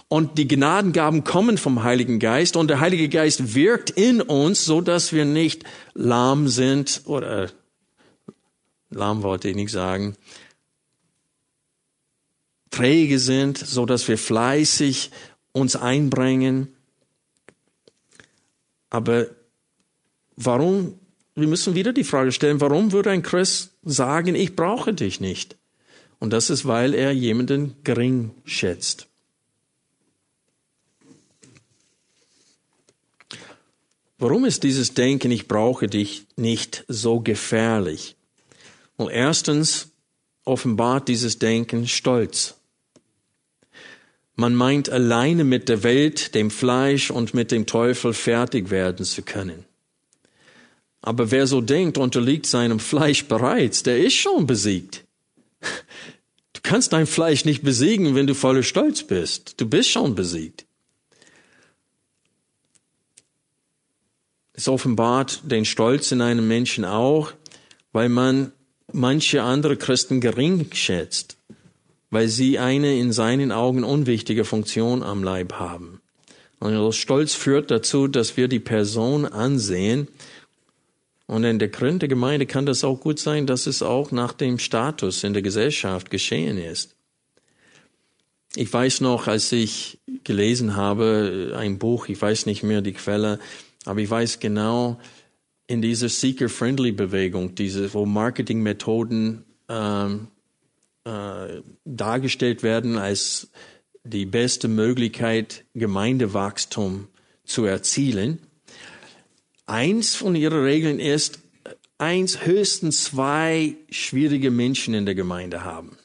Und 0.09 0.38
die 0.38 0.46
Gnadengaben 0.46 1.24
kommen 1.24 1.59
vom 1.59 1.82
Heiligen 1.82 2.20
Geist 2.20 2.57
und 2.57 2.68
der 2.68 2.80
Heilige 2.80 3.09
Geist 3.09 3.54
wirkt 3.54 3.90
in 3.90 4.20
uns, 4.20 4.64
so 4.64 4.80
dass 4.80 5.12
wir 5.12 5.24
nicht 5.24 5.64
lahm 5.94 6.48
sind 6.48 7.02
oder 7.07 7.50
lahm 8.90 9.22
wollte 9.22 9.48
ich 9.48 9.57
nicht 9.57 9.72
sagen, 9.72 10.16
träge 12.70 13.18
sind, 13.18 13.59
so 13.59 13.84
dass 13.84 14.07
wir 14.07 14.16
fleißig 14.16 15.11
uns 15.52 15.74
einbringen. 15.74 16.68
Aber 18.90 19.26
Warum, 20.36 20.98
wir 21.34 21.48
müssen 21.48 21.74
wieder 21.74 21.94
die 21.94 22.04
Frage 22.04 22.30
stellen, 22.30 22.61
warum 22.61 22.92
würde 22.92 23.11
ein 23.11 23.22
Christ 23.22 23.72
sagen, 23.82 24.34
ich 24.34 24.54
brauche 24.54 24.92
dich 24.92 25.18
nicht? 25.18 25.57
Und 26.18 26.32
das 26.32 26.50
ist, 26.50 26.66
weil 26.66 26.94
er 26.94 27.12
jemanden 27.12 27.74
gering 27.84 28.30
schätzt. 28.44 29.09
Warum 34.18 34.46
ist 34.46 34.62
dieses 34.62 34.94
Denken, 34.94 35.30
ich 35.30 35.46
brauche 35.46 35.88
dich 35.88 36.26
nicht 36.36 36.84
so 36.88 37.20
gefährlich? 37.20 38.16
Well, 38.96 39.10
erstens 39.12 39.90
offenbart 40.44 41.08
dieses 41.08 41.38
Denken 41.38 41.86
Stolz. 41.86 42.54
Man 44.34 44.54
meint 44.54 44.88
alleine 44.88 45.44
mit 45.44 45.68
der 45.68 45.82
Welt, 45.82 46.34
dem 46.34 46.50
Fleisch 46.50 47.10
und 47.10 47.34
mit 47.34 47.50
dem 47.50 47.66
Teufel 47.66 48.14
fertig 48.14 48.70
werden 48.70 49.04
zu 49.04 49.22
können. 49.22 49.64
Aber 51.02 51.30
wer 51.30 51.46
so 51.46 51.60
denkt, 51.60 51.98
unterliegt 51.98 52.46
seinem 52.46 52.80
Fleisch 52.80 53.26
bereits, 53.26 53.82
der 53.82 53.98
ist 53.98 54.14
schon 54.14 54.46
besiegt. 54.46 55.04
Du 56.52 56.70
kannst 56.70 56.94
dein 56.94 57.06
Fleisch 57.06 57.44
nicht 57.44 57.62
besiegen, 57.62 58.16
wenn 58.16 58.26
du 58.26 58.34
voller 58.34 58.64
Stolz 58.64 59.04
bist. 59.04 59.60
Du 59.60 59.68
bist 59.68 59.90
schon 59.90 60.16
besiegt. 60.16 60.65
Es 64.57 64.68
offenbart 64.68 65.42
den 65.44 65.64
Stolz 65.64 66.11
in 66.12 66.22
einem 66.22 66.48
Menschen 66.48 66.84
auch, 66.84 67.32
weil 67.92 68.09
man 68.09 68.52
manche 68.92 69.42
andere 69.42 69.76
Christen 69.76 70.20
gering 70.20 70.66
schätzt, 70.72 71.36
weil 72.11 72.28
sie 72.28 72.59
eine 72.59 72.98
in 72.98 73.12
seinen 73.12 73.52
Augen 73.52 73.84
unwichtige 73.84 74.44
Funktion 74.44 75.02
am 75.02 75.22
Leib 75.22 75.54
haben. 75.54 76.00
Und 76.59 76.92
Stolz 76.94 77.34
führt 77.34 77.70
dazu, 77.70 78.09
dass 78.09 78.36
wir 78.38 78.48
die 78.48 78.61
Person 78.61 79.26
ansehen, 79.26 80.09
und 81.26 81.42
in 81.42 81.59
der 81.59 81.68
Gründung 81.68 81.98
der 81.98 82.09
Gemeinde 82.09 82.46
kann 82.46 82.66
das 82.66 82.84
auch 82.84 83.00
gut 83.00 83.18
sein, 83.18 83.46
dass 83.46 83.66
es 83.66 83.82
auch 83.82 84.12
nach 84.12 84.32
dem 84.32 84.59
Status 84.59 85.24
in 85.24 85.32
der 85.32 85.42
Gesellschaft 85.42 86.11
geschehen 86.11 86.57
ist. 86.57 86.94
Ich 88.54 88.72
weiß 88.72 89.00
noch, 89.00 89.26
als 89.26 89.50
ich 89.52 89.98
gelesen 90.22 90.76
habe, 90.76 91.52
ein 91.59 91.78
Buch, 91.78 92.09
ich 92.09 92.22
weiß 92.22 92.46
nicht 92.46 92.62
mehr 92.62 92.80
die 92.80 92.92
Quelle, 92.92 93.40
aber 93.87 94.01
ich 94.01 94.11
weiß 94.11 94.41
genau, 94.41 94.99
in 95.66 95.82
dieser 95.82 96.09
Seeker-Friendly-Bewegung, 96.09 97.55
diese, 97.55 97.93
wo 97.95 98.07
Marketingmethoden 98.07 99.45
ähm, 99.68 100.28
äh, 101.05 101.62
dargestellt 101.84 102.62
werden 102.62 102.99
als 102.99 103.51
die 104.05 104.26
beste 104.26 104.68
Möglichkeit, 104.68 105.64
Gemeindewachstum 105.74 107.09
zu 107.45 107.64
erzielen, 107.64 108.41
Eins 109.68 110.14
von 110.14 110.37
ihren 110.37 110.62
Regeln 110.62 111.01
ist, 111.01 111.41
eins, 111.99 112.47
höchstens 112.47 113.03
zwei 113.03 113.74
schwierige 113.91 114.53
Menschen 114.53 114.95
in 114.95 115.07
der 115.07 115.16
Gemeinde 115.16 115.64
haben. 115.64 115.97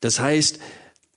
Das 0.00 0.18
heißt, 0.18 0.58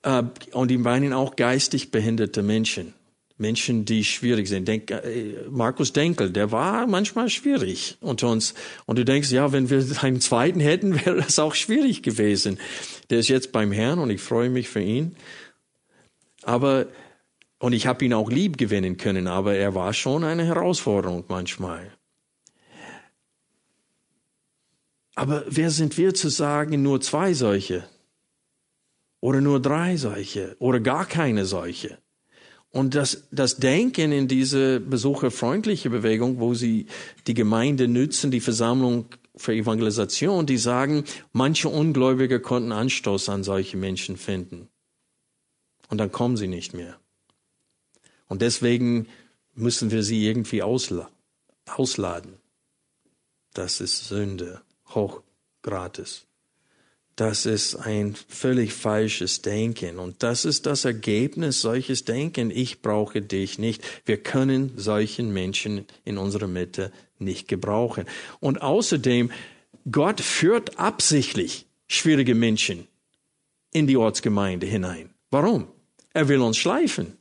Äh, 0.08 0.24
und 0.54 0.70
die 0.70 0.78
meinen 0.78 1.14
auch 1.14 1.36
geistig 1.36 1.92
behinderte 1.92 2.42
Menschen. 2.42 2.94
Menschen, 3.38 3.86
die 3.86 4.04
schwierig 4.04 4.48
sind. 4.48 4.68
Denk, 4.68 4.90
äh, 4.90 5.46
Markus 5.50 5.94
Denkel, 5.94 6.32
der 6.32 6.52
war 6.52 6.88
manchmal 6.88 7.30
schwierig 7.30 7.98
unter 8.02 8.30
uns. 8.30 8.56
Und 8.86 8.98
du 8.98 9.06
denkst, 9.06 9.32
ja, 9.32 9.52
wenn 9.52 9.70
wir 9.70 9.86
einen 10.02 10.22
zweiten 10.22 10.60
hätten, 10.60 10.96
wäre 11.06 11.18
das 11.18 11.38
auch 11.40 11.56
schwierig 11.56 12.02
gewesen. 12.02 12.60
Der 13.10 13.20
ist 13.20 13.28
jetzt 13.28 13.52
beim 13.52 13.72
Herrn 13.72 14.00
und 14.00 14.10
ich 14.10 14.22
freue 14.22 14.50
mich 14.50 14.70
für 14.70 14.82
ihn. 14.82 15.16
Aber, 16.44 16.88
und 17.60 17.74
ich 17.74 17.86
habe 17.86 18.06
ihn 18.06 18.14
auch 18.14 18.32
lieb 18.32 18.58
gewinnen 18.58 18.98
können, 18.98 19.28
aber 19.28 19.56
er 19.56 19.76
war 19.76 19.94
schon 19.94 20.24
eine 20.24 20.46
Herausforderung 20.46 21.26
manchmal. 21.28 21.92
Aber 25.16 25.44
wer 25.48 25.72
sind 25.72 25.98
wir 25.98 26.14
zu 26.14 26.30
sagen, 26.30 26.82
nur 26.82 27.02
zwei 27.02 27.34
solche? 27.34 27.88
Oder 29.20 29.42
nur 29.42 29.60
drei 29.60 29.98
solche? 29.98 30.56
Oder 30.60 30.80
gar 30.80 31.06
keine 31.06 31.46
solche? 31.46 31.98
Und 32.72 32.96
das, 32.96 33.28
das 33.32 33.58
Denken 33.58 34.12
in 34.12 34.28
diese 34.28 34.80
besucherfreundliche 34.80 35.90
Bewegung, 35.90 36.40
wo 36.40 36.54
sie 36.54 36.88
die 37.26 37.34
Gemeinde 37.34 37.88
nützen, 37.88 38.30
die 38.30 38.42
Versammlung 38.42 39.06
für 39.36 39.54
Evangelisation, 39.54 40.46
die 40.46 40.58
sagen, 40.58 41.06
manche 41.32 41.70
Ungläubige 41.70 42.40
konnten 42.40 42.72
Anstoß 42.72 43.30
an 43.30 43.44
solche 43.44 43.78
Menschen 43.78 44.18
finden. 44.18 44.68
Und 45.90 46.00
dann 46.00 46.12
kommen 46.12 46.38
sie 46.38 46.48
nicht 46.48 46.74
mehr. 46.74 47.00
Und 48.28 48.42
deswegen 48.42 49.08
müssen 49.56 49.92
wir 49.92 50.04
sie 50.04 50.26
irgendwie 50.26 50.62
ausla 50.62 51.10
ausladen. 51.68 52.38
Das 53.54 53.82
ist 53.82 54.08
Sünde, 54.08 54.62
hochgratis. 54.90 56.26
Das 57.18 57.48
ist 57.48 57.76
ein 57.76 58.16
völlig 58.30 58.74
falsches 58.74 59.42
Denken. 59.42 59.98
Und 59.98 60.22
das 60.22 60.46
ist 60.46 60.68
das 60.68 60.86
Ergebnis 60.86 61.62
solches 61.62 62.06
Denken. 62.06 62.52
Ich 62.52 62.84
brauche 62.84 63.24
dich 63.24 63.58
nicht. 63.58 63.84
Wir 64.06 64.18
können 64.18 64.74
solchen 64.78 65.34
Menschen 65.34 65.88
in 66.06 66.20
unserer 66.20 66.46
Mitte 66.46 66.92
nicht 67.18 67.48
gebrauchen. 67.48 68.06
Und 68.40 68.62
außerdem, 68.62 69.32
Gott 69.92 70.22
führt 70.22 70.78
absichtlich 70.78 71.66
schwierige 71.88 72.36
Menschen 72.36 72.88
in 73.74 73.88
die 73.88 73.98
Ortsgemeinde 73.98 74.68
hinein. 74.68 75.10
Warum? 75.32 75.70
Er 76.14 76.28
will 76.28 76.42
uns 76.42 76.58
schleifen. 76.58 77.18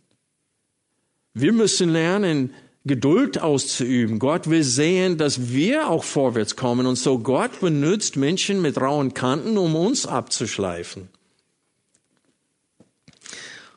Wir 1.32 1.52
müssen 1.52 1.88
lernen, 1.88 2.52
Geduld 2.86 3.40
auszuüben. 3.40 4.20
Gott 4.20 4.48
will 4.48 4.62
sehen, 4.62 5.18
dass 5.18 5.48
wir 5.50 5.88
auch 5.88 6.04
vorwärts 6.04 6.54
kommen. 6.54 6.86
Und 6.86 6.96
so 6.96 7.18
Gott 7.18 7.60
benutzt 7.60 8.16
Menschen 8.16 8.62
mit 8.62 8.80
rauen 8.80 9.12
Kanten, 9.12 9.58
um 9.58 9.74
uns 9.74 10.06
abzuschleifen. 10.06 11.08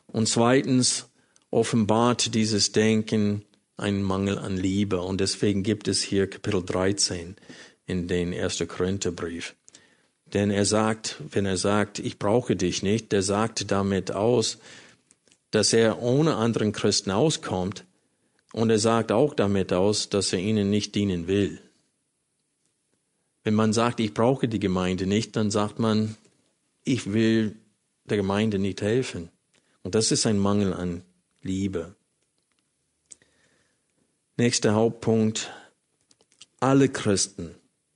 Und 0.06 0.28
zweitens 0.28 1.08
offenbart 1.50 2.34
dieses 2.34 2.70
Denken 2.70 3.44
einen 3.76 4.02
Mangel 4.02 4.38
an 4.38 4.56
Liebe. 4.56 5.00
Und 5.00 5.20
deswegen 5.20 5.64
gibt 5.64 5.88
es 5.88 6.02
hier 6.02 6.28
Kapitel 6.30 6.62
13 6.64 7.36
in 7.86 8.06
den 8.06 8.32
1. 8.32 8.64
Korintherbrief. 8.68 9.56
Denn 10.32 10.50
er 10.50 10.64
sagt, 10.64 11.16
wenn 11.32 11.46
er 11.46 11.56
sagt, 11.56 11.98
ich 11.98 12.18
brauche 12.20 12.54
dich 12.54 12.84
nicht, 12.84 13.10
der 13.10 13.22
sagt 13.22 13.72
damit 13.72 14.12
aus, 14.12 14.58
dass 15.50 15.72
er 15.72 16.00
ohne 16.00 16.36
anderen 16.36 16.70
Christen 16.70 17.10
auskommt, 17.10 17.84
und 18.52 18.70
er 18.70 18.78
sagt 18.78 19.12
auch 19.12 19.34
damit 19.34 19.72
aus, 19.72 20.08
dass 20.08 20.32
er 20.32 20.40
ihnen 20.40 20.70
nicht 20.70 20.94
dienen 20.94 21.26
will. 21.26 21.60
Wenn 23.44 23.54
man 23.54 23.72
sagt, 23.72 24.00
ich 24.00 24.12
brauche 24.12 24.48
die 24.48 24.58
Gemeinde 24.58 25.06
nicht, 25.06 25.36
dann 25.36 25.50
sagt 25.50 25.78
man, 25.78 26.16
ich 26.84 27.12
will 27.12 27.56
der 28.04 28.16
Gemeinde 28.16 28.58
nicht 28.58 28.82
helfen. 28.82 29.30
Und 29.82 29.94
das 29.94 30.12
ist 30.12 30.26
ein 30.26 30.38
Mangel 30.38 30.74
an 30.74 31.02
Liebe. 31.42 31.94
Nächster 34.36 34.74
Hauptpunkt. 34.74 35.52
Alle 36.60 36.88
Christen 36.88 37.54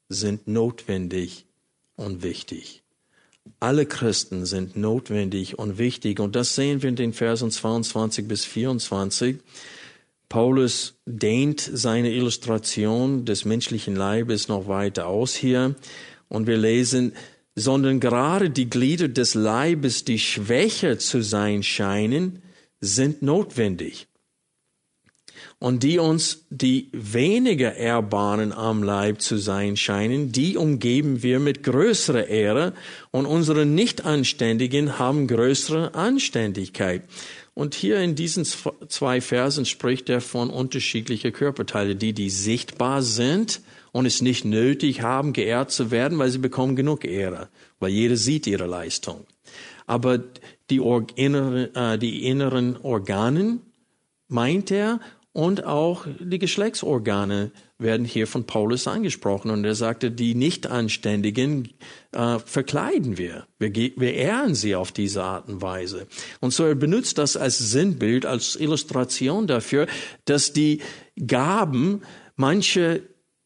sind 0.08 0.46
notwendig 0.46 1.44
und 1.96 2.22
wichtig. 2.22 2.82
Alle 3.60 3.84
Christen 3.84 4.46
sind 4.46 4.76
notwendig 4.76 5.58
und 5.58 5.76
wichtig. 5.76 6.20
Und 6.20 6.34
das 6.34 6.54
sehen 6.54 6.82
wir 6.82 6.88
in 6.88 6.96
den 6.96 7.12
Versen 7.12 7.50
22 7.50 8.26
bis 8.26 8.44
24. 8.44 9.38
Paulus 10.28 10.98
dehnt 11.06 11.60
seine 11.60 12.10
Illustration 12.12 13.24
des 13.24 13.44
menschlichen 13.44 13.96
Leibes 13.96 14.48
noch 14.48 14.68
weiter 14.68 15.06
aus 15.06 15.34
hier 15.34 15.74
und 16.28 16.46
wir 16.46 16.56
lesen, 16.56 17.12
sondern 17.54 18.00
gerade 18.00 18.50
die 18.50 18.68
Glieder 18.68 19.08
des 19.08 19.34
Leibes, 19.34 20.04
die 20.04 20.18
schwächer 20.18 20.98
zu 20.98 21.22
sein 21.22 21.62
scheinen, 21.62 22.42
sind 22.80 23.22
notwendig. 23.22 24.08
Und 25.60 25.82
die 25.82 25.98
uns, 25.98 26.46
die 26.50 26.90
weniger 26.92 27.74
Erbahnen 27.76 28.52
am 28.52 28.82
Leib 28.82 29.22
zu 29.22 29.38
sein 29.38 29.76
scheinen, 29.76 30.32
die 30.32 30.56
umgeben 30.56 31.22
wir 31.22 31.38
mit 31.38 31.62
größerer 31.62 32.26
Ehre 32.26 32.74
und 33.12 33.24
unsere 33.24 33.64
Nichtanständigen 33.64 34.98
haben 34.98 35.26
größere 35.26 35.94
Anständigkeit. 35.94 37.02
Und 37.54 37.76
hier 37.76 38.00
in 38.00 38.16
diesen 38.16 38.44
zwei 38.44 39.20
Versen 39.20 39.64
spricht 39.64 40.08
er 40.08 40.20
von 40.20 40.50
unterschiedlichen 40.50 41.32
Körperteile, 41.32 41.94
die, 41.94 42.12
die 42.12 42.28
sichtbar 42.28 43.00
sind 43.02 43.60
und 43.92 44.06
es 44.06 44.20
nicht 44.20 44.44
nötig 44.44 45.02
haben, 45.02 45.32
geehrt 45.32 45.70
zu 45.70 45.92
werden, 45.92 46.18
weil 46.18 46.30
sie 46.30 46.38
bekommen 46.38 46.74
genug 46.74 47.04
Ehre, 47.04 47.48
weil 47.78 47.90
jeder 47.90 48.16
sieht 48.16 48.48
ihre 48.48 48.66
Leistung. 48.66 49.24
Aber 49.86 50.18
die, 50.68 50.80
inneren, 51.14 51.74
äh, 51.76 51.96
die 51.96 52.26
inneren 52.26 52.76
Organen, 52.82 53.60
meint 54.26 54.72
er, 54.72 54.98
und 55.32 55.64
auch 55.64 56.06
die 56.20 56.38
Geschlechtsorgane 56.38 57.50
werden 57.84 58.04
hier 58.04 58.26
von 58.26 58.44
Paulus 58.44 58.88
angesprochen. 58.88 59.52
Und 59.52 59.64
er 59.64 59.76
sagte, 59.76 60.10
die 60.10 60.34
Nichtanständigen 60.34 61.68
äh, 62.10 62.40
verkleiden 62.40 63.16
wir. 63.16 63.46
wir. 63.60 63.72
Wir 63.72 64.14
ehren 64.14 64.56
sie 64.56 64.74
auf 64.74 64.90
diese 64.90 65.22
Art 65.22 65.48
und 65.48 65.62
Weise. 65.62 66.08
Und 66.40 66.52
so 66.52 66.64
er 66.64 66.74
benutzt 66.74 67.18
das 67.18 67.36
als 67.36 67.58
Sinnbild, 67.58 68.26
als 68.26 68.56
Illustration 68.56 69.46
dafür, 69.46 69.86
dass 70.24 70.52
die 70.52 70.80
Gaben, 71.24 72.02
manche, 72.34 73.02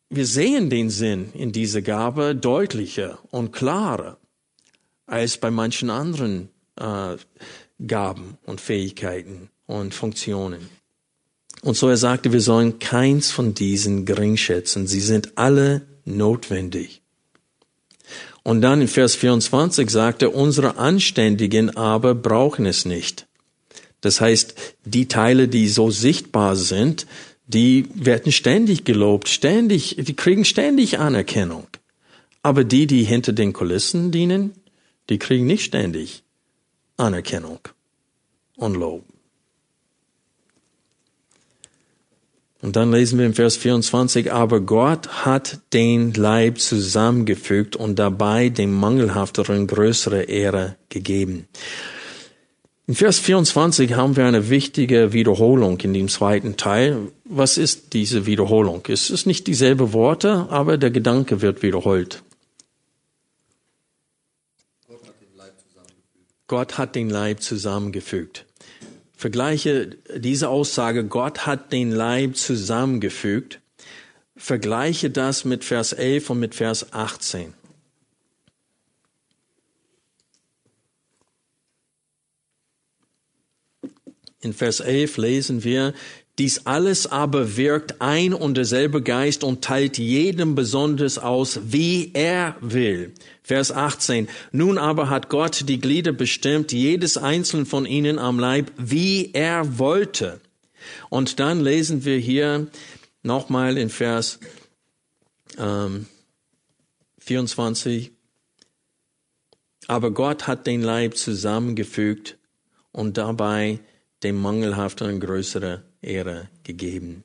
wir 0.09 0.24
sehen 0.24 0.70
den 0.70 0.89
Sinn 0.89 1.28
in 1.34 1.53
dieser 1.53 1.82
Gabe 1.82 2.34
deutlicher 2.34 3.18
und 3.30 3.53
klarer 3.53 4.18
als 5.05 5.36
bei 5.36 5.51
manchen 5.51 5.91
anderen 5.91 6.49
äh, 6.76 7.16
Gaben 7.86 8.39
und 8.45 8.61
Fähigkeiten 8.61 9.51
und 9.66 9.95
Funktionen. 9.95 10.78
Und 11.63 11.77
so 11.77 11.89
er 11.89 11.97
sagte, 11.97 12.33
wir 12.33 12.41
sollen 12.41 12.79
keins 12.79 13.31
von 13.31 13.55
diesen 13.55 14.05
gering 14.05 14.37
schätzen. 14.37 14.87
Sie 14.87 15.01
sind 15.01 15.37
alle 15.37 15.83
notwendig. 16.05 17.03
Und 18.43 18.63
dann 18.63 18.81
in 18.81 18.89
Vers 18.89 19.15
24 19.17 19.91
sagte, 19.91 20.31
unsere 20.31 20.77
Anständigen 20.77 21.77
aber 21.77 22.15
brauchen 22.15 22.65
es 22.65 22.85
nicht. 22.85 23.27
Das 24.01 24.21
heißt, 24.21 24.55
die 24.85 25.07
Teile, 25.09 25.49
die 25.49 25.69
so 25.69 25.91
sichtbar 25.91 26.57
sind, 26.57 27.07
die 27.47 27.89
werden 27.95 28.31
ständig 28.31 28.85
gelobt, 28.85 29.29
ständig, 29.29 29.97
die 29.99 30.15
kriegen 30.15 30.45
ständig 30.45 30.99
Anerkennung. 30.99 31.67
Aber 32.43 32.63
die, 32.65 32.87
die 32.87 33.05
hinter 33.05 33.33
den 33.33 33.53
Kulissen 33.53 34.13
dienen, 34.13 34.53
die 35.09 35.19
kriegen 35.19 35.47
nicht 35.47 35.65
ständig 35.65 36.23
Anerkennung 36.97 37.61
und 38.57 38.75
Lob. 38.75 39.05
Und 42.61 42.75
dann 42.75 42.91
lesen 42.91 43.19
wir 43.19 43.27
im 43.27 43.35
Vers 43.35 43.57
24, 43.57 44.33
aber 44.33 44.61
Gott 44.61 45.25
hat 45.25 45.61
den 45.73 46.13
Leib 46.15 46.59
zusammengefügt 46.59 47.77
und 47.77 47.99
dabei 47.99 48.49
dem 48.49 48.73
Mangelhafteren 48.75 49.69
größere 49.69 50.23
Ehre 50.23 50.77
gegeben. 50.89 51.47
In 52.89 52.95
Vers 52.95 53.19
24 53.21 53.95
haben 53.95 54.17
wir 54.17 54.25
eine 54.25 54.49
wichtige 54.49 55.13
Wiederholung 55.13 55.79
in 55.81 55.93
dem 55.93 56.09
zweiten 56.09 56.57
Teil. 56.57 57.13
Was 57.25 57.59
ist 57.59 57.93
diese 57.93 58.27
Wiederholung? 58.27 58.83
Es 58.89 59.11
ist 59.11 59.27
nicht 59.27 59.47
dieselbe 59.47 59.93
Worte, 59.93 60.47
aber 60.49 60.79
der 60.79 60.91
Gedanke 60.91 61.43
wird 61.43 61.63
wiederholt. 61.63 62.23
Gott 66.49 66.79
hat 66.79 66.95
den 66.97 67.11
Leib 67.11 67.43
zusammengefügt. 67.43 68.47
Vergleiche 69.19 69.99
diese 70.16 70.49
Aussage, 70.49 71.05
Gott 71.05 71.45
hat 71.45 71.73
den 71.73 71.91
Leib 71.91 72.37
zusammengefügt. 72.37 73.61
Vergleiche 74.37 75.11
das 75.11 75.45
mit 75.45 75.64
Vers 75.64 75.93
11 75.93 76.31
und 76.31 76.39
mit 76.39 76.55
Vers 76.55 76.93
18. 76.93 77.53
In 84.41 84.53
Vers 84.53 84.79
11 84.79 85.16
lesen 85.16 85.64
wir, 85.64 85.95
Dies 86.39 86.66
alles 86.66 87.09
aber 87.09 87.57
wirkt 87.57 88.01
ein 88.01 88.32
und 88.32 88.57
derselbe 88.57 89.03
Geist 89.03 89.43
und 89.43 89.62
teilt 89.62 89.99
jedem 89.99 90.55
besonders 90.55 91.18
aus, 91.18 91.59
wie 91.64 92.12
er 92.14 92.55
will. 92.61 93.12
Vers 93.43 93.72
18. 93.72 94.28
Nun 94.53 94.78
aber 94.78 95.11
hat 95.11 95.30
Gott 95.30 95.68
die 95.68 95.80
Glieder 95.80 96.12
bestimmt, 96.12 96.70
jedes 96.70 97.16
einzelne 97.16 97.66
von 97.66 97.86
ihnen 97.86 98.20
am 98.20 98.39
Leib, 98.39 98.70
wie 98.76 99.32
er 99.32 99.78
wollte. 99.78 100.41
Und 101.09 101.41
dann 101.41 101.61
lesen 101.61 102.05
wir 102.05 102.18
hier 102.18 102.68
nochmal 103.24 103.76
in 103.76 103.91
Vers 103.91 104.39
ähm, 105.59 106.07
24. 107.18 108.12
Aber 109.89 110.12
Gott 110.12 110.47
hat 110.47 110.68
den 110.68 110.82
Leib 110.82 111.16
zusammengefügt 111.16 112.39
und 112.93 113.16
dabei 113.18 113.80
dem 114.22 114.41
Mangelhaften 114.41 115.18
größere 115.18 115.88
Ehre 116.03 116.49
gegeben. 116.65 117.25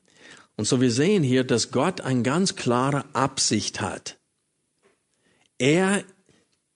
Und 0.56 0.66
so 0.66 0.80
wir 0.80 0.90
sehen 0.90 1.22
hier, 1.22 1.44
dass 1.44 1.70
Gott 1.70 2.00
eine 2.00 2.22
ganz 2.22 2.56
klare 2.56 3.04
Absicht 3.12 3.80
hat. 3.80 4.18
Er 5.58 6.04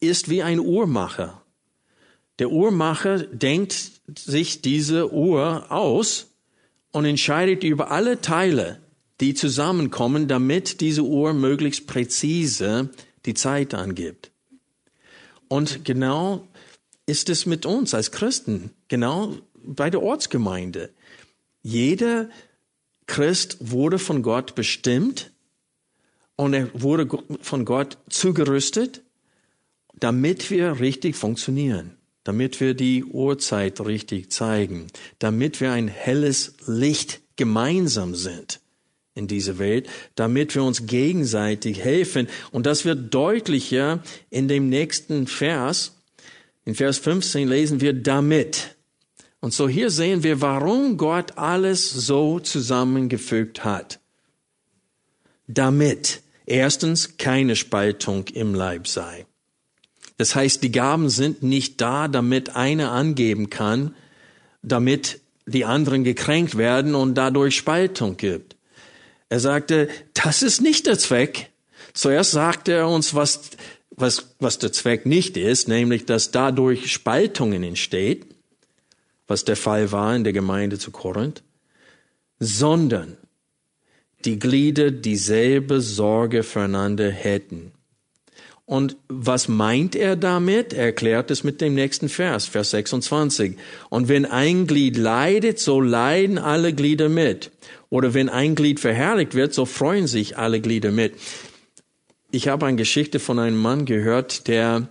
ist 0.01 0.29
wie 0.29 0.43
ein 0.43 0.61
Uhrmacher. 0.61 1.43
Der 2.39 2.51
Uhrmacher 2.51 3.19
denkt 3.19 3.91
sich 4.17 4.63
diese 4.63 5.13
Uhr 5.13 5.71
aus 5.71 6.29
und 6.93 7.05
entscheidet 7.05 7.65
über 7.65 7.91
alle 7.91 8.21
Teile, 8.21 8.81
die 9.21 9.35
zusammenkommen, 9.35 10.29
damit 10.29 10.81
diese 10.81 11.03
Uhr 11.03 11.33
möglichst 11.33 11.87
präzise 11.87 12.91
die 13.27 13.35
Zeit 13.35 13.75
angibt. 13.75 14.31
Und 15.49 15.85
genau 15.85 16.47
ist 17.07 17.29
es 17.29 17.47
mit 17.47 17.67
uns 17.67 17.95
als 17.95 18.13
Christen, 18.13 18.71
genau 18.89 19.35
bei 19.55 19.91
der 19.91 20.03
Ortsgemeinde. 20.03 20.91
Jeder 21.63 22.29
Christ 23.07 23.57
wurde 23.61 23.99
von 23.99 24.23
Gott 24.23 24.55
bestimmt 24.55 25.33
und 26.37 26.55
er 26.55 26.71
wurde 26.73 27.09
von 27.41 27.65
Gott 27.65 27.99
zugerüstet, 28.09 29.03
damit 29.99 30.51
wir 30.51 30.79
richtig 30.79 31.17
funktionieren, 31.17 31.97
damit 32.25 32.61
wir 32.61 32.75
die 32.75 33.05
Uhrzeit 33.05 33.81
richtig 33.81 34.31
zeigen, 34.31 34.87
damit 35.19 35.61
wir 35.61 35.73
ein 35.73 35.89
helles 35.89 36.55
Licht 36.67 37.21
gemeinsam 37.37 38.15
sind 38.15 38.61
in 39.15 39.27
dieser 39.27 39.59
Welt, 39.59 39.89
damit 40.15 40.55
wir 40.55 40.63
uns 40.63 40.87
gegenseitig 40.87 41.83
helfen. 41.83 42.29
Und 42.53 42.67
das 42.67 42.85
wird 42.85 43.13
deutlicher 43.13 44.03
in 44.31 44.47
dem 44.47 44.69
nächsten 44.69 45.27
Vers. 45.27 45.97
In 46.65 46.75
Vers 46.75 46.99
15 46.99 47.49
lesen 47.49 47.81
wir 47.81 47.95
damit. 47.95 48.77
Und 49.41 49.55
so 49.55 49.69
hier 49.69 49.91
sehen 49.91 50.23
wir, 50.23 50.41
warum 50.41 50.97
Gott 50.97 51.39
alles 51.39 51.91
so 51.91 52.41
zusammengefügt 52.41 53.65
hat. 53.65 54.01
Damit 55.47 56.23
erstens 56.47 57.17
keine 57.19 57.55
Spaltung 57.55 58.27
im 58.29 58.55
Leib 58.55 58.89
sei. 58.89 59.27
Das 60.17 60.35
heißt, 60.35 60.63
die 60.65 60.73
Gaben 60.73 61.09
sind 61.09 61.43
nicht 61.45 61.81
da, 61.81 62.09
damit 62.09 62.57
einer 62.57 62.91
angeben 62.91 63.51
kann, 63.51 63.95
damit 64.63 65.21
die 65.47 65.65
anderen 65.65 66.03
gekränkt 66.03 66.59
werden 66.59 66.97
und 66.97 67.15
dadurch 67.15 67.57
Spaltung 67.57 68.17
gibt. 68.17 68.57
Er 69.29 69.41
sagte, 69.41 69.89
das 70.15 70.43
ist 70.43 70.61
nicht 70.61 70.87
der 70.87 70.99
Zweck. 70.99 71.51
Zuerst 71.95 72.33
sagte 72.33 72.73
er 72.73 72.89
uns, 72.89 73.15
was, 73.15 73.51
was, 73.91 74.35
was 74.41 74.59
der 74.59 74.73
Zweck 74.73 75.07
nicht 75.07 75.37
ist, 75.37 75.69
nämlich, 75.69 76.07
dass 76.07 76.33
dadurch 76.33 76.91
Spaltungen 76.91 77.63
entsteht 77.63 78.27
was 79.29 79.45
der 79.45 79.57
Fall 79.57 79.93
war 79.93 80.17
in 80.17 80.25
der 80.25 80.33
Gemeinde 80.33 80.79
zu 80.79 80.91
Korinth, 80.91 81.43
sondern 82.41 83.17
die 84.25 84.39
Glieder 84.39 84.91
dieselbe 84.91 85.81
Sorge 85.81 86.43
füreinander 86.43 87.11
hätten. 87.11 87.73
Und 88.65 88.97
was 89.09 89.49
meint 89.49 89.97
er 89.97 90.17
damit? 90.17 90.75
Er 90.75 90.87
erklärt 90.87 91.31
es 91.31 91.43
mit 91.43 91.61
dem 91.61 91.75
nächsten 91.75 92.09
Vers, 92.09 92.47
Vers 92.47 92.73
26. 92.73 93.57
Und 93.89 94.09
wenn 94.09 94.27
ein 94.27 94.67
Glied 94.67 94.99
leidet, 94.99 95.59
so 95.59 95.81
leiden 95.81 96.37
alle 96.37 96.75
Glieder 96.75 97.09
mit. 97.09 97.51
Oder 97.89 98.13
wenn 98.13 98.29
ein 98.29 98.55
Glied 98.55 98.81
verherrlicht 98.81 99.35
wird, 99.35 99.55
so 99.55 99.65
freuen 99.65 100.07
sich 100.07 100.37
alle 100.37 100.61
Glieder 100.61 100.91
mit. 100.91 101.15
Ich 102.31 102.49
habe 102.49 102.67
eine 102.67 102.77
Geschichte 102.77 103.21
von 103.21 103.39
einem 103.39 103.57
Mann 103.57 103.87
gehört, 103.87 104.49
der 104.49 104.89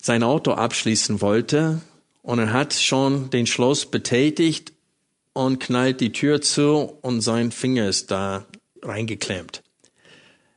sein 0.00 0.22
Auto 0.22 0.52
abschließen 0.52 1.20
wollte 1.20 1.80
und 2.28 2.38
er 2.38 2.52
hat 2.52 2.74
schon 2.74 3.30
den 3.30 3.46
Schloss 3.46 3.86
betätigt 3.86 4.74
und 5.32 5.60
knallt 5.60 6.02
die 6.02 6.12
Tür 6.12 6.42
zu 6.42 6.98
und 7.00 7.22
sein 7.22 7.52
Finger 7.52 7.88
ist 7.88 8.10
da 8.10 8.44
reingeklemmt. 8.82 9.62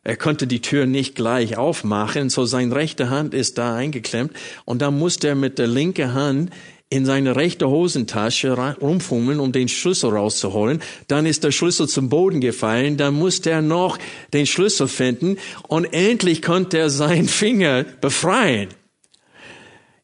Er 0.03 0.17
konnte 0.17 0.47
die 0.47 0.59
Tür 0.59 0.85
nicht 0.85 1.15
gleich 1.15 1.55
aufmachen, 1.55 2.29
so 2.29 2.43
seine 2.43 2.75
rechte 2.75 3.09
Hand 3.09 3.33
ist 3.33 3.57
da 3.57 3.73
eingeklemmt 3.73 4.33
und 4.65 4.81
da 4.81 4.91
musste 4.91 5.29
er 5.29 5.35
mit 5.35 5.59
der 5.59 5.67
linken 5.67 6.13
Hand 6.13 6.49
in 6.89 7.05
seine 7.05 7.37
rechte 7.37 7.69
Hosentasche 7.69 8.51
rumfummeln, 8.51 9.39
um 9.39 9.53
den 9.53 9.69
Schlüssel 9.69 10.09
rauszuholen. 10.09 10.81
Dann 11.07 11.25
ist 11.25 11.45
der 11.45 11.51
Schlüssel 11.51 11.87
zum 11.87 12.09
Boden 12.09 12.41
gefallen. 12.41 12.97
Dann 12.97 13.13
musste 13.13 13.49
er 13.49 13.61
noch 13.61 13.97
den 14.33 14.45
Schlüssel 14.45 14.89
finden 14.89 15.37
und 15.69 15.85
endlich 15.85 16.41
konnte 16.41 16.79
er 16.79 16.89
seinen 16.89 17.29
Finger 17.29 17.85
befreien. 18.01 18.67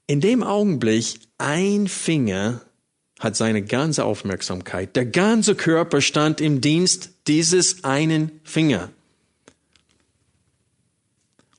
In 0.09 0.21
dem 0.21 0.43
Augenblick 0.43 1.26
ein 1.37 1.87
Finger 1.87 2.61
hat 3.19 3.35
seine 3.35 3.63
ganze 3.63 4.05
Aufmerksamkeit. 4.05 4.95
Der 4.95 5.05
ganze 5.05 5.55
Körper 5.55 6.01
stand 6.01 6.39
im 6.41 6.61
Dienst 6.61 7.11
dieses 7.27 7.83
einen 7.83 8.39
Finger. 8.43 8.91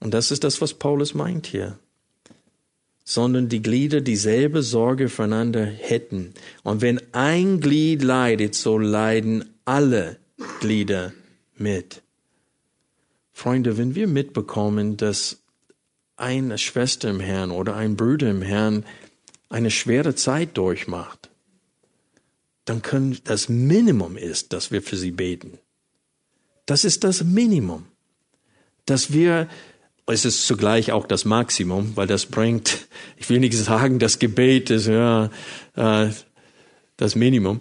Und 0.00 0.14
das 0.14 0.30
ist 0.30 0.44
das, 0.44 0.60
was 0.60 0.74
Paulus 0.74 1.14
meint 1.14 1.46
hier. 1.46 1.78
Sondern 3.04 3.48
die 3.48 3.62
Glieder 3.62 4.00
dieselbe 4.00 4.62
Sorge 4.62 5.08
füreinander 5.08 5.64
hätten. 5.64 6.34
Und 6.62 6.82
wenn 6.82 7.00
ein 7.12 7.60
Glied 7.60 8.02
leidet, 8.02 8.54
so 8.54 8.78
leiden 8.78 9.44
alle 9.64 10.18
Glieder 10.60 11.12
mit. 11.56 12.02
Freunde, 13.32 13.78
wenn 13.78 13.94
wir 13.94 14.06
mitbekommen, 14.06 14.96
dass 14.96 15.38
eine 16.16 16.58
Schwester 16.58 17.08
im 17.08 17.20
Herrn 17.20 17.50
oder 17.50 17.76
ein 17.76 17.96
Bruder 17.96 18.30
im 18.30 18.42
Herrn 18.42 18.84
eine 19.48 19.70
schwere 19.70 20.14
Zeit 20.14 20.56
durchmacht, 20.56 21.30
dann 22.64 22.82
können 22.82 23.18
das 23.24 23.48
Minimum 23.48 24.16
ist, 24.16 24.52
dass 24.52 24.70
wir 24.70 24.82
für 24.82 24.96
sie 24.96 25.10
beten. 25.10 25.58
Das 26.66 26.84
ist 26.84 27.04
das 27.04 27.24
Minimum, 27.24 27.86
dass 28.84 29.12
wir 29.12 29.48
es 30.10 30.24
ist 30.24 30.46
zugleich 30.46 30.92
auch 30.92 31.06
das 31.06 31.24
Maximum, 31.24 31.96
weil 31.96 32.06
das 32.06 32.26
bringt, 32.26 32.88
ich 33.16 33.28
will 33.28 33.40
nicht 33.40 33.54
sagen, 33.54 33.98
das 33.98 34.18
Gebet 34.18 34.70
ist 34.70 34.86
ja 34.86 35.30
äh, 35.76 36.08
das 36.96 37.14
Minimum, 37.14 37.60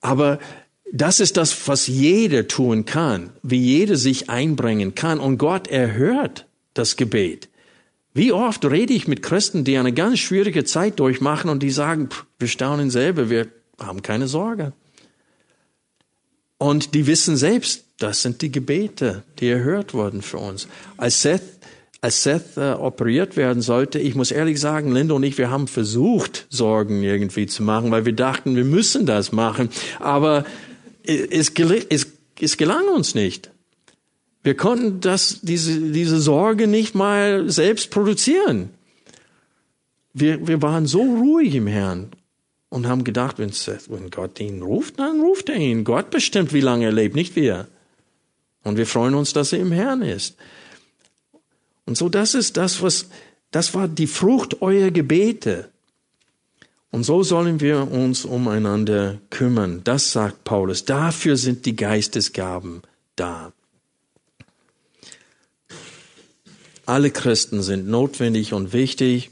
aber 0.00 0.38
das 0.92 1.20
ist 1.20 1.36
das, 1.36 1.68
was 1.68 1.86
jeder 1.86 2.46
tun 2.48 2.84
kann, 2.84 3.30
wie 3.42 3.58
jeder 3.58 3.96
sich 3.96 4.30
einbringen 4.30 4.94
kann 4.94 5.18
und 5.18 5.38
Gott 5.38 5.68
erhört 5.68 6.46
das 6.74 6.96
Gebet. 6.96 7.48
Wie 8.18 8.32
oft 8.32 8.64
rede 8.64 8.94
ich 8.94 9.06
mit 9.06 9.22
Christen, 9.22 9.62
die 9.62 9.78
eine 9.78 9.92
ganz 9.92 10.18
schwierige 10.18 10.64
Zeit 10.64 10.98
durchmachen 10.98 11.48
und 11.48 11.62
die 11.62 11.70
sagen, 11.70 12.08
pff, 12.10 12.24
wir 12.40 12.48
staunen 12.48 12.90
selber, 12.90 13.30
wir 13.30 13.46
haben 13.78 14.02
keine 14.02 14.26
Sorge. 14.26 14.72
Und 16.58 16.96
die 16.96 17.06
wissen 17.06 17.36
selbst, 17.36 17.84
das 17.98 18.22
sind 18.22 18.42
die 18.42 18.50
Gebete, 18.50 19.22
die 19.38 19.46
erhört 19.46 19.94
wurden 19.94 20.22
für 20.22 20.38
uns. 20.38 20.66
Als 20.96 21.22
Seth, 21.22 21.44
als 22.00 22.24
Seth 22.24 22.56
äh, 22.56 22.72
operiert 22.72 23.36
werden 23.36 23.62
sollte, 23.62 24.00
ich 24.00 24.16
muss 24.16 24.32
ehrlich 24.32 24.58
sagen, 24.58 24.90
Linda 24.90 25.14
und 25.14 25.22
ich, 25.22 25.38
wir 25.38 25.50
haben 25.50 25.68
versucht, 25.68 26.48
Sorgen 26.50 27.04
irgendwie 27.04 27.46
zu 27.46 27.62
machen, 27.62 27.92
weil 27.92 28.04
wir 28.04 28.14
dachten, 28.14 28.56
wir 28.56 28.64
müssen 28.64 29.06
das 29.06 29.30
machen. 29.30 29.68
Aber 30.00 30.44
es, 31.04 31.52
es, 31.88 32.06
es 32.40 32.56
gelang 32.56 32.88
uns 32.88 33.14
nicht. 33.14 33.52
Wir 34.42 34.56
konnten 34.56 35.00
das, 35.00 35.40
diese, 35.42 35.80
diese 35.80 36.20
Sorge 36.20 36.66
nicht 36.66 36.94
mal 36.94 37.50
selbst 37.50 37.90
produzieren. 37.90 38.70
Wir, 40.12 40.46
wir 40.46 40.62
waren 40.62 40.86
so 40.86 41.02
ruhig 41.02 41.54
im 41.54 41.66
Herrn 41.66 42.10
und 42.68 42.86
haben 42.86 43.04
gedacht, 43.04 43.38
wenn, 43.38 43.50
wenn 43.50 44.10
Gott 44.10 44.40
ihn 44.40 44.62
ruft, 44.62 44.98
dann 44.98 45.20
ruft 45.20 45.48
er 45.48 45.56
ihn. 45.56 45.84
Gott 45.84 46.10
bestimmt, 46.10 46.52
wie 46.52 46.60
lange 46.60 46.86
er 46.86 46.92
lebt, 46.92 47.14
nicht 47.14 47.36
wir. 47.36 47.68
Und 48.64 48.76
wir 48.76 48.86
freuen 48.86 49.14
uns, 49.14 49.32
dass 49.32 49.52
er 49.52 49.60
im 49.60 49.72
Herrn 49.72 50.02
ist. 50.02 50.36
Und 51.86 51.96
so, 51.96 52.08
das 52.08 52.34
ist 52.34 52.56
das, 52.56 52.82
was, 52.82 53.08
das 53.50 53.74
war 53.74 53.88
die 53.88 54.06
Frucht 54.06 54.60
eurer 54.60 54.90
Gebete. 54.90 55.70
Und 56.90 57.04
so 57.04 57.22
sollen 57.22 57.60
wir 57.60 57.90
uns 57.90 58.24
umeinander 58.24 59.18
kümmern. 59.30 59.82
Das 59.84 60.12
sagt 60.12 60.44
Paulus. 60.44 60.84
Dafür 60.84 61.36
sind 61.36 61.66
die 61.66 61.76
Geistesgaben 61.76 62.82
da. 63.16 63.52
Alle 66.88 67.10
Christen 67.10 67.60
sind 67.60 67.86
notwendig 67.86 68.54
und 68.54 68.72
wichtig 68.72 69.30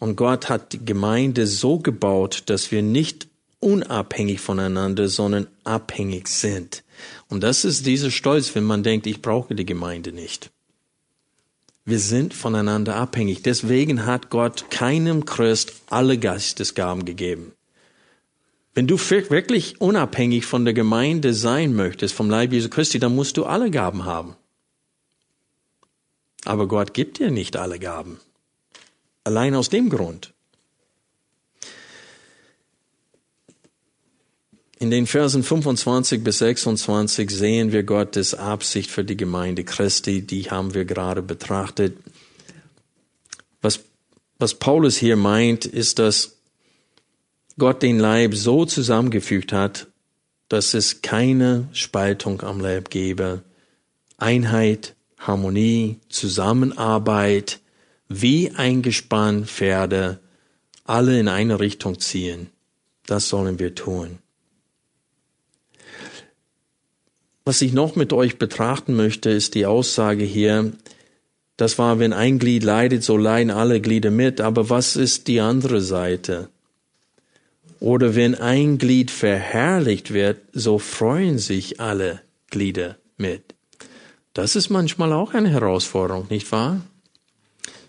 und 0.00 0.16
Gott 0.16 0.48
hat 0.48 0.72
die 0.72 0.82
Gemeinde 0.82 1.46
so 1.46 1.78
gebaut, 1.78 2.44
dass 2.46 2.72
wir 2.72 2.80
nicht 2.80 3.28
unabhängig 3.60 4.40
voneinander, 4.40 5.08
sondern 5.08 5.46
abhängig 5.64 6.28
sind. 6.28 6.82
Und 7.28 7.42
das 7.42 7.66
ist 7.66 7.84
dieser 7.84 8.10
Stolz, 8.10 8.54
wenn 8.54 8.64
man 8.64 8.82
denkt, 8.82 9.06
ich 9.06 9.20
brauche 9.20 9.54
die 9.54 9.66
Gemeinde 9.66 10.12
nicht. 10.12 10.50
Wir 11.84 11.98
sind 11.98 12.32
voneinander 12.32 12.96
abhängig. 12.96 13.42
Deswegen 13.42 14.06
hat 14.06 14.30
Gott 14.30 14.70
keinem 14.70 15.26
Christ 15.26 15.74
alle 15.90 16.16
Geistesgaben 16.16 17.04
gegeben. 17.04 17.52
Wenn 18.72 18.86
du 18.86 18.96
wirklich 18.96 19.78
unabhängig 19.78 20.46
von 20.46 20.64
der 20.64 20.72
Gemeinde 20.72 21.34
sein 21.34 21.74
möchtest, 21.74 22.14
vom 22.14 22.30
Leib 22.30 22.54
Jesu 22.54 22.70
Christi, 22.70 22.98
dann 22.98 23.14
musst 23.14 23.36
du 23.36 23.44
alle 23.44 23.70
Gaben 23.70 24.06
haben. 24.06 24.36
Aber 26.44 26.68
Gott 26.68 26.94
gibt 26.94 27.18
dir 27.18 27.30
nicht 27.30 27.56
alle 27.56 27.78
Gaben. 27.78 28.20
Allein 29.24 29.54
aus 29.54 29.70
dem 29.70 29.88
Grund. 29.88 30.34
In 34.78 34.90
den 34.90 35.06
Versen 35.06 35.42
25 35.42 36.22
bis 36.22 36.38
26 36.38 37.30
sehen 37.30 37.72
wir 37.72 37.84
Gottes 37.84 38.34
Absicht 38.34 38.90
für 38.90 39.04
die 39.04 39.16
Gemeinde 39.16 39.64
Christi, 39.64 40.20
die 40.20 40.50
haben 40.50 40.74
wir 40.74 40.84
gerade 40.84 41.22
betrachtet. 41.22 41.96
Was, 43.62 43.80
was 44.38 44.54
Paulus 44.56 44.98
hier 44.98 45.16
meint, 45.16 45.64
ist, 45.64 45.98
dass 45.98 46.36
Gott 47.56 47.82
den 47.82 47.98
Leib 47.98 48.34
so 48.34 48.66
zusammengefügt 48.66 49.52
hat, 49.52 49.86
dass 50.48 50.74
es 50.74 51.00
keine 51.00 51.68
Spaltung 51.72 52.42
am 52.42 52.60
Leib 52.60 52.90
gebe. 52.90 53.42
Einheit, 54.18 54.94
Harmonie, 55.26 56.00
Zusammenarbeit, 56.08 57.60
wie 58.08 58.52
ein 58.52 58.82
Gespann 58.82 59.46
Pferde, 59.46 60.20
alle 60.84 61.18
in 61.18 61.28
eine 61.28 61.60
Richtung 61.60 61.98
ziehen. 61.98 62.50
Das 63.06 63.28
sollen 63.28 63.58
wir 63.58 63.74
tun. 63.74 64.18
Was 67.44 67.60
ich 67.60 67.72
noch 67.72 67.96
mit 67.96 68.12
euch 68.12 68.38
betrachten 68.38 68.94
möchte, 68.94 69.30
ist 69.30 69.54
die 69.54 69.66
Aussage 69.66 70.24
hier, 70.24 70.72
das 71.56 71.78
war, 71.78 71.98
wenn 71.98 72.12
ein 72.12 72.38
Glied 72.38 72.64
leidet, 72.64 73.04
so 73.04 73.16
leiden 73.16 73.50
alle 73.50 73.80
Glieder 73.80 74.10
mit. 74.10 74.40
Aber 74.40 74.70
was 74.70 74.96
ist 74.96 75.28
die 75.28 75.40
andere 75.40 75.80
Seite? 75.80 76.48
Oder 77.80 78.14
wenn 78.14 78.34
ein 78.34 78.78
Glied 78.78 79.10
verherrlicht 79.10 80.12
wird, 80.12 80.40
so 80.52 80.78
freuen 80.78 81.38
sich 81.38 81.80
alle 81.80 82.22
Glieder 82.50 82.96
mit. 83.16 83.53
Das 84.34 84.56
ist 84.56 84.68
manchmal 84.68 85.12
auch 85.12 85.32
eine 85.32 85.48
Herausforderung, 85.48 86.26
nicht 86.28 86.50
wahr? 86.50 86.80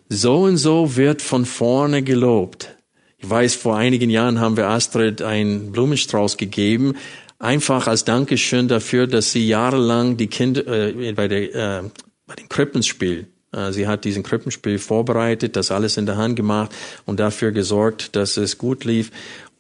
So 0.09 0.43
und 0.43 0.57
so 0.57 0.95
wird 0.95 1.23
von 1.23 1.43
vorne 1.43 2.03
gelobt. 2.03 2.75
Ich 3.17 3.27
weiß, 3.27 3.55
vor 3.55 3.75
einigen 3.75 4.11
Jahren 4.11 4.39
haben 4.39 4.55
wir 4.55 4.67
Astrid 4.67 5.23
einen 5.23 5.71
Blumenstrauß 5.71 6.37
gegeben, 6.37 6.93
einfach 7.39 7.87
als 7.87 8.05
Dankeschön 8.05 8.67
dafür, 8.67 9.07
dass 9.07 9.31
sie 9.31 9.47
jahrelang 9.47 10.17
die 10.17 10.27
Kinder 10.27 10.67
äh, 10.67 11.13
bei, 11.13 11.27
der, 11.27 11.55
äh, 11.55 11.89
bei 12.27 12.35
dem 12.35 12.47
Krippenspiel, 12.47 13.27
äh, 13.51 13.71
sie 13.71 13.87
hat 13.87 14.05
diesen 14.05 14.21
Krippenspiel 14.21 14.77
vorbereitet, 14.77 15.55
das 15.55 15.71
alles 15.71 15.97
in 15.97 16.05
der 16.05 16.17
Hand 16.17 16.35
gemacht 16.35 16.71
und 17.07 17.19
dafür 17.19 17.51
gesorgt, 17.51 18.15
dass 18.15 18.37
es 18.37 18.59
gut 18.59 18.83
lief. 18.83 19.09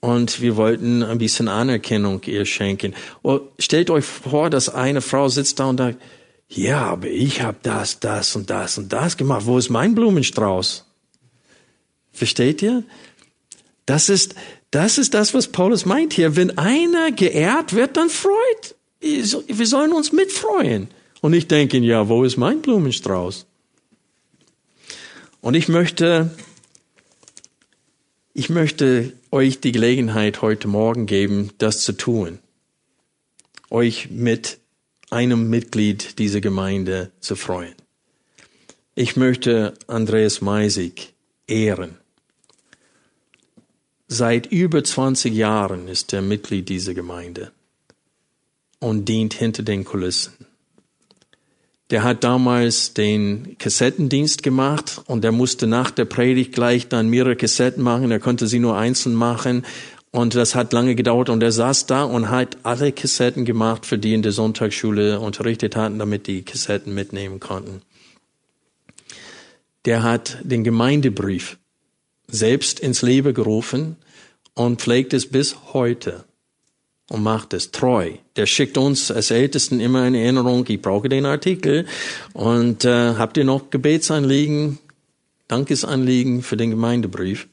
Und 0.01 0.39
wir 0.39 0.55
wollten 0.55 1.01
ein 1.01 1.17
bisschen 1.17 1.47
Anerkennung 1.47 2.21
ihr 2.25 2.45
schenken. 2.45 2.93
Und 3.23 3.41
oh, 3.41 3.47
stellt 3.57 3.89
euch 3.89 4.05
vor, 4.05 4.51
dass 4.51 4.69
eine 4.69 5.01
Frau 5.01 5.29
sitzt 5.29 5.59
da 5.59 5.65
und 5.65 5.77
sagt, 5.77 5.97
ja, 6.47 6.85
aber 6.85 7.07
ich 7.07 7.41
habe 7.41 7.57
das, 7.63 7.99
das 7.99 8.35
und 8.35 8.49
das 8.49 8.77
und 8.77 8.93
das 8.93 9.17
gemacht. 9.17 9.45
Wo 9.45 9.57
ist 9.57 9.69
mein 9.69 9.95
Blumenstrauß? 9.95 10.85
Versteht 12.11 12.61
ihr? 12.61 12.83
Das 13.85 14.09
ist, 14.09 14.35
das 14.71 14.97
ist 14.97 15.13
das, 15.13 15.33
was 15.33 15.47
Paulus 15.47 15.85
meint 15.85 16.13
hier. 16.13 16.35
Wenn 16.35 16.57
einer 16.57 17.11
geehrt 17.11 17.73
wird, 17.73 17.97
dann 17.97 18.09
freut. 18.09 18.75
Wir 18.99 19.67
sollen 19.67 19.91
uns 19.91 20.11
mitfreuen. 20.11 20.89
Und 21.21 21.31
nicht 21.31 21.49
denken, 21.49 21.83
ja, 21.83 22.07
wo 22.07 22.23
ist 22.23 22.37
mein 22.37 22.61
Blumenstrauß? 22.61 23.47
Und 25.41 25.53
ich 25.55 25.67
möchte, 25.67 26.31
ich 28.33 28.49
möchte 28.49 29.13
euch 29.31 29.59
die 29.59 29.71
Gelegenheit 29.71 30.41
heute 30.41 30.67
Morgen 30.67 31.05
geben, 31.05 31.51
das 31.57 31.81
zu 31.81 31.93
tun. 31.93 32.39
Euch 33.69 34.09
mit 34.11 34.59
einem 35.15 35.49
Mitglied 35.49 36.19
dieser 36.19 36.41
Gemeinde 36.41 37.09
zu 37.21 37.37
freuen. 37.37 37.73
Ich 38.95 39.15
möchte 39.15 39.73
Andreas 39.87 40.41
Meisig 40.41 41.13
ehren. 41.47 41.95
Seit 44.09 44.47
über 44.47 44.83
20 44.83 45.33
Jahren 45.33 45.87
ist 45.87 46.11
er 46.11 46.21
Mitglied 46.21 46.67
dieser 46.67 46.93
Gemeinde 46.93 47.53
und 48.79 49.07
dient 49.07 49.33
hinter 49.33 49.63
den 49.63 49.85
Kulissen. 49.85 50.33
Der 51.91 52.03
hat 52.03 52.25
damals 52.25 52.93
den 52.93 53.57
Kassettendienst 53.57 54.43
gemacht 54.43 55.01
und 55.05 55.23
er 55.23 55.31
musste 55.31 55.65
nach 55.65 55.91
der 55.91 56.05
Predigt 56.05 56.51
gleich 56.51 56.89
dann 56.89 57.09
mehrere 57.09 57.37
Kassetten 57.37 57.83
machen. 57.83 58.11
Er 58.11 58.19
konnte 58.19 58.47
sie 58.47 58.59
nur 58.59 58.75
einzeln 58.75 59.15
machen 59.15 59.65
und 60.15 60.33
das 60.33 60.55
hat 60.55 60.71
lange 60.71 60.95
gedauert 60.95 61.27
und 61.27 61.43
er 61.43 61.51
saß 61.51 61.87
da 61.87 62.05
und 62.05 62.29
hat 62.29 62.59
alle 62.63 62.93
Kassetten 62.93 63.43
gemacht, 63.43 63.85
für 63.85 63.97
die 63.97 64.13
in 64.13 64.21
der 64.21 64.31
Sonntagsschule 64.31 65.19
unterrichtet 65.19 65.75
hatten, 65.75 65.99
damit 65.99 66.27
die 66.27 66.43
Kassetten 66.43 66.93
mitnehmen 66.93 67.41
konnten. 67.41 67.81
Der 69.83 70.03
hat 70.03 70.37
den 70.41 70.63
Gemeindebrief 70.63 71.57
selbst 72.27 72.79
ins 72.79 73.01
Leben 73.01 73.33
gerufen 73.33 73.97
und 74.53 74.79
pflegt 74.79 75.13
es 75.13 75.25
bis 75.25 75.57
heute 75.73 76.23
und 77.09 77.21
macht 77.21 77.53
es 77.53 77.71
treu. 77.71 78.13
Der 78.37 78.45
schickt 78.45 78.77
uns 78.77 79.11
als 79.11 79.31
Ältesten 79.31 79.81
immer 79.81 80.03
eine 80.03 80.21
Erinnerung, 80.21 80.63
ich 80.69 80.81
brauche 80.81 81.09
den 81.09 81.25
Artikel 81.25 81.87
und 82.31 82.85
äh, 82.85 83.15
habt 83.15 83.35
ihr 83.35 83.43
noch 83.43 83.69
Gebetsanliegen, 83.69 84.77
Dankesanliegen 85.49 86.41
für 86.41 86.55
den 86.55 86.69
Gemeindebrief? 86.69 87.49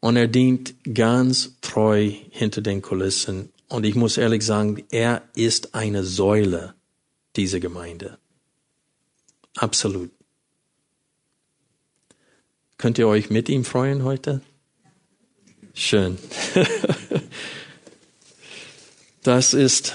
Und 0.00 0.16
er 0.16 0.28
dient 0.28 0.74
ganz 0.94 1.56
treu 1.60 2.10
hinter 2.30 2.62
den 2.62 2.82
Kulissen. 2.82 3.50
Und 3.68 3.84
ich 3.84 3.94
muss 3.94 4.16
ehrlich 4.16 4.44
sagen, 4.44 4.82
er 4.90 5.22
ist 5.34 5.74
eine 5.74 6.04
Säule 6.04 6.74
dieser 7.36 7.60
Gemeinde. 7.60 8.18
Absolut. 9.56 10.10
Könnt 12.78 12.98
ihr 12.98 13.06
euch 13.06 13.28
mit 13.30 13.48
ihm 13.48 13.64
freuen 13.64 14.04
heute? 14.04 14.40
Schön. 15.74 16.18
Das 19.22 19.52
ist, 19.52 19.94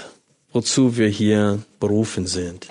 wozu 0.53 0.97
wir 0.97 1.07
hier 1.07 1.63
berufen 1.79 2.27
sind. 2.27 2.67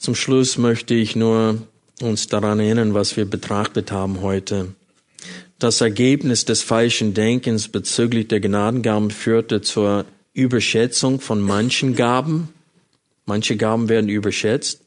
Zum 0.00 0.14
Schluss 0.14 0.56
möchte 0.56 0.94
ich 0.94 1.16
nur 1.16 1.66
uns 2.02 2.26
daran 2.26 2.60
erinnern, 2.60 2.94
was 2.94 3.16
wir 3.16 3.24
betrachtet 3.24 3.92
haben 3.92 4.20
heute. 4.20 4.74
Das 5.58 5.80
Ergebnis 5.80 6.44
des 6.44 6.62
falschen 6.62 7.14
Denkens 7.14 7.68
bezüglich 7.68 8.28
der 8.28 8.40
Gnadengaben 8.40 9.10
führte 9.10 9.60
zur 9.60 10.04
Überschätzung 10.32 11.20
von 11.20 11.40
manchen 11.40 11.96
Gaben. 11.96 12.48
Manche 13.26 13.56
Gaben 13.56 13.88
werden 13.88 14.08
überschätzt. 14.08 14.82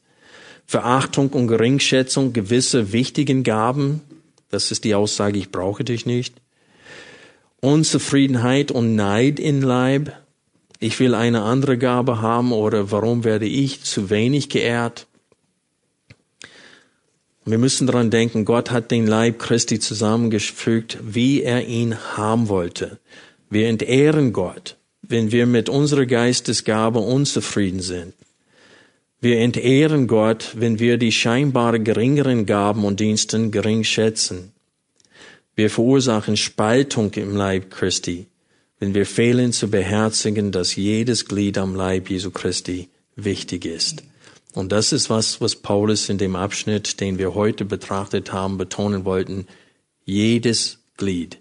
Verachtung 0.66 1.28
und 1.30 1.48
Geringschätzung 1.48 2.32
gewisser 2.32 2.92
wichtigen 2.92 3.42
Gaben. 3.42 4.00
Das 4.48 4.70
ist 4.70 4.84
die 4.84 4.94
Aussage, 4.94 5.38
ich 5.38 5.50
brauche 5.50 5.84
dich 5.84 6.06
nicht. 6.06 6.34
Unzufriedenheit 7.60 8.70
und 8.70 8.96
Neid 8.96 9.38
in 9.38 9.60
Leib. 9.60 10.12
Ich 10.80 10.98
will 10.98 11.14
eine 11.14 11.42
andere 11.42 11.76
Gabe 11.78 12.22
haben 12.22 12.52
oder 12.52 12.90
warum 12.90 13.24
werde 13.24 13.46
ich 13.46 13.84
zu 13.84 14.08
wenig 14.08 14.48
geehrt? 14.48 15.06
Wir 17.44 17.58
müssen 17.58 17.86
daran 17.86 18.10
denken, 18.10 18.44
Gott 18.44 18.70
hat 18.70 18.90
den 18.90 19.06
Leib 19.06 19.40
Christi 19.40 19.80
zusammengefügt, 19.80 20.98
wie 21.02 21.42
er 21.42 21.66
ihn 21.66 21.96
haben 22.16 22.48
wollte. 22.48 22.98
Wir 23.50 23.68
entehren 23.68 24.32
Gott, 24.32 24.76
wenn 25.02 25.32
wir 25.32 25.46
mit 25.46 25.68
unserer 25.68 26.06
Geistesgabe 26.06 27.00
unzufrieden 27.00 27.80
sind. 27.80 28.14
Wir 29.20 29.38
entehren 29.38 30.06
Gott, 30.06 30.52
wenn 30.56 30.78
wir 30.78 30.98
die 30.98 31.12
scheinbar 31.12 31.78
geringeren 31.78 32.46
Gaben 32.46 32.84
und 32.84 33.00
Diensten 33.00 33.50
gering 33.50 33.84
schätzen. 33.84 34.52
Wir 35.54 35.68
verursachen 35.68 36.36
Spaltung 36.36 37.12
im 37.14 37.36
Leib 37.36 37.70
Christi, 37.70 38.26
wenn 38.78 38.94
wir 38.94 39.04
fehlen 39.04 39.52
zu 39.52 39.68
beherzigen, 39.68 40.50
dass 40.50 40.76
jedes 40.76 41.26
Glied 41.26 41.58
am 41.58 41.74
Leib 41.74 42.08
Jesu 42.08 42.30
Christi 42.30 42.88
wichtig 43.16 43.64
ist. 43.64 44.02
Und 44.54 44.72
das 44.72 44.92
ist 44.92 45.08
was, 45.08 45.40
was 45.40 45.56
Paulus 45.56 46.08
in 46.08 46.18
dem 46.18 46.36
Abschnitt, 46.36 47.00
den 47.00 47.18
wir 47.18 47.34
heute 47.34 47.64
betrachtet 47.64 48.32
haben, 48.32 48.58
betonen 48.58 49.04
wollten. 49.04 49.46
Jedes 50.04 50.84
Glied 50.96 51.40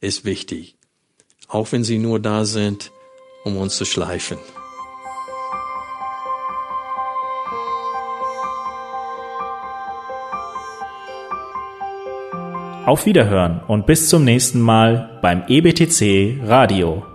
ist 0.00 0.24
wichtig, 0.24 0.76
auch 1.48 1.72
wenn 1.72 1.84
sie 1.84 1.98
nur 1.98 2.20
da 2.20 2.44
sind, 2.44 2.90
um 3.44 3.56
uns 3.56 3.76
zu 3.76 3.84
schleifen. 3.84 4.38
Auf 12.84 13.06
Wiederhören 13.06 13.62
und 13.68 13.86
bis 13.86 14.08
zum 14.08 14.24
nächsten 14.24 14.60
Mal 14.60 15.18
beim 15.22 15.44
EBTC 15.46 16.40
Radio. 16.44 17.11